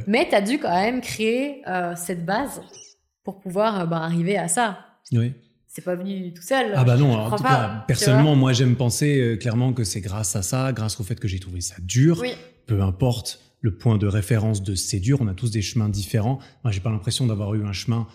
[0.07, 2.61] Mais tu as dû quand même créer euh, cette base
[3.25, 4.81] pour pouvoir euh, bah, arriver à ça.
[5.13, 5.33] Oui.
[5.67, 6.73] C'est pas venu tout seul.
[6.77, 10.37] Ah bah non, en tout cas, personnellement, moi j'aime penser euh, clairement que c'est grâce
[10.37, 12.19] à ça, grâce au fait que j'ai trouvé ça dur.
[12.21, 12.35] Oui.
[12.67, 16.41] Peu importe le point de référence de c'est dur, on a tous des chemins différents.
[16.65, 18.07] Moi, j'ai pas l'impression d'avoir eu un chemin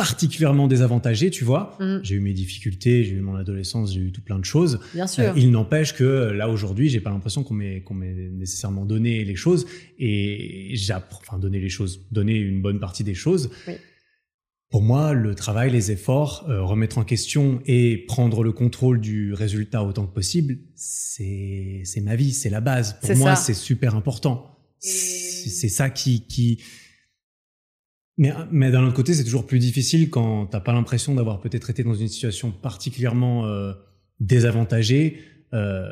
[0.00, 1.76] particulièrement désavantagé, tu vois.
[1.78, 1.98] Mm.
[2.02, 4.80] J'ai eu mes difficultés, j'ai eu mon adolescence, j'ai eu tout plein de choses.
[4.94, 5.24] Bien sûr.
[5.24, 9.36] Euh, il n'empêche que là aujourd'hui, j'ai pas l'impression qu'on m'ait qu'on nécessairement donné les
[9.36, 9.66] choses
[9.98, 13.50] et j'apprends, enfin donner les choses, donner une bonne partie des choses.
[13.68, 13.74] Oui.
[14.70, 19.34] Pour moi, le travail, les efforts, euh, remettre en question et prendre le contrôle du
[19.34, 22.96] résultat autant que possible, c'est ma vie, c'est la base.
[23.02, 24.56] Pour moi, c'est super important.
[24.78, 26.62] C'est ça qui qui
[28.20, 31.70] mais, mais d'un autre côté, c'est toujours plus difficile quand t'as pas l'impression d'avoir peut-être
[31.70, 33.72] été dans une situation particulièrement euh,
[34.20, 35.22] désavantagée,
[35.54, 35.88] euh,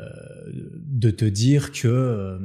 [0.53, 2.37] de te dire que euh,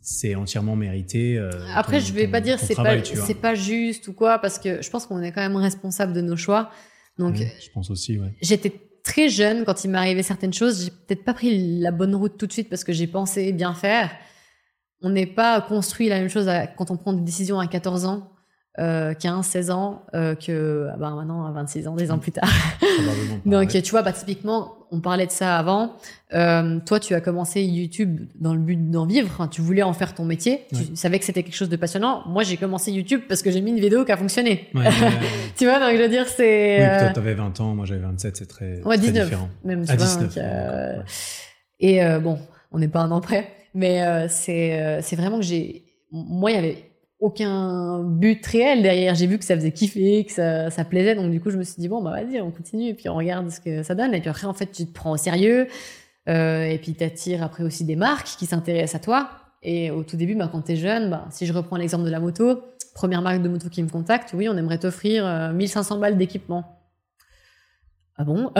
[0.00, 1.36] c'est entièrement mérité.
[1.74, 4.60] Après, ton, je vais ton, pas dire c'est pas c'est pas juste ou quoi, parce
[4.60, 6.70] que je pense qu'on est quand même responsable de nos choix.
[7.18, 8.36] Donc, je pense aussi, ouais.
[8.40, 10.84] j'étais très jeune quand il m'arrivait certaines choses.
[10.84, 13.74] J'ai peut-être pas pris la bonne route tout de suite parce que j'ai pensé bien
[13.74, 14.12] faire.
[15.00, 18.04] On n'est pas construit la même chose à- quand on prend des décisions à 14
[18.04, 18.30] ans,
[18.80, 22.32] euh, 15, 16 ans, euh, que ah bah, maintenant à 26 ans, des ans plus
[22.32, 22.48] tard.
[23.46, 25.92] Donc, tu vois, bah, typiquement, on parlait de ça avant.
[26.34, 29.28] Euh, toi, tu as commencé YouTube dans le but d'en vivre.
[29.32, 30.64] Enfin, tu voulais en faire ton métier.
[30.72, 30.78] Ouais.
[30.90, 32.22] Tu savais que c'était quelque chose de passionnant.
[32.26, 34.68] Moi, j'ai commencé YouTube parce que j'ai mis une vidéo qui a fonctionné.
[34.74, 34.90] Ouais, ouais.
[35.56, 36.78] Tu vois, donc je veux dire, c'est.
[36.78, 39.24] Oui, euh, toi, t'avais 20 ans, moi j'avais 27, c'est très, Ouais, très 19.
[39.26, 39.48] différent.
[39.64, 40.22] même, tu À vois, 19.
[40.24, 40.96] donc, euh.
[41.80, 42.38] Et euh, bon,
[42.72, 43.48] on n'est pas un an près.
[43.74, 45.84] Mais euh, c'est euh, c'est vraiment que j'ai.
[46.12, 46.90] Moi, il y avait
[47.20, 49.14] aucun but réel derrière.
[49.14, 51.14] J'ai vu que ça faisait kiffer, que ça, ça plaisait.
[51.14, 52.88] Donc, du coup, je me suis dit, bon, bah, vas-y, on continue.
[52.88, 54.14] Et puis, on regarde ce que ça donne.
[54.14, 55.68] Et puis après, en fait, tu te prends au sérieux.
[56.28, 59.30] Euh, et puis, t'attires après aussi des marques qui s'intéressent à toi.
[59.62, 62.20] Et au tout début, bah, quand t'es jeune, bah, si je reprends l'exemple de la
[62.20, 62.62] moto,
[62.94, 66.80] première marque de moto qui me contacte, oui, on aimerait t'offrir euh, 1500 balles d'équipement.
[68.16, 68.52] Ah bon?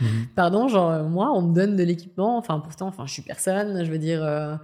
[0.00, 0.26] Mhm.
[0.36, 2.38] Pardon, genre euh, moi, on me donne de l'équipement.
[2.38, 3.84] Enfin, pourtant, enfin, je suis personne.
[3.84, 4.56] Je veux dire, euh,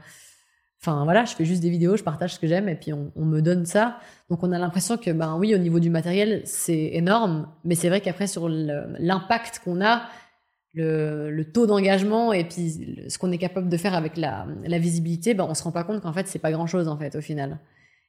[0.81, 3.12] enfin voilà, je fais juste des vidéos, je partage ce que j'aime et puis on,
[3.16, 3.98] me donne ça.
[4.31, 7.89] Donc on a l'impression que ben oui, au niveau du matériel, c'est énorme, mais c'est
[7.89, 10.09] vrai qu'après sur l'impact qu'on a,
[10.73, 15.35] le, taux d'engagement et puis ce qu'on est capable de faire avec la, la visibilité,
[15.35, 17.20] ben on se rend pas compte qu'en fait c'est pas grand chose en fait au
[17.20, 17.59] final.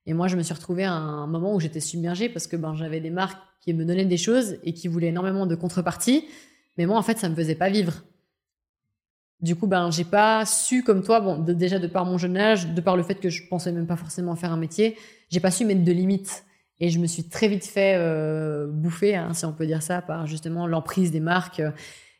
[0.06, 2.76] Et moi, je me suis retrouvée à un moment où j'étais submergée parce que ben
[2.76, 6.26] j'avais des marques qui me donnaient des choses et qui voulaient énormément de contrepartie.
[6.78, 8.04] Mais moi, en fait, ça me faisait pas vivre.
[9.42, 12.38] Du coup, ben, j'ai pas su, comme toi, bon, de- déjà de par mon jeune
[12.38, 14.98] âge, de par le fait que je pensais même pas forcément faire un métier,
[15.30, 16.46] j'ai pas su mettre de limites.
[16.80, 20.02] Et je me suis très vite fait euh, bouffer, hein, si on peut dire ça,
[20.02, 21.62] par justement l'emprise des marques.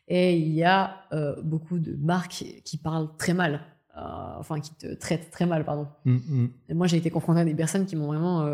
[0.08, 3.60] Et il y a euh, beaucoup de marques qui parlent très mal,
[3.96, 4.00] euh,
[4.38, 5.88] enfin qui te traitent très mal, pardon.
[6.04, 6.50] Mhm, mhm.
[6.68, 8.44] Et moi, j'ai été confrontée à des personnes qui m'ont vraiment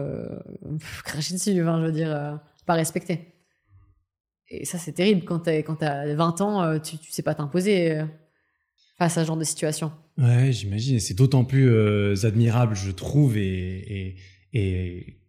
[0.79, 3.35] pff, craché dessus, enfin, je veux dire, pas respecté.
[4.51, 5.25] Et ça, c'est terrible.
[5.25, 8.03] Quand tu as 20 ans, tu, tu sais pas t'imposer
[8.99, 9.93] face à ce genre de situation.
[10.19, 10.97] Ouais, j'imagine.
[10.97, 13.37] Et c'est d'autant plus euh, admirable, je trouve.
[13.37, 14.17] Et, et,
[14.53, 15.21] et,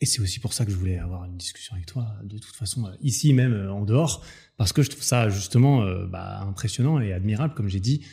[0.00, 2.54] et c'est aussi pour ça que je voulais avoir une discussion avec toi, de toute
[2.54, 4.24] façon, euh, ici même, euh, en dehors.
[4.56, 8.04] Parce que je trouve ça justement euh, bah, impressionnant et admirable, comme j'ai dit.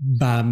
[0.00, 0.44] Bah,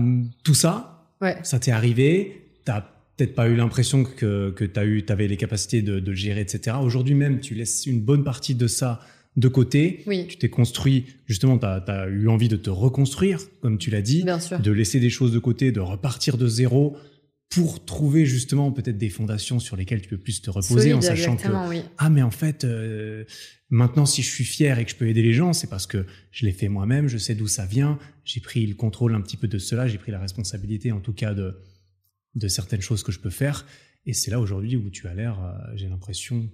[0.44, 2.46] tout ça, Ouais, ça t'est arrivé.
[2.64, 2.80] T'as
[3.16, 6.40] peut-être pas eu l'impression que, que t'as eu, t'avais les capacités de, de le gérer,
[6.40, 6.78] etc.
[6.80, 9.00] Aujourd'hui même, tu laisses une bonne partie de ça
[9.36, 10.02] de côté.
[10.06, 14.02] oui, Tu t'es construit, justement, tu as, eu envie de te reconstruire, comme tu l'as
[14.02, 16.96] dit, de laisser des choses de côté, de repartir de zéro
[17.50, 21.00] pour trouver justement peut-être des fondations sur lesquelles tu peux plus te reposer Solide, en
[21.00, 21.82] sachant que oui.
[21.98, 23.24] ah mais en fait euh,
[23.70, 26.06] maintenant si je suis fier et que je peux aider les gens c'est parce que
[26.30, 29.36] je l'ai fait moi-même je sais d'où ça vient j'ai pris le contrôle un petit
[29.36, 31.60] peu de cela j'ai pris la responsabilité en tout cas de
[32.36, 33.66] de certaines choses que je peux faire
[34.06, 36.48] et c'est là aujourd'hui où tu as l'air euh, j'ai l'impression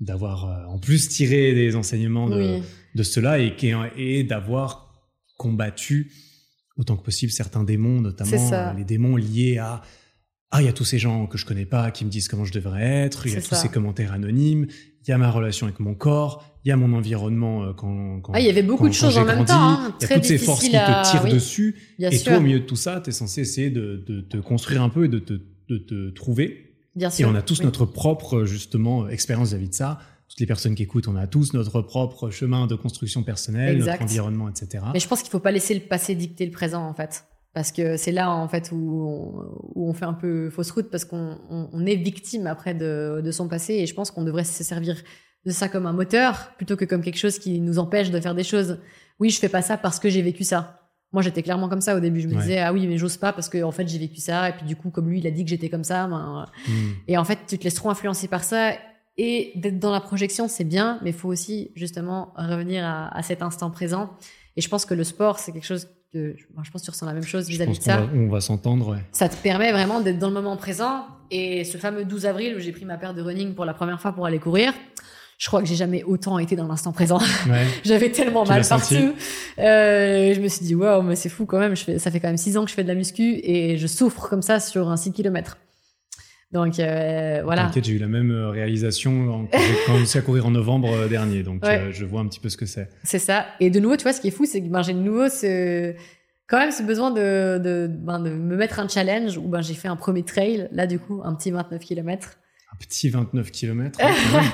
[0.00, 2.62] d'avoir euh, en plus tiré des enseignements de, Oui,
[2.94, 4.92] de cela et, qui- et d'avoir
[5.36, 6.10] combattu
[6.76, 9.82] autant que possible certains démons, notamment euh, les démons liés à
[10.52, 12.44] ah il y a tous ces gens que je connais pas qui me disent comment
[12.44, 13.56] je devrais être, il y a tous ça.
[13.56, 14.66] ces commentaires anonymes,
[15.06, 18.20] il y a ma relation avec mon corps, il y a mon environnement euh, quand,
[18.20, 19.52] quand Ah, il y avait beaucoup quand- de choses en même grandi.
[19.52, 21.30] temps, hein, il y a toutes ces forces qui à- te tirent oui.
[21.32, 22.24] dessus et sûr.
[22.32, 24.88] toi au milieu de tout ça, tu es censé essayer de, de te construire un
[24.88, 25.34] peu et de te,
[25.68, 27.64] de te trouver bien et on a tous oui.
[27.66, 29.98] notre propre justement expérience vis-à-vis de ça.
[30.28, 33.92] Toutes les personnes qui écoutent, on a tous notre propre chemin de construction personnelle, Exact.
[33.92, 34.84] notre environnement, etc.
[34.92, 37.24] Mais je pense qu'il faut pas laisser le passé dicter le présent, en fait.
[37.52, 38.76] Parce que c'est là, en fait, où
[39.08, 39.44] on,
[39.74, 43.20] où on fait un peu fausse route, parce qu'on on- on est victime après de,
[43.24, 43.74] de son passé.
[43.74, 44.96] Et je pense qu'on devrait se servir
[45.44, 48.36] de ça comme un moteur, plutôt que comme quelque chose qui nous empêche de faire
[48.36, 48.78] des choses.
[49.18, 50.79] Oui, je fais pas ça parce que j'ai vécu ça.
[51.12, 52.20] Moi, j'étais clairement comme ça au début.
[52.20, 52.40] Je me Ouais.
[52.42, 54.48] disais, ah oui, mais j'ose pas parce que, en fait, j'ai vécu ça.
[54.48, 56.70] Et puis, du coup, comme lui, il a dit que j'étais comme ça, ben, Hmm.
[57.08, 58.72] et en fait, tu te laisses trop influencer par ça.
[59.18, 63.22] Et d'être dans la projection, c'est bien, mais il faut aussi justement revenir à, à
[63.22, 64.10] cet instant présent.
[64.56, 67.06] Et je pense que le sport, c'est quelque chose que je pense que tu ressens
[67.06, 67.98] la même chose vis-à-vis de ça.
[67.98, 68.92] va, on va s'entendre.
[68.92, 68.98] Ouais.
[69.12, 71.04] Ça te permet vraiment d'être dans le moment présent.
[71.30, 74.00] Et ce fameux 12 avril où j'ai pris ma paire de running pour la première
[74.00, 74.72] fois pour aller courir,
[75.40, 77.18] je crois que j'ai jamais autant été dans l'instant présent.
[77.84, 79.14] J'avais tellement mal partout.
[79.58, 81.74] Euh, je me suis dit, waouh, mais c'est fou quand même.
[81.74, 83.78] Je fais, ça fait quand même six ans que je fais de la muscu et
[83.78, 85.56] je souffre comme ça sur un 6 km.
[86.52, 87.62] Donc euh, voilà.
[87.62, 91.08] T'inquiète, j'ai eu la même euh, réalisation quand j'ai commencé à courir en novembre euh,
[91.08, 91.42] dernier.
[91.42, 92.90] Donc euh, je vois un petit peu ce que c'est.
[93.02, 93.46] C'est ça.
[93.60, 95.30] Et de nouveau, tu vois, ce qui est fou, c'est que ben, j'ai de nouveau
[95.30, 95.94] ce
[96.48, 99.72] quand même ce besoin de, de, ben, de me mettre un challenge où ben, j'ai
[99.72, 102.36] fait un premier trail, là du coup, un petit 29 km
[102.72, 103.98] un petit 29 km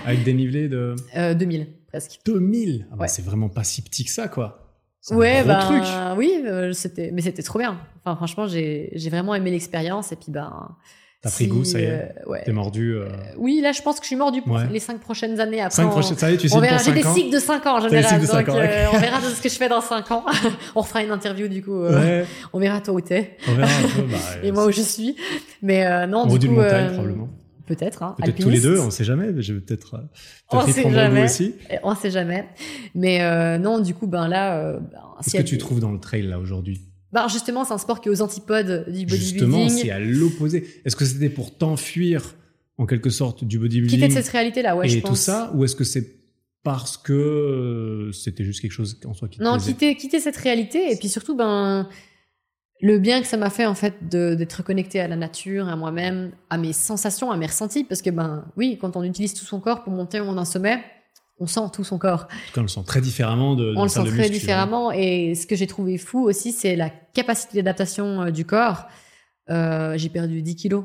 [0.05, 2.21] avec dénivelé de euh, 2000 presque.
[2.25, 4.67] 2000 ah bah, C'est vraiment pas si petit que ça, quoi.
[5.11, 5.85] Ouais, bah truc.
[6.17, 7.79] oui, euh, c'était, mais c'était trop bien.
[8.05, 10.77] Enfin, franchement, j'ai, j'ai vraiment aimé l'expérience et puis ben.
[11.23, 11.91] T'as pris goût, ça y est.
[11.91, 12.43] Euh, ouais.
[12.45, 12.95] T'es mordu.
[12.95, 13.09] Euh.
[13.37, 15.61] oui, là, je pense que je suis mordu pour les cinq prochaines années.
[15.61, 16.79] Après, cinq prochaines, ça y est, tu sais on verra.
[16.79, 18.21] J'ai des cycles de 5 ans en général.
[18.21, 20.25] Donc, on verra ce que je fais dans 5 ans.
[20.75, 21.85] on refera une interview du coup.
[22.53, 23.37] on verra toi où t'es.
[23.49, 24.03] On verra un peu.
[24.03, 25.17] Bah, et moi où je suis.
[25.63, 26.39] Mais non, du coup.
[26.39, 27.29] d'une montagne probablement.
[27.67, 28.03] Peut-être.
[28.03, 29.31] Hein, peut-être tous les deux, on sait jamais.
[29.43, 29.95] Je vais peut-être.
[29.95, 31.25] Euh, on sait jamais.
[31.25, 31.55] Aussi.
[31.83, 32.49] On sait jamais.
[32.95, 34.59] Mais euh, non, du coup, ben là.
[34.59, 36.81] Euh, ben, Qu'est-ce que tu trouves dans le trail là aujourd'hui?
[37.13, 39.19] Ben justement, c'est un sport qui est aux antipodes du bodybuilding.
[39.19, 40.67] Justement, c'est à l'opposé.
[40.85, 42.35] Est-ce que c'était pour t'enfuir
[42.79, 44.87] en quelque sorte du bodybuilding Quitter cette réalité-là, ouais.
[44.87, 46.17] Et je tout ça, ou est-ce que c'est
[46.63, 50.93] parce que c'était juste quelque chose en soi qui te Non, quitter, quitter cette réalité
[50.93, 51.89] et puis surtout, ben
[52.81, 56.33] le bien que ça m'a fait en fait d'être connecté à la nature, à moi-même,
[56.51, 59.61] à mes sensations, à mes ressentis, parce que ben oui, quand on utilise tout son
[59.61, 60.83] corps pour monter en un sommet,
[61.39, 62.29] on sent tout son corps.
[62.57, 63.75] On le sent très différemment de.
[63.77, 67.59] On le sent très différemment, et ce que j'ai trouvé fou aussi, c'est la capacité
[67.59, 68.87] d'adaptation euh, du corps.
[69.49, 70.85] Euh, j'ai perdu 10 kilos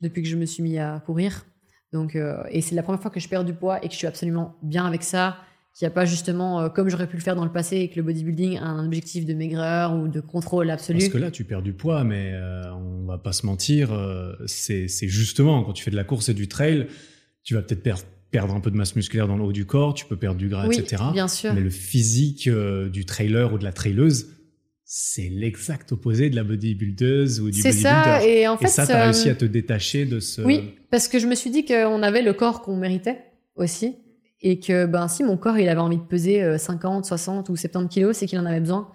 [0.00, 1.46] depuis que je me suis mis à courir,
[1.92, 3.98] donc euh, et c'est la première fois que je perds du poids et que je
[3.98, 5.38] suis absolument bien avec ça
[5.74, 7.88] qu'il n'y a pas justement, euh, comme j'aurais pu le faire dans le passé, et
[7.88, 11.00] que le bodybuilding a un objectif de maigreur ou de contrôle absolu.
[11.00, 14.32] Parce que là, tu perds du poids, mais euh, on va pas se mentir, euh,
[14.46, 16.86] c'est justement quand tu fais de la course et du trail,
[17.42, 19.94] tu vas peut-être perdre perdre un peu de masse musculaire dans le haut du corps,
[19.94, 21.04] tu peux perdre du gras, oui, etc.
[21.12, 21.54] Bien sûr.
[21.54, 24.26] Mais le physique du trailer ou de la traileuse,
[24.84, 27.72] c'est l'exact opposé de la bodybuildeuse ou du bodybuilder.
[27.72, 30.42] C'est ça, et en fait, et ça, t'as réussi à te détacher de ce.
[30.42, 33.18] Oui, parce que je me suis dit qu'on avait le corps qu'on méritait
[33.54, 33.94] aussi
[34.44, 37.56] et que ben si mon corps il avait envie de peser 50, euh, 60 ou
[37.56, 38.90] 70 kilos, c'est qu'il en avait besoin.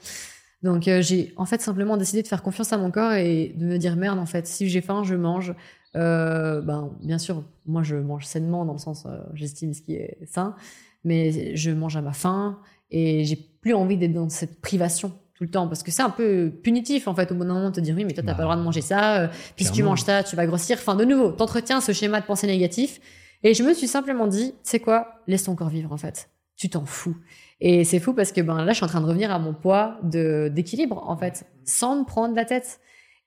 [0.61, 3.65] Donc euh, j'ai en fait simplement décidé de faire confiance à mon corps et de
[3.65, 5.53] me dire merde en fait si j'ai faim je mange.
[5.95, 10.19] Euh, ben bien sûr moi je mange sainement dans le sens j'estime ce qui est
[10.27, 10.55] sain,
[11.03, 12.59] mais je mange à ma faim
[12.91, 16.11] et j'ai plus envie d'être dans cette privation tout le temps parce que c'est un
[16.11, 18.35] peu punitif en fait au bout d'un moment de te dire oui mais toi t'as
[18.35, 20.95] pas le droit de manger ça puis si tu manges ça tu vas grossir enfin
[20.95, 22.99] de nouveau t'entretiens ce schéma de pensée négatif
[23.44, 26.30] et je me suis simplement dit, c'est quoi Laisse ton corps vivre en fait.
[26.57, 27.16] Tu t'en fous.
[27.61, 29.53] Et c'est fou parce que ben là, je suis en train de revenir à mon
[29.53, 32.80] poids de d'équilibre en fait, sans me prendre la tête.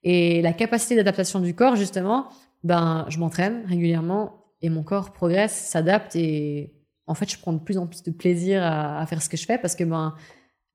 [0.03, 2.29] Et la capacité d'adaptation du corps justement,
[2.65, 6.75] ben je m'entraîne régulièrement et mon corps progresse, s'adapte et
[7.07, 9.37] en fait, je prends de plus en plus de plaisir à, à faire ce que
[9.37, 10.15] je fais parce que ben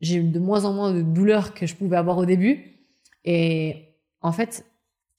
[0.01, 2.63] j'ai de moins en moins de douleurs que je pouvais avoir au début.
[3.23, 4.65] Et en fait,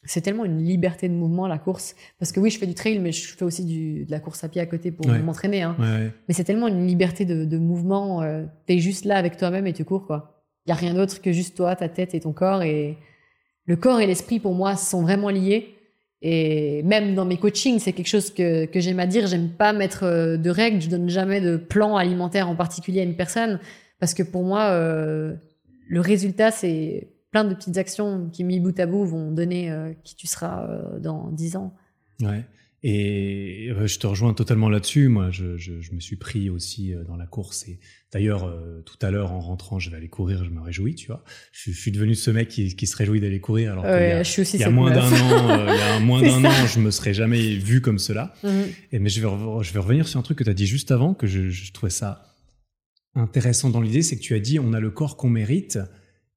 [0.08, 1.94] c'est tellement une liberté de mouvement la course.
[2.18, 4.42] Parce que oui je fais du trail mais je fais aussi du, de la course
[4.42, 5.76] à pied à côté pour m'entraîner hein.
[5.78, 9.72] mais c'est tellement une liberté de, de mouvement euh, t'es juste là avec toi-même et
[9.72, 10.42] tu cours quoi.
[10.66, 12.96] Il y a rien d'autre que juste toi ta tête et ton corps et
[13.66, 15.74] le corps et l'esprit pour moi sont vraiment liés.
[16.20, 19.26] Et même dans mes coachings c'est quelque chose que, que j'aime à dire.
[19.26, 20.80] J'aime pas mettre euh, de règles.
[20.80, 23.60] Je donne jamais de plan alimentaire en particulier à une personne.
[24.00, 25.34] Parce que pour moi euh,
[25.86, 29.92] le résultat c'est plein de petites actions qui, mis bout à bout, vont donner euh,
[30.04, 31.74] qui tu seras euh, dans 10 ans.
[32.20, 32.44] Ouais.
[32.84, 35.08] Et euh, je te rejoins totalement là-dessus.
[35.08, 37.66] Moi, je, je, je, me suis pris aussi dans la course.
[37.68, 37.80] Et
[38.12, 40.44] d'ailleurs, tout à l'heure, en rentrant, je vais aller courir.
[40.44, 41.24] Je me réjouis, tu vois.
[41.50, 43.72] Je, je suis devenu ce mec qui, qui se réjouit d'aller courir.
[43.72, 45.80] Alors ouais, y a, je suis aussi il y a moins d'un an, il y
[45.80, 48.32] a moins d'un an, je me serais jamais vu comme cela.
[48.44, 48.66] Mhm.
[48.92, 49.28] Et mais je vais,
[49.62, 51.72] je vais revenir sur un truc que tu as dit juste avant, que je, je
[51.72, 52.28] trouvais ça
[53.14, 55.78] intéressant dans l'idée, c'est que tu as dit on a le corps qu'on mérite.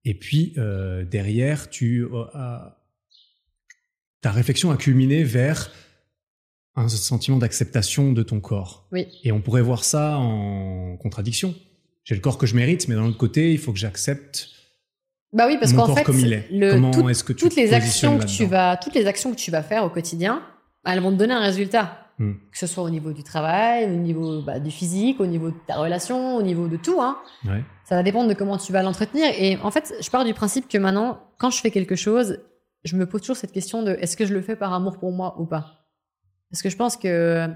[0.06, 2.58] Et puis euh, derrière, tu euh,
[4.22, 5.72] ta réflexion a culminé vers
[6.76, 8.88] un sentiment d'acceptation de ton corps.
[8.92, 9.08] Oui.
[9.24, 11.54] Et on pourrait voir ça en contradiction.
[12.04, 14.50] J'ai le corps que je mérite, mais d'un autre côté, il faut que j'accepte.
[15.34, 16.48] Bah oui, parce qu'en fait, comme il est.
[16.52, 19.86] Le, que toutes les actions que tu vas, toutes les actions que tu vas faire
[19.86, 20.42] au quotidien,
[20.86, 21.98] elles vont te donner un résultat.
[22.18, 22.34] Hmm.
[22.52, 25.56] Que ce soit au niveau du travail, au niveau bah, du physique, au niveau de
[25.66, 27.02] ta relation, au niveau de tout.
[27.02, 27.18] Hein.
[27.92, 29.34] Ça va dépendre de comment tu vas l'entretenir.
[29.38, 32.40] Et en fait, je pars du principe que maintenant, quand je fais quelque chose,
[32.86, 35.12] je me pose toujours cette question de est-ce que je le fais par amour pour
[35.12, 35.90] moi ou pas?
[36.50, 37.50] Parce que je pense que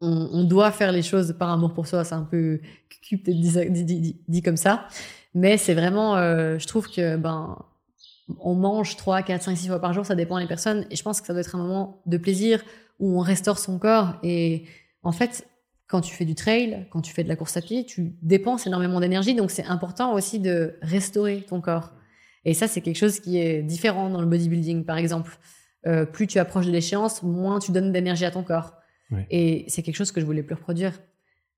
[0.00, 2.02] on, doit faire les choses par amour pour soi.
[2.02, 2.58] C'est un peu
[3.12, 3.38] peut-être
[4.26, 4.88] dit, comme ça.
[5.34, 7.64] Mais c'est vraiment, euh, je trouve que ben
[8.40, 10.84] on mange 3, 4, 5, 6 fois par jour, ça dépend des personnes.
[10.90, 12.60] Et je pense que ça doit être un moment de plaisir
[12.98, 14.16] où on restaure son corps.
[14.24, 14.64] Et
[15.04, 15.46] en fait,
[15.92, 18.66] quand tu fais du trail, quand tu fais de la course à pied, tu dépenses
[18.66, 19.34] énormément d'énergie.
[19.34, 21.92] Donc, c'est important aussi de restaurer ton corps.
[22.46, 25.38] Et ça, c'est quelque chose qui est différent dans le bodybuilding, par exemple.
[25.86, 28.72] Euh, plus tu approches de l'échéance, moins tu donnes d'énergie à ton corps.
[29.30, 30.98] Et c'est quelque chose que je voulais plus reproduire.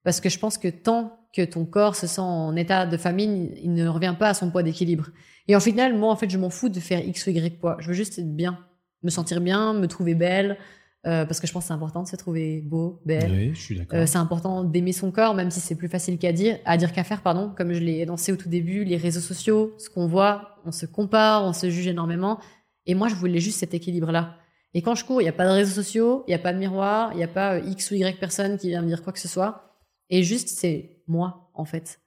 [0.02, 3.54] Parce que je pense que tant que ton corps se sent en état de famine,
[3.62, 5.10] il ne revient pas à son poids d'équilibre.
[5.46, 7.76] Et en final, moi, en fait, je m'en fous de faire X ou Y poids.
[7.78, 8.58] Je veux juste être bien,
[9.04, 10.58] me sentir bien, me trouver belle,
[11.06, 13.30] euh, parce que je pense que c'est important de se trouver beau, belle.
[13.30, 13.98] Oui, je suis d'accord.
[13.98, 16.92] Euh, c'est important d'aimer son corps, même si c'est plus facile qu'à dire, à dire
[16.92, 17.52] qu'à faire, pardon.
[17.54, 20.86] Comme je l'ai énoncé au tout début, les réseaux sociaux, ce qu'on voit, on se
[20.86, 22.38] compare, on se juge énormément.
[22.86, 24.36] Et moi, je voulais juste cet équilibre-là.
[24.72, 26.52] Et quand je cours, il n'y a pas de réseaux sociaux, il n'y a pas
[26.52, 29.02] de miroir, il n'y a pas euh, X ou Y personne qui vient me dire
[29.02, 29.78] quoi que ce soit.
[30.08, 32.00] Et juste, c'est moi, en fait.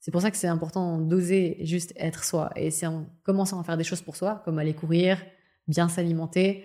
[0.00, 2.50] C'est pour ça que c'est important d'oser juste être soi.
[2.56, 5.22] Et c'est en commençant à faire des choses pour soi, comme aller courir,
[5.68, 6.64] bien s'alimenter,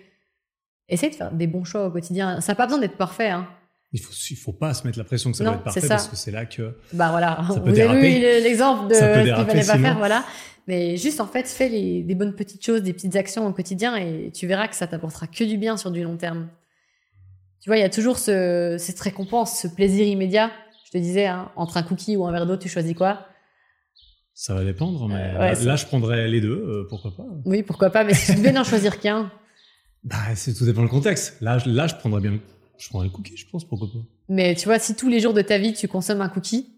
[0.88, 2.40] essaye de faire des bons choix au quotidien.
[2.40, 3.30] Ça n'a pas besoin d'être parfait.
[3.30, 3.46] Hein.
[3.92, 6.08] Il faut, il faut pas se mettre la pression que ça doit être parfait parce
[6.08, 6.76] que c'est là que.
[6.92, 10.24] Bah voilà, ça peut vous avez lu l'exemple de ce qu'il fallait pas faire, voilà.
[10.66, 13.94] Mais juste en fait, fais les, des bonnes petites choses, des petites actions au quotidien
[13.96, 16.48] et tu verras que ça t'apportera que du bien sur du long terme.
[17.60, 20.50] Tu vois, il y a toujours ce, cette récompense, ce plaisir immédiat.
[20.84, 23.26] Je te disais, hein, entre un cookie ou un verre d'eau, tu choisis quoi?
[24.34, 27.24] Ça va dépendre, mais euh, là, je prendrais les deux, euh, pourquoi pas.
[27.44, 29.32] Oui, pourquoi pas, mais si tu devais n'en choisir qu'un,
[30.06, 31.36] bah, c'est tout dépend le contexte.
[31.40, 32.38] Là, là, je prendrais bien,
[32.78, 33.98] je prendrais le cookie, je pense, pourquoi pas.
[34.28, 36.76] Mais tu vois, si tous les jours de ta vie tu consommes un cookie,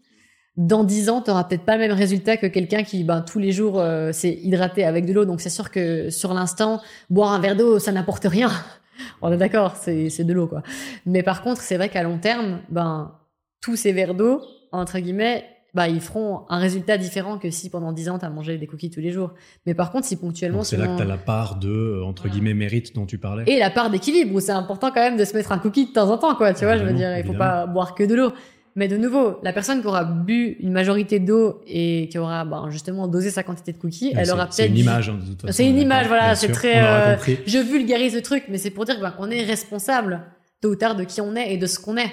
[0.56, 3.38] dans 10 ans, tu n'auras peut-être pas le même résultat que quelqu'un qui, ben, tous
[3.38, 5.24] les jours, euh, s'est hydraté avec de l'eau.
[5.24, 6.80] Donc, c'est sûr que sur l'instant,
[7.10, 8.50] boire un verre d'eau, ça n'apporte rien.
[9.22, 10.62] On est d'accord, c'est, c'est de l'eau, quoi.
[11.06, 13.14] Mais par contre, c'est vrai qu'à long terme, ben,
[13.60, 14.40] tous ces verres d'eau,
[14.72, 18.30] entre guillemets, bah, ils feront un résultat différent que si pendant 10 ans, tu as
[18.30, 19.34] mangé des cookies tous les jours.
[19.66, 20.64] Mais par contre, si ponctuellement...
[20.64, 23.44] C'est là que tu as la part de, euh, entre guillemets, mérite dont tu parlais.
[23.46, 25.92] Et la part d'équilibre, où c'est important quand même de se mettre un cookie de
[25.92, 26.54] temps en temps, quoi.
[26.54, 28.32] Tu vois, je veux dire, il faut pas boire que de l'eau.
[28.78, 32.70] Mais de nouveau, la personne qui aura bu une majorité d'eau et qui aura ben,
[32.70, 34.54] justement dosé sa quantité de cookies, elle aura peut-être.
[34.54, 35.52] C'est une image, hein, de toute façon.
[35.52, 36.36] C'est une image, voilà.
[36.36, 36.84] C'est très.
[36.84, 40.22] Euh, je vulgarise le truc, mais c'est pour dire ben, qu'on est responsable
[40.60, 42.12] tôt ou tard de qui on est et de ce qu'on est.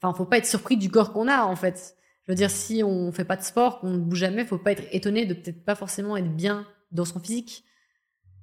[0.00, 1.94] Enfin, faut pas être surpris du corps qu'on a, en fait.
[2.26, 4.72] Je veux dire, si on fait pas de sport, qu'on ne bouge jamais, faut pas
[4.72, 7.64] être étonné de peut-être pas forcément être bien dans son physique.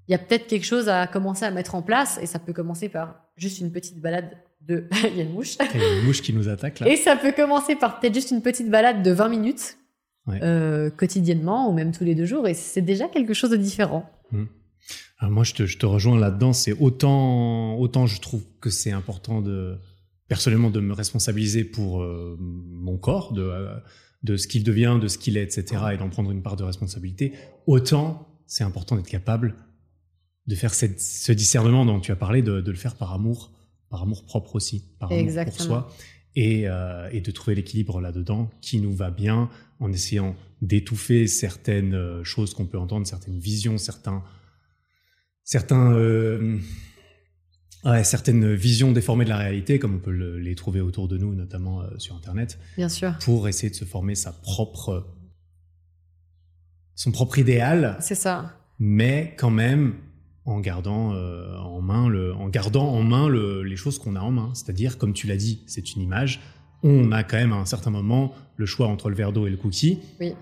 [0.08, 2.54] Il y a peut-être quelque chose à commencer à mettre en place et ça peut
[2.54, 4.88] commencer par juste une petite balade de.
[5.12, 5.58] Il y a une mouche.
[5.74, 6.88] Il y a une mouche qui nous attaque là.
[6.88, 9.78] Et ça peut commencer par peut-être juste une petite balade de 20 minutes
[10.30, 14.10] euh, quotidiennement ou même tous les deux jours et c'est déjà quelque chose de différent.
[14.32, 14.46] Mmh.
[15.24, 16.54] moi, je te, je te rejoins là-dedans.
[16.54, 19.78] C'est autant, autant je trouve que c'est important de
[20.34, 23.76] personnellement de me responsabiliser pour euh, mon corps, de, euh,
[24.24, 26.64] de ce qu'il devient, de ce qu'il est, etc., et d'en prendre une part de
[26.64, 27.34] responsabilité,
[27.68, 29.54] autant c'est important d'être capable
[30.48, 33.52] de faire cette, ce discernement dont tu as parlé, de, de, le faire par amour,
[33.92, 35.96] par amour propre aussi, par amour pour soi,
[36.36, 42.24] et, euh, et de trouver l'équilibre là-dedans qui nous va bien en essayant d'étouffer certaines
[42.24, 44.24] choses qu'on peut entendre, certaines visions, certains,
[45.44, 45.94] certains
[47.86, 51.36] Ouais, certaines visions déformées de la réalité, comme on peut les trouver autour de nous,
[51.36, 52.58] notamment euh, sur Internet.
[52.78, 53.18] Bien sûr.
[53.20, 55.08] Pour essayer de se former sa propre,
[56.96, 57.98] son propre idéal.
[58.00, 58.58] C'est ça.
[58.80, 59.96] Mais quand même
[60.46, 64.20] en gardant euh, en main le, en gardant en main le, les choses qu'on a
[64.20, 64.52] en main.
[64.54, 66.42] C'est-à-dire, comme tu l'as dit, c'est une image.
[66.84, 69.50] On a quand même à un certain moment le choix entre le verre d'eau et
[69.50, 70.00] le cookie.
[70.20, 70.34] Oui.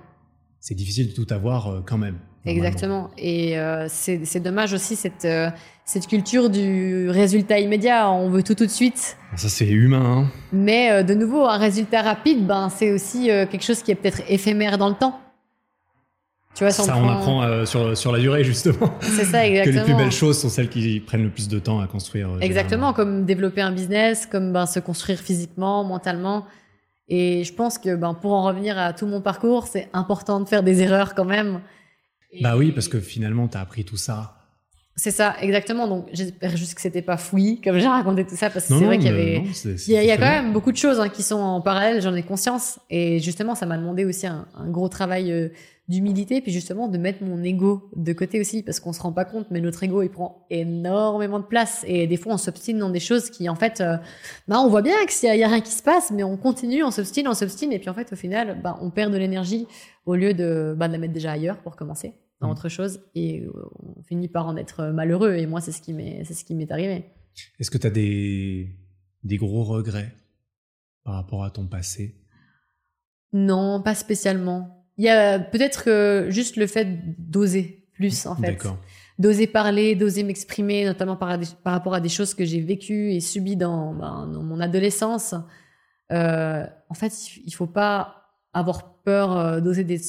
[0.62, 2.18] C'est difficile de tout avoir euh, quand même.
[2.46, 3.12] Exactement.
[3.18, 5.50] Et euh, c'est dommage aussi cette, euh,
[5.86, 8.10] cette culture du résultat immédiat.
[8.10, 9.18] On veut tout tout de suite.
[9.36, 10.26] Ça, c'est humain.
[10.26, 10.28] Hein.
[10.52, 14.22] Mais euh, de nouveau, un résultat rapide, ben, c'est aussi quelque chose qui est peut-être
[14.28, 15.20] éphémère dans le temps.
[16.54, 18.94] Tu vois, ça, on, apprend sur, sur la durée, justement.
[19.00, 19.84] C'est ça, exactement.
[19.84, 22.30] que les plus belles choses sont celles qui prennent le plus de temps à construire.
[22.42, 26.46] Exactement, comme développer un business, comme ben, se construire physiquement, mentalement.
[27.14, 30.48] Et je pense que ben, pour en revenir à tout mon parcours, c'est important de
[30.48, 31.62] faire des erreurs quand même
[32.40, 34.38] bah oui, parce que finalement, tu as appris tout ça.
[34.96, 35.88] C'est ça, exactement.
[35.88, 38.86] Donc, j'espère juste que c'était pas fouillis, comme j'ai raconté tout ça, parce que c'est
[38.86, 39.44] vrai qu'il y avait.
[39.66, 42.24] il y a, quand même beaucoup de choses hein, qui sont en parallèle, j'en ai
[42.24, 42.80] conscience.
[42.90, 45.50] Et justement, ça m'a demandé aussi un, gros travail euh,
[45.92, 49.26] d'humilité, puis justement de mettre mon ego de côté aussi, parce qu'on se rend pas
[49.26, 51.84] compte, mais notre ego, il prend énormément de place.
[51.88, 53.98] Et des fois, on s'obstine dans des choses qui, en fait, euh,
[54.48, 56.92] bah, on voit bien qu'il y, a rien qui se passe, mais on continue, on
[56.92, 59.68] s'obstine, on s'obstine, et puis en fait, au final, bah, on perd de l'énergie
[60.06, 62.52] au lieu de, bah, de la mettre déjà ailleurs pour commencer dans mmh.
[62.52, 63.46] autre chose et
[63.84, 66.56] on finit par en être malheureux et moi c'est ce qui m'est c'est ce qui
[66.56, 67.06] m'est arrivé.
[67.60, 68.76] Est-ce que tu as des
[69.24, 70.12] des gros regrets
[71.04, 72.18] par rapport à ton passé?
[73.34, 74.81] Non, pas spécialement.
[74.98, 76.88] Il y a peut-être que juste le fait
[77.18, 78.58] d'oser plus en fait.
[79.20, 83.20] D'oser parler, d'oser m'exprimer, notamment par, par, rapport à des choses que j'ai vécues et
[83.20, 85.36] subies dans, ben, dans mon adolescence.
[86.10, 87.14] en fait,
[87.46, 88.16] il faut pas
[88.54, 90.00] avoir peur d'oser des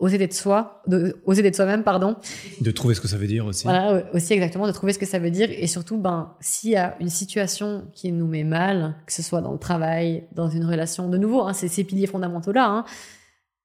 [0.00, 2.16] oser d'être soi, de, oser d'être soi-même, pardon.
[2.60, 3.64] De trouver ce que ça veut dire aussi.
[3.64, 5.48] Voilà, aussi exactement, de trouver ce que ça veut dire.
[5.50, 9.42] Et surtout, ben, s'il y a une situation qui nous met mal, que ce soit
[9.42, 12.84] dans le travail, dans une relation, de nouveau, hein, c'est ces piliers fondamentaux-là, hein,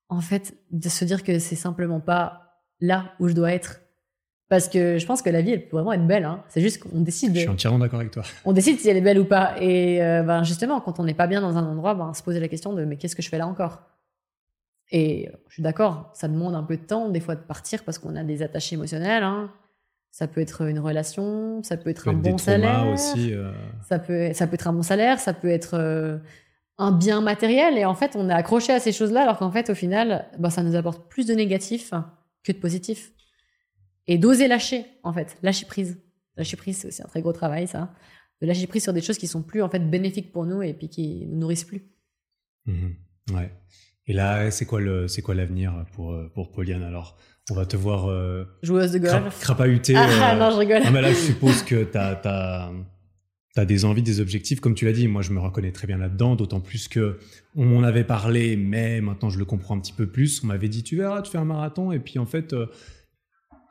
[0.09, 3.81] en fait, de se dire que c'est simplement pas là où je dois être.
[4.47, 6.23] Parce que je pense que la vie, elle peut vraiment être belle.
[6.23, 6.43] Hein.
[6.49, 7.33] C'est juste qu'on décide.
[7.33, 8.23] Je suis entièrement d'accord avec toi.
[8.45, 9.55] On décide si elle est belle ou pas.
[9.59, 12.39] Et euh, ben, justement, quand on n'est pas bien dans un endroit, ben, se poser
[12.39, 13.81] la question de mais qu'est-ce que je fais là encore?
[14.91, 17.97] Et je suis d'accord, ça demande un peu de temps, des fois, de partir parce
[17.97, 19.23] qu'on a des attaches émotionnelles.
[19.23, 19.51] Hein.
[20.11, 22.87] Ça peut être une relation, ça peut être un bon salaire.
[22.87, 23.51] Aussi, euh.
[23.89, 26.19] ça, peut, ça peut être un bon salaire, ça peut être euh,
[26.77, 27.77] un bien matériel.
[27.77, 30.49] Et en fait, on est accroché à ces choses-là, alors qu'en fait, au final, bah,
[30.49, 31.93] ça nous apporte plus de négatifs
[32.43, 33.11] que de positifs.
[34.07, 35.97] Et d'oser lâcher, en fait, lâcher prise.
[36.37, 37.93] Lâcher prise, c'est aussi un très gros travail, ça.
[38.41, 40.73] De lâcher prise sur des choses qui sont plus, en fait, bénéfiques pour nous et
[40.73, 41.83] puis qui nous nourrissent plus.
[42.65, 42.89] Mmh
[43.33, 43.51] ouais.
[44.07, 47.17] Et là, c'est quoi le, c'est quoi l'avenir pour euh, pour Pauliane alors?
[47.51, 49.95] On va te voir euh, joueuse de golf, crapahuter.
[49.95, 50.83] Ah, euh, non, je rigole.
[50.83, 52.71] Non, mais là, je suppose que t'as t'as
[53.55, 55.07] t'as des envies, des objectifs, comme tu l'as dit.
[55.07, 57.17] Moi, je me reconnais très bien là-dedans, d'autant plus que
[57.55, 60.43] on m'en avait parlé, mais maintenant je le comprends un petit peu plus.
[60.43, 62.53] On m'avait dit, tu verras, tu fais un marathon, et puis en fait.
[62.53, 62.67] Euh,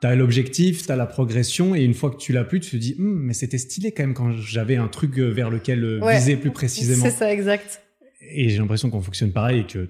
[0.01, 2.95] T'as l'objectif, t'as la progression, et une fois que tu l'as plus, tu te dis,
[2.99, 7.05] hum, mais c'était stylé quand même quand j'avais un truc vers lequel viser plus précisément.
[7.05, 7.81] C'est ça, exact.
[8.29, 9.89] Et j'ai l'impression qu'on fonctionne pareil et que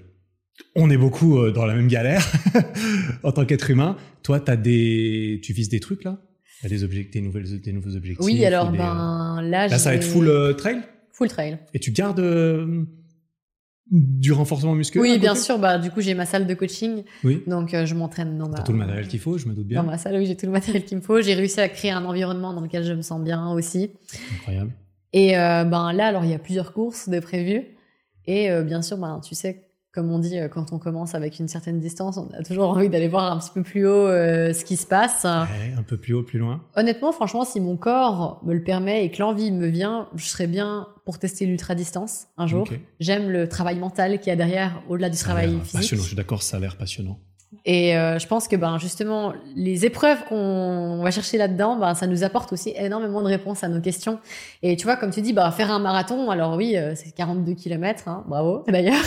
[0.74, 2.24] on est beaucoup euh, dans la même galère
[3.22, 3.96] en tant qu'être humain.
[4.22, 6.20] Toi, as des, tu vises des trucs là?
[6.62, 9.96] T'as des, objectifs, des, nouvelles, des nouveaux objectifs Oui, alors ben là, là ça va
[9.96, 10.80] être full euh, trail?
[11.12, 11.58] Full trail.
[11.74, 12.84] Et tu gardes euh,
[13.90, 15.58] du renforcement musculaire Oui, bien sûr.
[15.58, 17.04] Bah du coup, j'ai ma salle de coaching.
[17.24, 17.42] Oui.
[17.46, 18.62] Donc je m'entraîne dans ma.
[18.62, 19.82] tout le matériel qu'il faut, je me doute bien.
[19.82, 21.20] Dans ma salle, oui, j'ai tout le matériel qu'il me faut.
[21.20, 23.90] J'ai réussi à créer un environnement dans lequel je me sens bien aussi.
[24.38, 24.72] Incroyable.
[25.12, 27.64] Et ben là, alors il y a plusieurs courses de prévues.
[28.26, 29.65] Et bien sûr, ben tu sais
[29.96, 32.90] comme on dit, euh, quand on commence avec une certaine distance, on a toujours envie
[32.90, 35.24] d'aller voir un petit peu plus haut euh, ce qui se passe.
[35.24, 35.46] un
[35.86, 36.62] peu plus haut, plus loin.
[36.76, 40.48] Honnêtement, franchement, si mon corps me le permet et que l'envie me vient, je serais
[40.48, 42.68] bien pour tester l'ultra distance un jour.
[43.00, 45.72] J'aime le travail mental qu'il y a derrière, au-delà du travail physique.
[45.72, 47.18] Passionnant, je suis d'accord, ça a l'air passionnant.
[47.64, 52.06] Et euh, je pense que ben justement les épreuves qu'on va chercher là-dedans, ben ça
[52.06, 54.18] nous apporte aussi énormément de réponses à nos questions.
[54.62, 58.08] Et tu vois, comme tu dis, bah faire un marathon, alors oui, c'est 42 km,
[58.08, 59.02] hein, bravo d'ailleurs.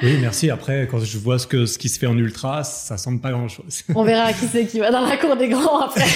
[0.00, 0.50] Oui, merci.
[0.50, 3.30] Après, quand je vois ce, que, ce qui se fait en ultra, ça semble pas
[3.30, 3.84] grand-chose.
[3.94, 6.06] On verra qui c'est qui va dans la cour des grands après.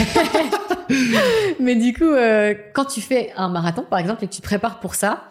[1.61, 4.47] Mais du coup, euh, quand tu fais un marathon, par exemple, et que tu te
[4.47, 5.24] prépares pour ça,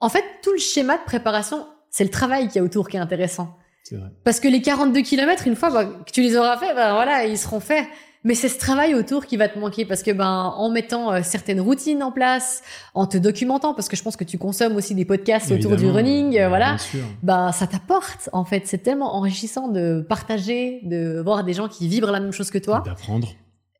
[0.00, 2.96] en fait, tout le schéma de préparation, c'est le travail qui y a autour qui
[2.96, 3.56] est intéressant.
[3.84, 4.08] C'est vrai.
[4.24, 7.24] Parce que les 42 km, une fois bah, que tu les auras fait, ben voilà,
[7.24, 7.86] ils seront faits.
[8.24, 11.20] Mais c'est ce travail autour qui va te manquer parce que ben en mettant euh,
[11.22, 12.62] certaines routines en place,
[12.94, 15.90] en te documentant parce que je pense que tu consommes aussi des podcasts autour du
[15.90, 16.76] running, euh, voilà.
[17.22, 21.86] Ben ça t'apporte en fait, c'est tellement enrichissant de partager, de voir des gens qui
[21.86, 22.82] vibrent la même chose que toi.
[22.84, 23.28] D'apprendre.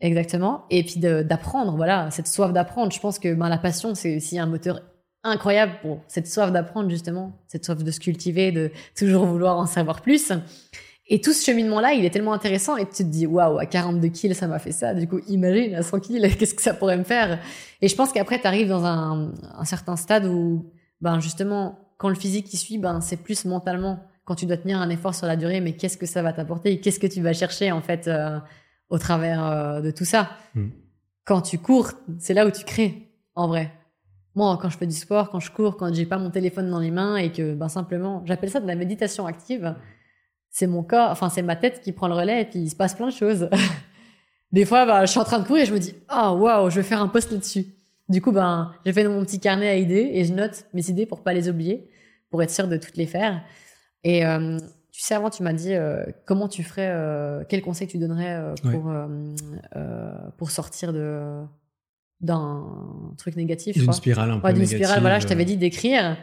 [0.02, 0.66] Exactement.
[0.68, 2.92] Et puis d'apprendre, voilà, cette soif d'apprendre.
[2.92, 4.82] Je pense que ben la passion c'est aussi un moteur
[5.22, 9.64] incroyable pour cette soif d'apprendre justement, cette soif de se cultiver, de toujours vouloir en
[9.64, 10.32] savoir plus.
[11.06, 14.08] Et tout ce cheminement-là, il est tellement intéressant et tu te dis, waouh, à 42
[14.08, 14.94] kills, ça m'a fait ça.
[14.94, 17.40] Du coup, imagine, à 100 kills, qu'est-ce que ça pourrait me faire?
[17.82, 20.72] Et je pense qu'après, tu arrives dans un, un, certain stade où,
[21.02, 24.00] ben, justement, quand le physique qui suit, ben, c'est plus mentalement.
[24.24, 26.72] Quand tu dois tenir un effort sur la durée, mais qu'est-ce que ça va t'apporter?
[26.72, 28.38] Et qu'est-ce que tu vas chercher, en fait, euh,
[28.88, 30.30] au travers euh, de tout ça?
[30.54, 30.68] Hmm.
[31.26, 33.70] Quand tu cours, c'est là où tu crées, en vrai.
[34.34, 36.80] Moi, quand je fais du sport, quand je cours, quand j'ai pas mon téléphone dans
[36.80, 39.74] les mains et que, ben, simplement, j'appelle ça de la méditation active
[40.54, 42.76] c'est mon corps, enfin c'est ma tête qui prend le relais et puis il se
[42.76, 43.50] passe plein de choses.
[44.52, 46.70] Des fois, bah, je suis en train de courir et je me dis, oh waouh,
[46.70, 47.66] je vais faire un post là-dessus.
[48.08, 51.06] Du coup, ben, j'ai fait mon petit carnet à idées et je note mes idées
[51.06, 51.90] pour pas les oublier,
[52.30, 53.42] pour être sûr de toutes les faire.
[54.04, 54.56] Et euh,
[54.92, 58.54] tu sais, avant, tu m'as dit euh, comment tu ferais, euh, quel conseil tu donnerais
[58.62, 58.94] pour,
[60.38, 61.42] pour sortir de
[62.20, 62.64] d'un
[63.18, 63.76] truc négatif.
[63.76, 66.16] D'une spirale un peu D'une spirale, voilà, je t'avais dit d'écrire.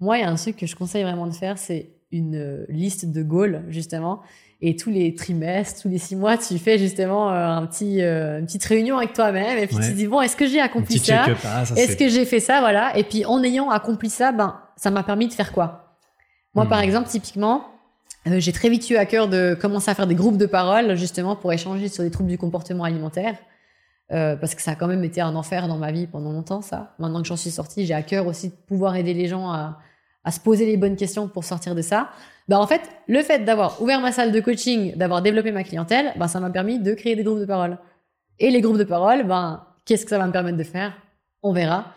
[0.00, 2.64] Moi, il y a un truc que je conseille vraiment de faire, c'est une euh,
[2.68, 4.22] liste de goals justement
[4.60, 8.38] et tous les trimestres, tous les six mois, tu fais justement euh, un petit, euh,
[8.38, 10.98] une petite réunion avec toi-même et puis tu te dis bon, est-ce que j'ai accompli
[10.98, 12.96] ça, ah, Est-ce que j'ai fait ça Voilà.
[12.96, 15.98] Et puis en ayant accompli ça, ben ça m'a permis de faire quoi
[16.54, 16.84] Moi, par hmm.
[16.84, 17.66] exemple, typiquement,
[18.26, 21.36] j'ai très vite eu à cœur de commencer à faire des groupes de parole justement
[21.36, 23.36] pour échanger sur les troubles du comportement alimentaire.
[24.08, 26.94] parce que ça a quand même été un enfer dans ma vie pendant longtemps, ça.
[26.98, 29.78] Maintenant que j'en suis sortie, j'ai à cœur aussi de pouvoir aider les gens à,
[30.24, 32.10] à se poser les bonnes questions pour sortir de ça.
[32.48, 36.12] Bah en fait, le fait d'avoir ouvert ma salle de coaching, d'avoir développé ma clientèle,
[36.16, 37.78] bah ça m'a permis de créer des groupes de parole.
[38.38, 40.94] Et les groupes de parole, ben qu'est-ce que ça va me permettre de faire?
[41.42, 41.94] On verra.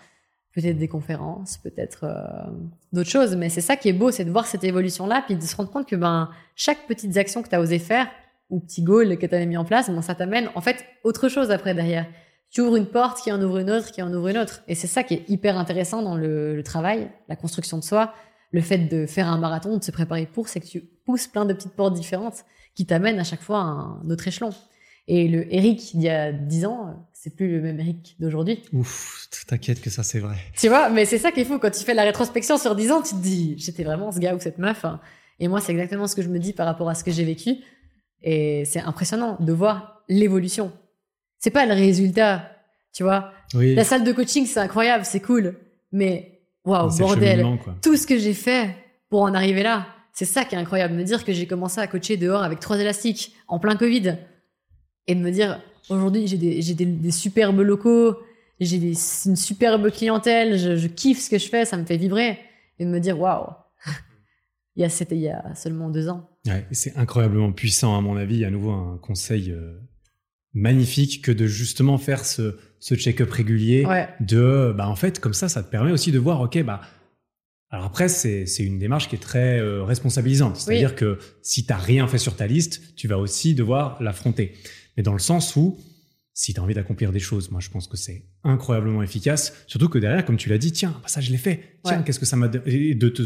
[0.53, 2.51] peut-être des conférences, peut-être euh,
[2.91, 3.35] d'autres choses.
[3.35, 5.69] Mais c'est ça qui est beau, c'est de voir cette évolution-là, puis de se rendre
[5.69, 8.07] compte que ben, chaque petite action que tu as osé faire,
[8.49, 11.29] ou petit goal que tu avais mis en place, ben, ça t'amène en fait autre
[11.29, 12.05] chose après derrière.
[12.49, 14.63] Tu ouvres une porte qui en ouvre une autre, qui en ouvre une autre.
[14.67, 18.13] Et c'est ça qui est hyper intéressant dans le, le, travail, la construction de soi,
[18.51, 21.45] le fait de faire un marathon, de se préparer pour, c'est que tu pousses plein
[21.45, 22.45] de petites portes différentes
[22.75, 24.51] qui t'amènent à chaque fois à un autre échelon.
[25.07, 28.61] Et le Eric d'il y a 10 ans, c'est plus le même Eric d'aujourd'hui.
[28.73, 30.35] Ouf, t'inquiète que ça c'est vrai.
[30.57, 33.01] Tu vois, mais c'est ça qu'il faut quand tu fais la rétrospection sur 10 ans,
[33.01, 34.83] tu te dis, j'étais vraiment ce gars ou cette meuf.
[34.83, 34.99] Hein.
[35.39, 37.23] Et moi, c'est exactement ce que je me dis par rapport à ce que j'ai
[37.23, 37.55] vécu.
[38.21, 40.73] Et c'est impressionnant de voir l'évolution.
[41.39, 42.51] C'est pas le résultat,
[42.93, 43.31] tu vois.
[43.53, 43.75] Oui.
[43.75, 45.55] La salle de coaching, c'est incroyable, c'est cool.
[45.91, 47.45] Mais, waouh, bordel.
[47.81, 48.75] Tout ce que j'ai fait
[49.09, 50.95] pour en arriver là, c'est ça qui est incroyable.
[50.95, 54.17] Me dire que j'ai commencé à coacher dehors avec trois élastiques en plein Covid
[55.05, 58.17] et de me dire aujourd'hui j'ai des, superbes locaux,
[58.59, 62.39] j'ai une superbe clientèle, je, kiffe ce que je fais, ça me fait vibrer
[62.79, 63.45] et de me dire waouh,
[64.75, 66.27] il y a c'était il y a seulement deux ans.
[66.47, 68.43] Ouais, c'est incroyablement puissant à mon avis.
[68.43, 69.79] À nouveau un conseil euh,
[70.53, 73.85] magnifique que de justement faire ce, ce check-up régulier
[74.19, 76.81] de bah en fait comme ça ça te permet aussi de voir ok bah
[77.69, 80.55] alors après, c'est une démarche qui est très euh, responsabilisante.
[80.55, 84.53] C'est-à-dire que si tu n'as rien fait sur ta liste, tu vas aussi devoir l'affronter
[84.97, 85.79] mais dans le sens où
[86.33, 89.53] si tu as envie d'accomplir des choses, moi je pense que c'est incroyablement efficace.
[89.65, 91.79] Surtout que derrière, comme tu l'as dit, tiens, bah, ça je l'ai fait.
[91.83, 92.59] Tiens, qu'est-ce que ça m'a de
[93.09, 93.23] te,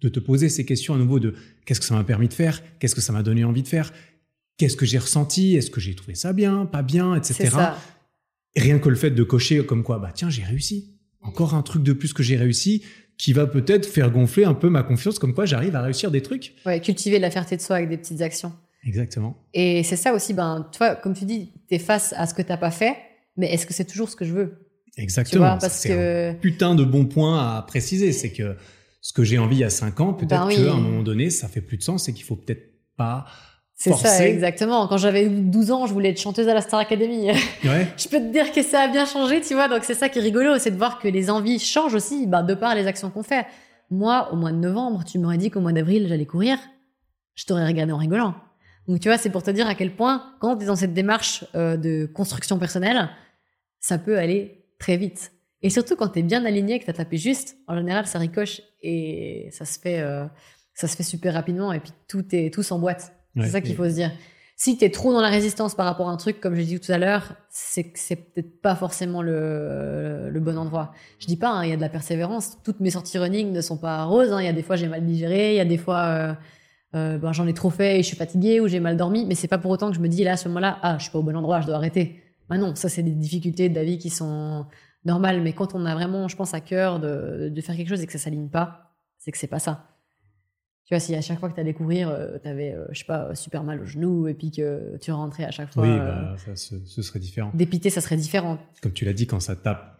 [0.00, 1.34] de te poser ces questions à nouveau de
[1.66, 3.92] qu'est-ce que ça m'a permis de faire, qu'est-ce que ça m'a donné envie de faire,
[4.56, 7.48] qu'est-ce que j'ai ressenti, est-ce que j'ai trouvé ça bien, pas bien, etc.
[7.50, 7.78] Ça.
[8.56, 10.96] rien que le fait de cocher comme quoi, bah tiens, j'ai réussi.
[11.22, 12.82] Encore un truc de plus que j'ai réussi
[13.16, 16.22] qui va peut-être faire gonfler un peu ma confiance, comme quoi j'arrive à réussir des
[16.22, 16.54] trucs.
[16.66, 18.52] Ouais, cultiver la fierté de soi avec des petites actions.
[18.84, 19.36] Exactement.
[19.54, 22.42] Et c'est ça aussi, ben, toi, comme tu dis, tu es face à ce que
[22.42, 22.96] tu n'as pas fait,
[23.36, 24.68] mais est-ce que c'est toujours ce que je veux?
[24.96, 25.58] Exactement.
[25.58, 26.30] parce que...
[26.30, 28.56] un putain de bon point à préciser, c'est que
[29.00, 31.30] ce que j'ai envie il y a 5 ans, peut-être ben qu'à un moment donné,
[31.30, 33.26] ça fait plus de sens et qu'il faut peut-être pas
[33.76, 34.86] c'est ça, exactement.
[34.86, 37.30] Quand j'avais 12 ans, je voulais être chanteuse à la Star Academy.
[37.64, 37.88] Ouais.
[37.96, 39.68] je peux te dire que ça a bien changé, tu vois.
[39.68, 42.42] Donc c'est ça qui est rigolo, c'est de voir que les envies changent aussi, ben,
[42.42, 43.46] de par les actions qu'on fait.
[43.90, 46.58] Moi, au mois de novembre, tu m'aurais dit qu'au mois d'avril, j'allais courir.
[47.34, 48.34] Je t'aurais regardé en rigolant.
[48.86, 50.94] Donc tu vois, c'est pour te dire à quel point, quand tu es dans cette
[50.94, 53.08] démarche euh, de construction personnelle,
[53.80, 55.32] ça peut aller très vite.
[55.62, 58.18] Et surtout quand tu es bien aligné, que tu as tapé juste, en général, ça
[58.18, 60.26] ricoche et ça se fait, euh,
[60.74, 63.12] ça se fait super rapidement et puis tout, est, tout s'emboîte.
[63.36, 64.12] C'est ça qu'il faut se dire.
[64.56, 66.78] Si tu es trop dans la résistance par rapport à un truc, comme j'ai dit
[66.78, 70.92] tout à l'heure, c'est que c'est peut-être pas forcément le, le, bon endroit.
[71.18, 72.58] Je dis pas, hein, il y a de la persévérance.
[72.62, 74.32] Toutes mes sorties running ne sont pas roses.
[74.32, 74.40] Hein.
[74.40, 76.34] Il y a des fois j'ai mal digéré, il y a des fois euh,
[76.94, 79.34] euh, ben, j'en ai trop fait et je suis fatiguée ou j'ai mal dormi, mais
[79.34, 81.12] c'est pas pour autant que je me dis là à ce moment-là, ah, je suis
[81.12, 82.22] pas au bon endroit, je dois arrêter.
[82.48, 84.66] Ben non, ça c'est des difficultés de la vie qui sont
[85.04, 88.02] normales, mais quand on a vraiment, je pense, à cœur de, de faire quelque chose
[88.02, 89.93] et que ça s'aligne pas, c'est que c'est pas ça.
[90.86, 92.98] Tu vois, si à chaque fois que tu as découvrir, euh, tu avais, euh, je
[92.98, 95.82] sais pas, super mal au genou et puis que tu rentrais à chaque fois.
[95.82, 97.50] Oui, bah, ça, ce, serait différent.
[97.54, 98.58] Dépité, ça serait différent.
[98.82, 99.98] Comme tu l'as dit, quand ça tape,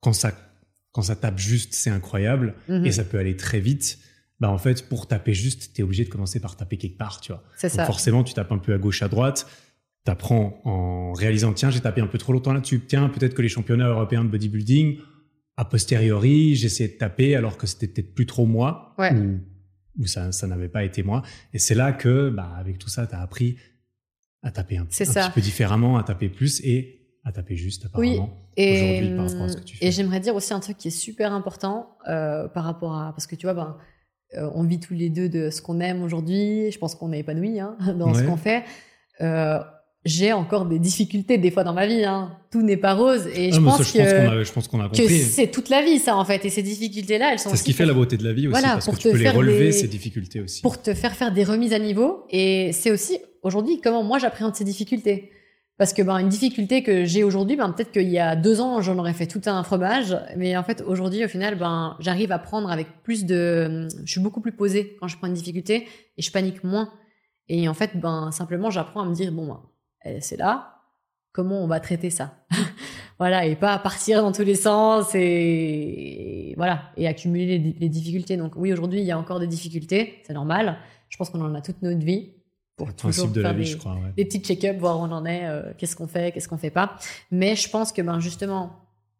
[0.00, 0.32] quand ça,
[0.92, 2.92] quand ça tape juste, c'est incroyable et mhm.
[2.92, 3.98] ça peut aller très vite
[4.40, 7.20] bah en fait, pour taper juste, tu es obligé de commencer par taper quelque part,
[7.20, 7.42] tu vois.
[7.56, 7.86] C'est ça.
[7.86, 9.46] Forcément, tu tapes un peu à gauche, à droite.
[10.04, 12.80] Tu apprends en réalisant, tiens, j'ai tapé un peu trop longtemps là-dessus.
[12.86, 14.98] Tiens, peut-être que les championnats européens de bodybuilding,
[15.56, 19.38] a posteriori, j'essayais de taper alors que c'était peut-être plus trop moi, ou,
[20.04, 21.22] ça, ça n'avait pas été moi.
[21.52, 23.56] Et c'est là que, bah, avec tout ça, tu as appris
[24.42, 25.04] à taper un, petit
[25.34, 28.30] peu différemment, à taper plus et à taper juste, apparemment.
[28.56, 28.62] Oui.
[28.62, 29.02] Et,
[29.80, 33.12] et j'aimerais dire aussi un truc qui est super important euh, par rapport à.
[33.12, 33.76] Parce que tu vois, ben
[34.34, 36.70] euh, on vit tous les deux de ce qu'on aime aujourd'hui.
[36.70, 38.64] Je pense qu'on est épanoui hein, dans ce qu'on fait.
[39.20, 39.60] Euh,
[40.06, 42.04] j'ai encore des difficultés des fois dans ma vie.
[42.04, 42.30] Hein.
[42.50, 46.16] Tout n'est pas rose et je, pense qu'on a, que c'est toute la vie ça
[46.16, 46.44] en fait.
[46.44, 47.50] Et ces difficultés-là, elles sont.
[47.50, 49.28] C'est ce qui fait la beauté de la vie aussi parce que tu peux les
[49.28, 50.62] relever ces difficultés aussi.
[50.62, 54.54] Pour te faire faire des remises à niveau et c'est aussi aujourd'hui comment moi j'appréhende
[54.54, 55.30] ces difficultés.
[55.78, 58.80] Parce que ben, une difficulté que j'ai aujourd'hui, ben, peut-être qu'il y a deux ans,
[58.80, 60.16] j'en aurais fait tout un fromage.
[60.34, 63.86] Mais en fait, aujourd'hui, au final, ben, j'arrive à prendre avec plus de...
[64.02, 66.90] Je suis beaucoup plus posée quand je prends une difficulté et je panique moins.
[67.48, 69.60] Et en fait, ben, simplement, j'apprends à me dire, bon, ben,
[70.20, 70.82] c'est là,
[71.32, 72.34] comment on va traiter ça?
[73.18, 78.36] Voilà, et pas partir dans tous les sens et, voilà, et accumuler les, les difficultés.
[78.36, 80.76] Donc oui, aujourd'hui, il y a encore des difficultés, c'est normal.
[81.08, 82.34] Je pense qu'on en a toute notre vie
[82.76, 85.46] pour toujours de faire des, je crois, des petits check-up, voir où on en est,
[85.46, 86.96] euh, qu'est-ce qu'on fait, qu'est-ce qu'on fait pas.
[87.30, 88.70] Mais je pense que ben justement,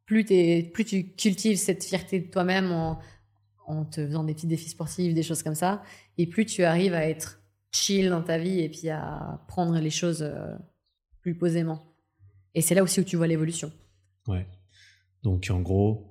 [0.05, 2.99] plus, es, plus tu cultives cette fierté de toi-même en,
[3.67, 5.83] en te faisant des petits défis sportifs, des choses comme ça,
[6.19, 7.41] et plus tu arrives à être
[7.73, 10.55] chill dans ta vie et puis à prendre les choses euh,
[11.27, 11.83] plus posément.
[12.55, 13.73] Et c'est là aussi où tu vois l'évolution.
[14.29, 14.47] Ouais.
[15.25, 16.07] Donc en gros,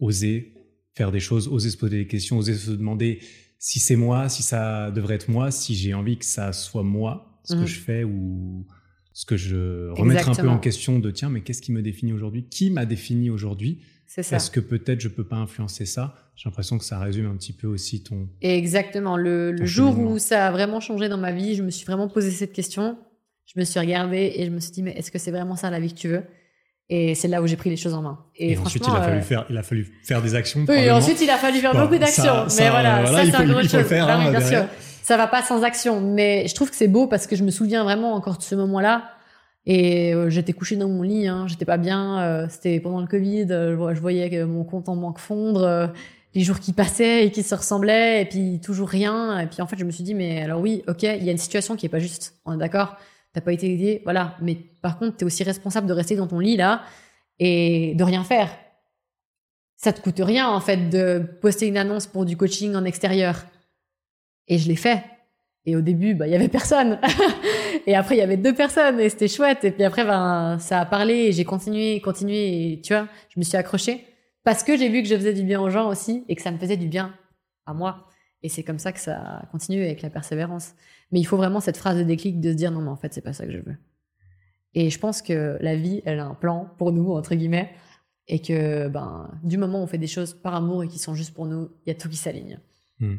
[0.00, 0.54] oser
[0.94, 3.20] faire des choses, oser se poser des questions, oser se demander
[3.58, 7.42] si c'est moi, si ça devrait être moi, si j'ai envie que ça soit moi,
[7.44, 7.66] ce que mhm.
[7.66, 8.66] je fais ou
[9.12, 12.14] ce que je remettre un peu en question de tiens, mais qu'est-ce qui me définit
[12.14, 12.48] aujourd'hui?
[12.48, 13.82] Qui m'a défini aujourd'hui?
[14.06, 14.36] C'est ça.
[14.36, 16.14] Est-ce que peut-être je peux pas influencer ça?
[16.36, 18.30] J'ai l'impression que ça résume un petit peu aussi ton.
[18.40, 19.18] Exactement.
[19.18, 22.08] Le, le jour où ça a vraiment changé dans ma vie, je me suis vraiment
[22.08, 22.96] posé cette question.
[23.54, 25.70] Je me suis regardée et je me suis dit mais est-ce que c'est vraiment ça
[25.70, 26.22] la vie que tu veux?
[26.94, 28.18] Et c'est là où j'ai pris les choses en main.
[28.36, 30.66] Et, ensuite, il a, fallu euh, faire, il a fallu faire des actions.
[30.68, 32.46] Oui, ensuite, il a fallu faire beaucoup d'actions.
[32.58, 33.84] Mais voilà, ça, c'est un autre chose.
[33.84, 34.66] Faire, hein, bien sûr.
[35.02, 36.02] Ça va pas sans action.
[36.02, 38.54] Mais je trouve que c'est beau parce que je me souviens vraiment encore de ce
[38.56, 39.04] moment-là.
[39.64, 42.20] Et euh, j'étais couchée dans mon lit, hein, j'étais pas bien.
[42.20, 43.46] Euh, c'était pendant le Covid.
[43.48, 45.90] je voyais mon compte en banque fondre.
[46.34, 48.20] les jours qui passaient et qui se ressemblaient.
[48.20, 49.38] Et puis toujours rien.
[49.38, 51.32] Et puis en fait, je me suis dit, mais alors oui, ok, il y a
[51.32, 52.34] une situation qui est pas juste.
[52.44, 52.96] On est d'accord?
[53.32, 54.36] T'as pas été aidé, voilà.
[54.40, 56.82] Mais par contre, tu es aussi responsable de rester dans ton lit là
[57.38, 58.50] et de rien faire.
[59.76, 63.44] Ça te coûte rien en fait de poster une annonce pour du coaching en extérieur.
[64.48, 65.02] Et je l'ai fait.
[65.64, 66.98] Et au début, bah il y avait personne.
[67.86, 69.64] et après, il y avait deux personnes et c'était chouette.
[69.64, 72.72] Et puis après, ben ça a parlé et j'ai continué, continué.
[72.72, 74.04] Et tu vois, je me suis accrochée
[74.44, 76.50] parce que j'ai vu que je faisais du bien aux gens aussi et que ça
[76.50, 77.14] me faisait du bien
[77.66, 78.08] à moi.
[78.42, 80.74] Et c'est comme ça que ça a continué avec la persévérance.
[81.12, 83.12] Mais il faut vraiment cette phrase de déclic de se dire non, mais en fait,
[83.14, 83.76] c'est pas ça que je veux.
[84.74, 87.70] Et je pense que la vie, elle a un plan pour nous, entre guillemets,
[88.26, 91.14] et que ben, du moment où on fait des choses par amour et qui sont
[91.14, 92.58] juste pour nous, il y a tout qui s'aligne.
[92.98, 93.16] Hmm.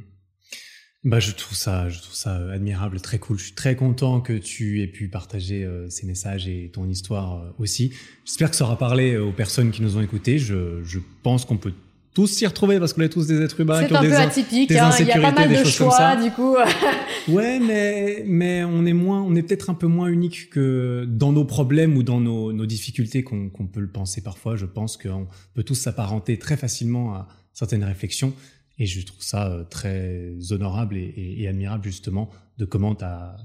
[1.04, 3.38] Bah, je trouve ça, je trouve ça admirable, très cool.
[3.38, 7.42] Je suis très content que tu aies pu partager euh, ces messages et ton histoire
[7.42, 7.94] euh, aussi.
[8.26, 10.40] J'espère que ça aura parlé aux personnes qui nous ont écoutés.
[10.40, 11.74] Je, je pense qu'on peut
[12.14, 14.72] tous s'y retrouver parce qu'on est tous des êtres humains qui ont des, peu atypique,
[14.72, 14.92] hein.
[15.00, 16.56] il y a pas mal de choix du coup.
[17.28, 21.32] ouais, mais mais on est moins, on est peut-être un peu moins unique que dans
[21.32, 24.56] nos problèmes ou dans nos, nos difficultés qu'on peut le penser parfois.
[24.56, 28.34] Je pense qu'on peut tous s'apparenter très facilement à certaines réflexions
[28.78, 33.38] et je trouve ça euh, très honorable et, et, admirable justement de comment tu as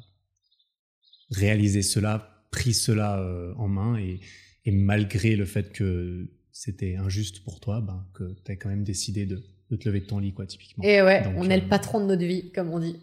[1.30, 4.20] réalisé cela, pris cela euh, en main et,
[4.64, 8.82] et malgré le fait que c'était injuste pour toi, ben, que tu as quand même
[8.82, 10.82] décidé de, de, te lever de ton lit, quoi, typiquement.
[10.82, 12.96] Et ouais, on est le euh, patron de notre vie, comme on dit.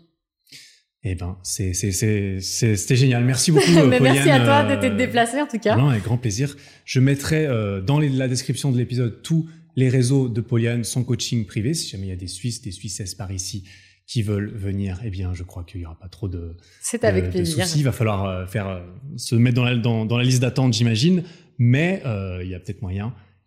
[1.04, 3.24] Eh ben, c'était génial.
[3.24, 5.78] Merci beaucoup, Mais Merci à toi de t'être déplacé, en tout cas.
[5.78, 6.58] Non, avec grand plaisir.
[6.84, 11.46] Je mettrai euh, dans la description de l'épisode tous les réseaux de Poliane, son coaching
[11.46, 11.74] privé.
[11.74, 13.64] Si jamais il y a des Suisses, des Suissesses par ici
[14.06, 17.30] qui veulent venir, eh bien, je crois qu'il y aura pas trop de, C'est avec
[17.30, 17.66] plaisir.
[17.66, 17.80] soucis.
[17.80, 18.84] Il va falloir euh, faire,
[19.16, 21.24] se mettre dans la, dans, dans la liste d'attente, j'imagine.
[21.58, 22.02] Mais
[22.44, 23.14] il y a peut-être moyen.